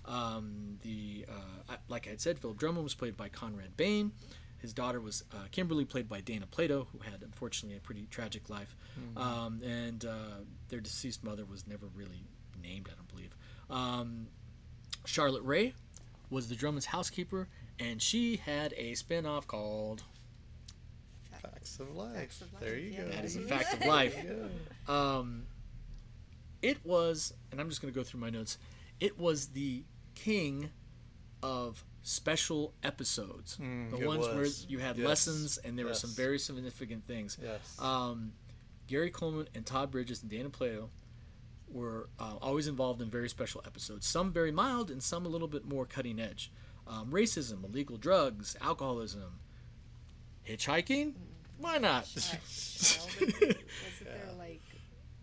[0.06, 4.12] Um, the uh, like I had said, Philip Drummond was played by Conrad Bain.
[4.59, 8.48] His daughter was uh, Kimberly, played by Dana Plato, who had unfortunately a pretty tragic
[8.48, 8.74] life.
[9.14, 12.24] Um, and uh, their deceased mother was never really
[12.62, 13.36] named, I don't believe.
[13.68, 14.28] Um,
[15.05, 15.74] Charlotte Rae
[16.31, 17.48] was the Drummond's housekeeper,
[17.78, 20.02] and she had a spin-off called
[21.43, 22.16] Facts of life.
[22.16, 23.02] Facts of There you yeah.
[23.02, 23.09] go.
[23.10, 24.16] That is a fact of life.
[24.24, 24.35] Yeah.
[24.89, 25.44] Um,
[26.62, 28.56] it was, and I'm just going to go through my notes.
[29.01, 29.85] It was the
[30.15, 30.70] king
[31.43, 35.07] of special episodes, Mm, the it ones where you had Yes.
[35.07, 37.39] lessons and there were some very significant things.
[37.43, 37.78] Yes.
[37.78, 38.32] Um,
[38.86, 40.91] Gary Coleman and Todd Bridges and Dana Plato
[41.69, 44.07] were uh, always involved in very special episodes.
[44.07, 46.53] Some very mild and some a little bit more cutting edge.
[46.86, 49.41] Um, racism, illegal drugs, alcoholism,
[50.47, 51.15] hitchhiking.
[51.59, 52.05] Why not?
[52.07, 52.39] Child-
[53.20, 53.59] Wasn't
[54.05, 54.62] there like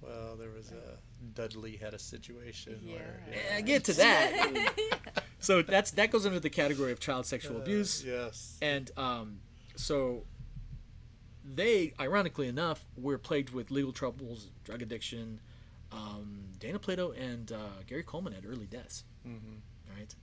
[0.02, 0.98] well, there was a
[1.34, 3.22] Dudley had a situation where.
[3.32, 3.58] Yeah.
[3.58, 4.74] I get to that.
[5.40, 8.58] so that's that goes under the category of child sexual Uh, abuse, yes.
[8.62, 9.40] and um,
[9.76, 10.24] so
[11.44, 15.40] they, ironically enough, were plagued with legal troubles, drug addiction.
[15.92, 19.04] Um, Dana Plato and uh, Gary Coleman had early deaths.
[19.28, 19.60] Mhm.
[19.98, 20.16] Right.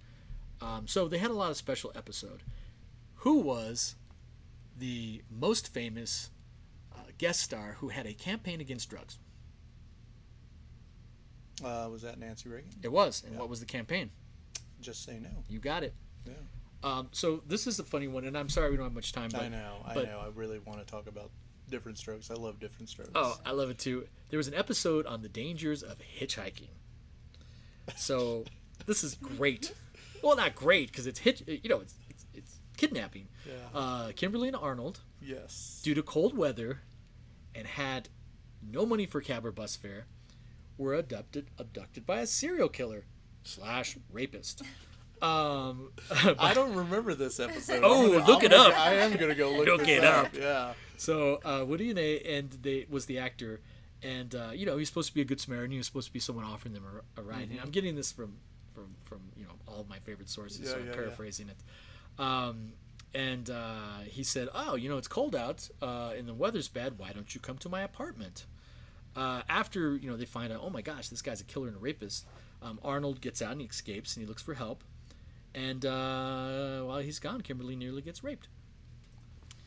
[0.60, 2.42] Um, so they had a lot of special episode.
[3.22, 3.96] Who was
[4.76, 6.30] the most famous
[6.94, 9.18] uh, guest star who had a campaign against drugs?
[11.64, 12.70] Uh, was that Nancy Reagan?
[12.82, 13.40] It was, and Yeah.
[13.40, 14.10] what was the campaign?
[14.80, 15.30] Just say no.
[15.48, 15.94] You got it.
[16.26, 16.34] Yeah.
[16.84, 19.30] Um, so this is a funny one, and I'm sorry we don't have much time.
[19.32, 19.82] But, I know.
[19.84, 20.18] I but- know.
[20.20, 21.30] I really want to talk about
[21.68, 22.30] different strokes.
[22.30, 23.10] I love different strokes.
[23.14, 24.06] Oh, I love it too.
[24.30, 26.68] There was an episode on the dangers of hitchhiking.
[27.96, 28.44] So
[28.86, 29.72] this is great.
[30.22, 31.42] Well, not great because it's hitch.
[31.46, 33.28] You know, it's it's, it's kidnapping.
[33.46, 33.52] Yeah.
[33.78, 35.80] Uh, Kimberly and Arnold, yes.
[35.82, 36.80] due to cold weather,
[37.54, 38.08] and had
[38.62, 40.06] no money for cab or bus fare,
[40.78, 43.04] were abducted abducted by a serial killer
[43.42, 44.62] slash rapist.
[45.20, 45.90] Um,
[46.38, 47.82] I don't remember this episode.
[47.84, 48.78] Oh, gonna- look I'm it gonna- up.
[48.78, 50.28] I am gonna go look, Look it up.
[50.34, 50.74] Yeah.
[50.96, 53.60] So uh, Woody and A and they was the actor,
[54.02, 55.72] and uh, you know he's supposed to be a good Samaritan.
[55.72, 56.84] He was supposed to be someone offering them
[57.16, 57.50] a, a ride.
[57.50, 58.34] And I'm getting this from
[58.74, 60.94] from from you know all of my favorite sources, Yeah, so I'm yeah.
[60.94, 61.56] paraphrasing it.
[62.22, 62.72] Um,
[63.14, 66.98] and uh, he said, "Oh, you know it's cold out uh, and the weather's bad.
[66.98, 68.46] Why don't you come to my apartment?"
[69.18, 71.76] Uh, after you know they find out, oh my gosh, this guy's a killer and
[71.76, 72.24] a rapist.
[72.62, 74.84] Um, Arnold gets out and he escapes and he looks for help.
[75.54, 78.48] And uh, while he's gone, Kimberly nearly gets raped.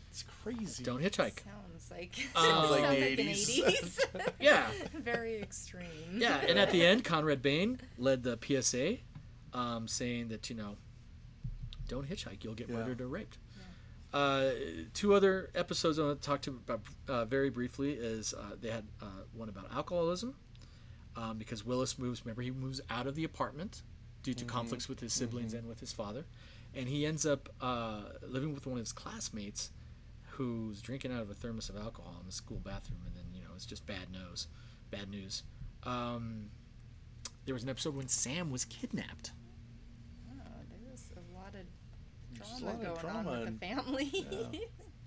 [0.10, 0.84] It's crazy.
[0.84, 1.40] Don't hitchhike.
[1.44, 3.64] sounds like Um, sounds like like the an 80s.
[3.64, 4.34] 80s.
[4.40, 5.86] Yeah, Very extreme.
[6.18, 8.98] Yeah, and at the end, Conrad Bain led the PSA,
[9.58, 10.76] um, saying that you know,
[11.88, 12.76] don't hitchhike, you'll get Yeah.
[12.78, 13.38] murdered or raped.
[14.14, 14.50] Uh,
[14.94, 18.70] two other episodes I want to talk to about uh, very briefly is uh, they
[18.70, 20.36] had uh, one about alcoholism,
[21.16, 22.26] um, because Willis moves.
[22.26, 23.82] Remember, he moves out of the apartment
[24.24, 26.26] due to conflicts with his siblings and with his father,
[26.76, 29.70] and he ends up uh, living with one of his classmates,
[30.32, 33.40] who's drinking out of a thermos of alcohol in the school bathroom, and then you
[33.42, 34.48] know it's just bad news,
[34.90, 35.44] bad news.
[35.84, 36.50] Um,
[37.46, 39.32] there was an episode when Sam was kidnapped.
[40.30, 40.44] Oh,
[40.86, 41.66] there's a lot of
[42.30, 44.12] There's a drama lot of going drama on with the family.
[44.52, 44.60] Yeah.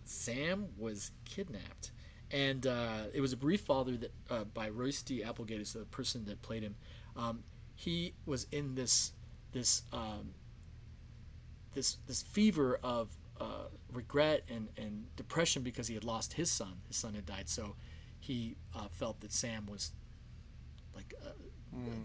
[0.06, 1.90] Sam was kidnapped,
[2.30, 5.24] and uh, it was a brief father that uh, by Royce D.
[5.24, 6.74] Applegate is the person that played him.
[7.16, 7.42] Um,
[7.74, 9.12] he was in this
[9.52, 10.34] this um,
[11.72, 16.74] this this fever of uh, regret and, and depression because he had lost his son.
[16.88, 17.74] His son had died, so
[18.20, 19.92] he uh, felt that Sam was
[20.94, 21.30] like uh,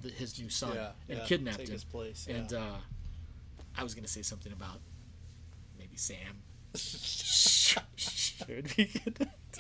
[0.01, 0.73] the, his new son.
[0.75, 1.73] Yeah, and yeah, kidnapped take him.
[1.73, 2.77] his place, And uh,
[3.77, 4.79] I was gonna say something about
[5.89, 6.41] maybe Sam
[7.95, 9.59] should be kidnapped.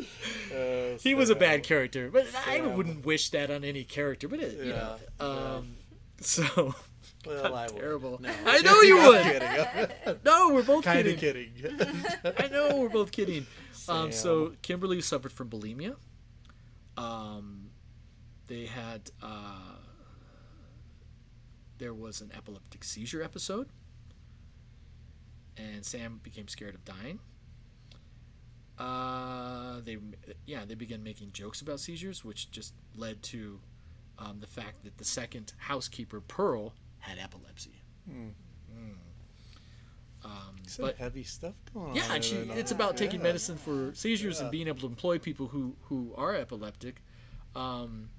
[0.53, 4.27] Uh, He was a bad character, but I wouldn't wish that on any character.
[4.27, 5.55] But it, you know, Yeah, yeah.
[5.55, 5.75] um,
[6.21, 6.75] so
[7.25, 7.75] Well, I would.
[7.75, 8.17] terrible.
[8.21, 8.31] No.
[8.45, 10.23] I know you would.
[10.23, 11.51] no, we're both kind of kidding.
[11.61, 12.03] kidding.
[12.37, 13.45] I know we're both kidding.
[13.89, 15.95] Um, so Kimberly suffered from bulimia.
[16.95, 17.71] Um,
[18.47, 19.75] they had uh,
[21.77, 23.67] there was an epileptic seizure episode,
[25.59, 27.19] and Sam became scared of dying.
[28.77, 29.97] Uh, they
[30.45, 33.59] yeah they began making jokes about seizures, which just led to
[34.17, 37.81] um, the fact that the second housekeeper Pearl had epilepsy.
[38.09, 38.31] Mm.
[40.23, 40.31] Um,
[40.67, 41.95] Some but heavy stuff going on.
[41.95, 42.57] yeah, she, over there.
[42.59, 44.43] it's about taking medicine for seizures Yeah.
[44.43, 47.01] and being able to employ people who, who are epileptic.
[47.55, 48.09] Um,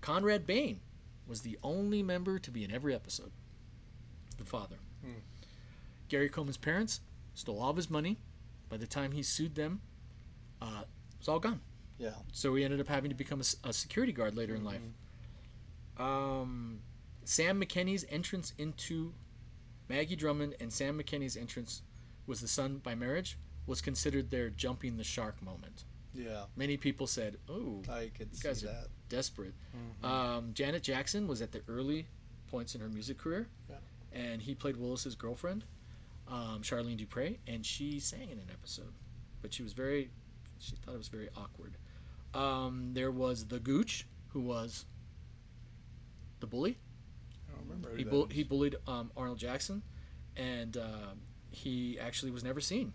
[0.00, 0.80] Conrad Bain
[1.26, 3.30] was the only member to be in every episode.
[4.38, 4.76] The father.
[5.04, 5.18] Hmm.
[6.08, 7.00] Gary Coleman's parents
[7.34, 8.18] stole all of his money.
[8.68, 9.80] By the time he sued them,
[10.60, 11.60] uh, it was all gone.
[11.98, 12.10] Yeah.
[12.32, 14.80] So he ended up having to become a security guard later in life.
[15.96, 16.80] Um,
[17.24, 19.12] Sam McKinney's entrance into
[19.88, 21.82] Maggie Drummond and Sam McKinney's entrance
[22.26, 25.84] was the son by marriage was considered their jumping the shark moment.
[26.14, 26.44] Yeah.
[26.56, 28.88] Many people said, "Oh, I could you see guys are that.
[29.08, 30.04] desperate." Mm-hmm.
[30.06, 32.06] Um, Janet Jackson was at the early
[32.48, 33.76] points in her music career, Yeah.
[34.12, 35.64] and he played Willis's girlfriend,
[36.28, 38.92] um, Charlene Dupre, and she sang in an episode,
[39.42, 40.10] but she was very,
[40.58, 41.76] she thought it was very awkward.
[42.34, 44.84] Um, there was the Gooch, who was
[46.40, 46.78] the bully.
[47.48, 47.90] I don't remember.
[47.90, 49.82] who He that he bullied um, Arnold Jackson,
[50.36, 51.14] and uh,
[51.50, 52.92] he actually was never seen.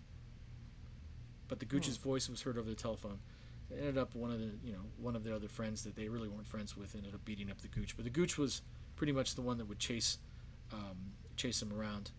[1.48, 2.02] But the Gooch's Hmm.
[2.04, 3.18] voice was heard over the telephone.
[3.70, 6.08] It ended up one of the you know one of their other friends that they
[6.08, 7.96] really weren't friends with ended up beating up the Gooch.
[7.96, 8.62] But the Gooch was
[8.96, 10.18] pretty much the one that would chase
[10.72, 12.12] um, chase him around.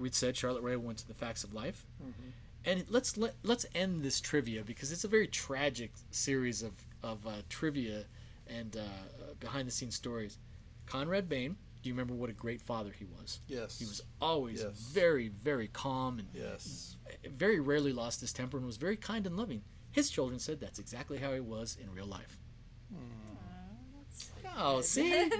[0.00, 2.30] Reed said, Charlotte Rae went to the Facts of Life, Mm-hmm.
[2.64, 6.72] and let's let let's end this trivia because it's a very tragic series of
[7.02, 8.04] of uh, trivia
[8.48, 8.80] and uh,
[9.38, 10.38] behind the scenes stories.
[10.86, 13.38] Conrad Bain, do you remember what a great father he was?
[13.46, 13.78] Yes.
[13.78, 14.74] He was always Yes.
[14.92, 16.96] very very calm and Yes.
[17.28, 19.62] very rarely lost his temper and was very kind and loving.
[19.92, 22.38] His children said that's exactly how he was in real life.
[24.58, 25.30] Oh, see,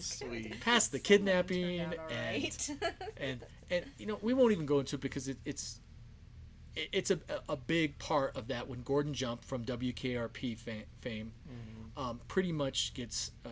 [0.00, 0.60] sweet.
[0.60, 2.70] past the kidnapping and right.
[3.16, 3.40] and
[3.70, 5.80] and you know we won't even go into it because it, it's
[6.76, 7.18] it, it's a,
[7.48, 11.32] a big part of that when Gordon Jump from WKRP fa- fame
[11.96, 13.48] um, pretty much gets uh,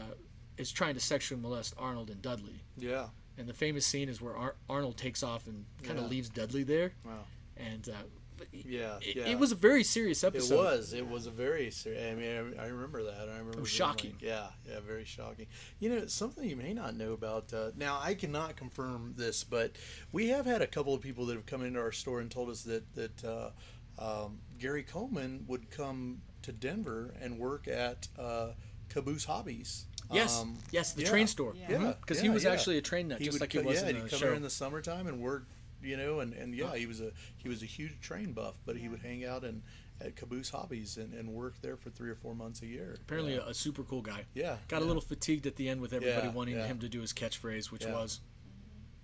[0.57, 3.07] is trying to sexually molest Arnold and Dudley Yeah.
[3.37, 6.11] and the famous scene is where Ar- Arnold takes off and kind of Yeah.
[6.11, 7.25] leaves Dudley there Wow.
[7.57, 7.93] and uh,
[8.26, 8.99] but Yeah.
[9.01, 9.27] it, yeah.
[9.27, 10.55] it was a very serious episode.
[10.55, 10.93] It was.
[10.93, 11.71] It was a very.
[11.71, 12.03] serious.
[12.13, 13.29] I mean, I, I remember that.
[13.29, 13.53] I remember.
[13.59, 14.13] It was shocking.
[14.13, 14.47] Like, yeah.
[14.69, 14.81] Yeah.
[14.87, 15.47] Very shocking.
[15.79, 17.53] You know, something you may not know about.
[17.53, 19.73] Uh, now, I cannot confirm this, but
[20.13, 22.51] we have had a couple of people that have come into our store and told
[22.51, 23.51] us that that uh,
[23.99, 28.51] um, Gary Coleman would come to Denver and work at uh,
[28.89, 29.87] Caboose Hobbies.
[30.13, 31.09] yes Um, yes the yeah.
[31.09, 32.53] train store Yeah, because yeah, he was yeah.
[32.53, 34.19] actually a train nut he just would like he was yeah, in he'd the come
[34.21, 35.47] show there in the summertime and work,
[35.82, 38.77] you know, and, and yeah, he was a he was a huge train buff, but
[38.77, 39.62] he would hang out and
[39.98, 42.97] at Caboose Hobbies and, and work there for three or four months a year.
[43.01, 43.40] apparently yeah.
[43.47, 46.27] a, a super cool guy yeah, got a little fatigued at the end with everybody
[46.27, 46.66] Yeah, wanting yeah.
[46.66, 47.94] him to do his catchphrase which Yeah.
[47.94, 48.20] was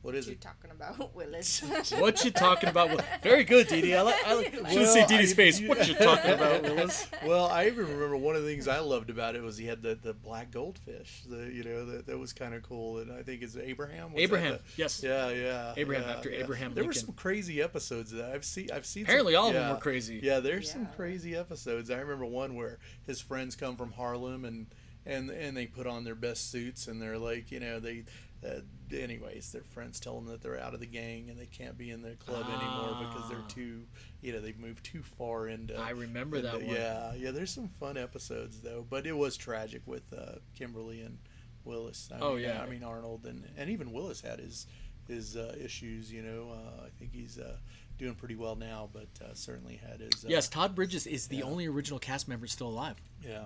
[0.02, 0.40] What is you it?
[0.40, 1.60] talking about Willis?
[1.92, 2.88] What you talking about?
[2.88, 3.94] Well, very good, Dee Dee.
[3.94, 4.16] I like.
[4.26, 5.60] I like should Well, see Dee Dee's face.
[5.68, 7.06] What you talking about, Willis?
[7.24, 9.80] Well, I even remember one of the things I loved about it was he had
[9.80, 11.22] the, the black goldfish.
[11.30, 14.12] The you know that, that was kind of cool, and I think it's Abraham.
[14.12, 15.02] Was that Abraham, the- yes.
[15.04, 15.72] Yeah, yeah.
[15.76, 16.40] Abraham, yeah, after yeah.
[16.40, 18.70] Abraham There were some crazy episodes that I've seen.
[18.74, 19.04] I've seen.
[19.04, 20.18] some- Apparently all of them were crazy.
[20.22, 21.90] Yeah, there's some crazy episodes.
[21.90, 24.66] I remember one where his friends come from Harlem and
[25.06, 28.02] and and they put on their best suits and they're like, you know, they.
[28.44, 28.60] Uh,
[28.96, 31.90] anyways, their friends tell them that they're out of the gang and they can't be
[31.90, 33.28] in the club anymore because Ah.
[33.28, 33.84] they're too,
[34.20, 35.76] you know, they've moved too far into.
[35.78, 36.74] I remember into- that one.
[36.76, 37.30] Yeah, yeah.
[37.30, 41.18] There's some fun episodes though, but it was tragic with uh, Kimberly and
[41.64, 42.08] Willis.
[42.12, 42.60] I Oh, mean, yeah.
[42.62, 44.66] I mean Arnold and and even Willis had his
[45.06, 46.12] his uh, issues.
[46.12, 47.56] You know, uh, I think he's uh,
[47.98, 50.24] doing pretty well now, but uh, certainly had his.
[50.24, 51.44] Uh, Yes, Todd Bridges is the yeah.
[51.44, 52.96] only original cast member still alive.
[53.24, 53.44] Yeah.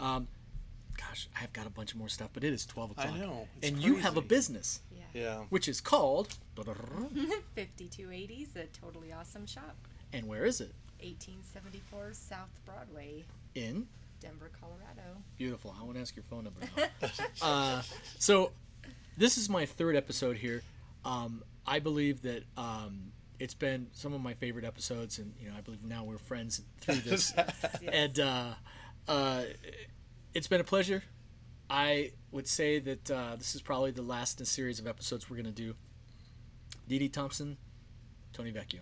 [0.00, 0.26] Um,
[1.08, 3.08] gosh, I've got a bunch more stuff, but it is twelve o'clock.
[3.12, 5.04] I know, it's and you have a business, yeah.
[5.22, 5.36] Yeah.
[5.48, 6.36] which is called.
[7.56, 9.76] 5280s, a totally awesome shop.
[10.12, 10.72] And where is it?
[11.02, 13.24] 1874 South Broadway,
[13.54, 13.86] In
[14.20, 15.22] Denver, Colorado.
[15.38, 15.74] beautiful.
[15.78, 16.60] I want to ask your phone number.
[16.76, 17.08] now.
[17.42, 17.82] uh,
[18.18, 18.52] so,
[19.16, 20.62] this is my third episode here.
[21.04, 25.54] Um, I believe that um, it's been some of my favorite episodes, and you know,
[25.56, 27.32] I believe now we're friends through this.
[27.90, 28.50] And uh,
[29.08, 29.42] uh,
[30.34, 31.02] it's been a pleasure.
[31.68, 35.30] I would say that uh, this is probably the last in a series of episodes
[35.30, 35.74] we're going to do.
[36.88, 37.56] Dee Dee Thompson,
[38.32, 38.80] Tony Vecchio.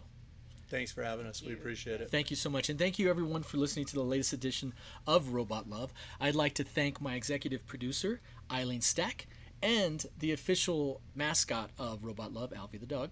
[0.68, 1.42] Thanks for having us.
[1.42, 2.10] We appreciate it.
[2.10, 2.68] Thank you so much.
[2.68, 4.74] And thank you, everyone, for listening to the latest edition
[5.06, 5.92] of Robot Love.
[6.20, 8.20] I'd like to thank my executive producer,
[8.52, 9.26] Eileen Stack,
[9.62, 13.10] and the official mascot of Robot Love, Alfie the dog.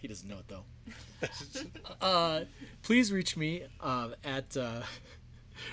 [0.00, 0.64] He doesn't know it, though.
[2.00, 2.44] uh,
[2.82, 4.82] please reach me uh, at uh,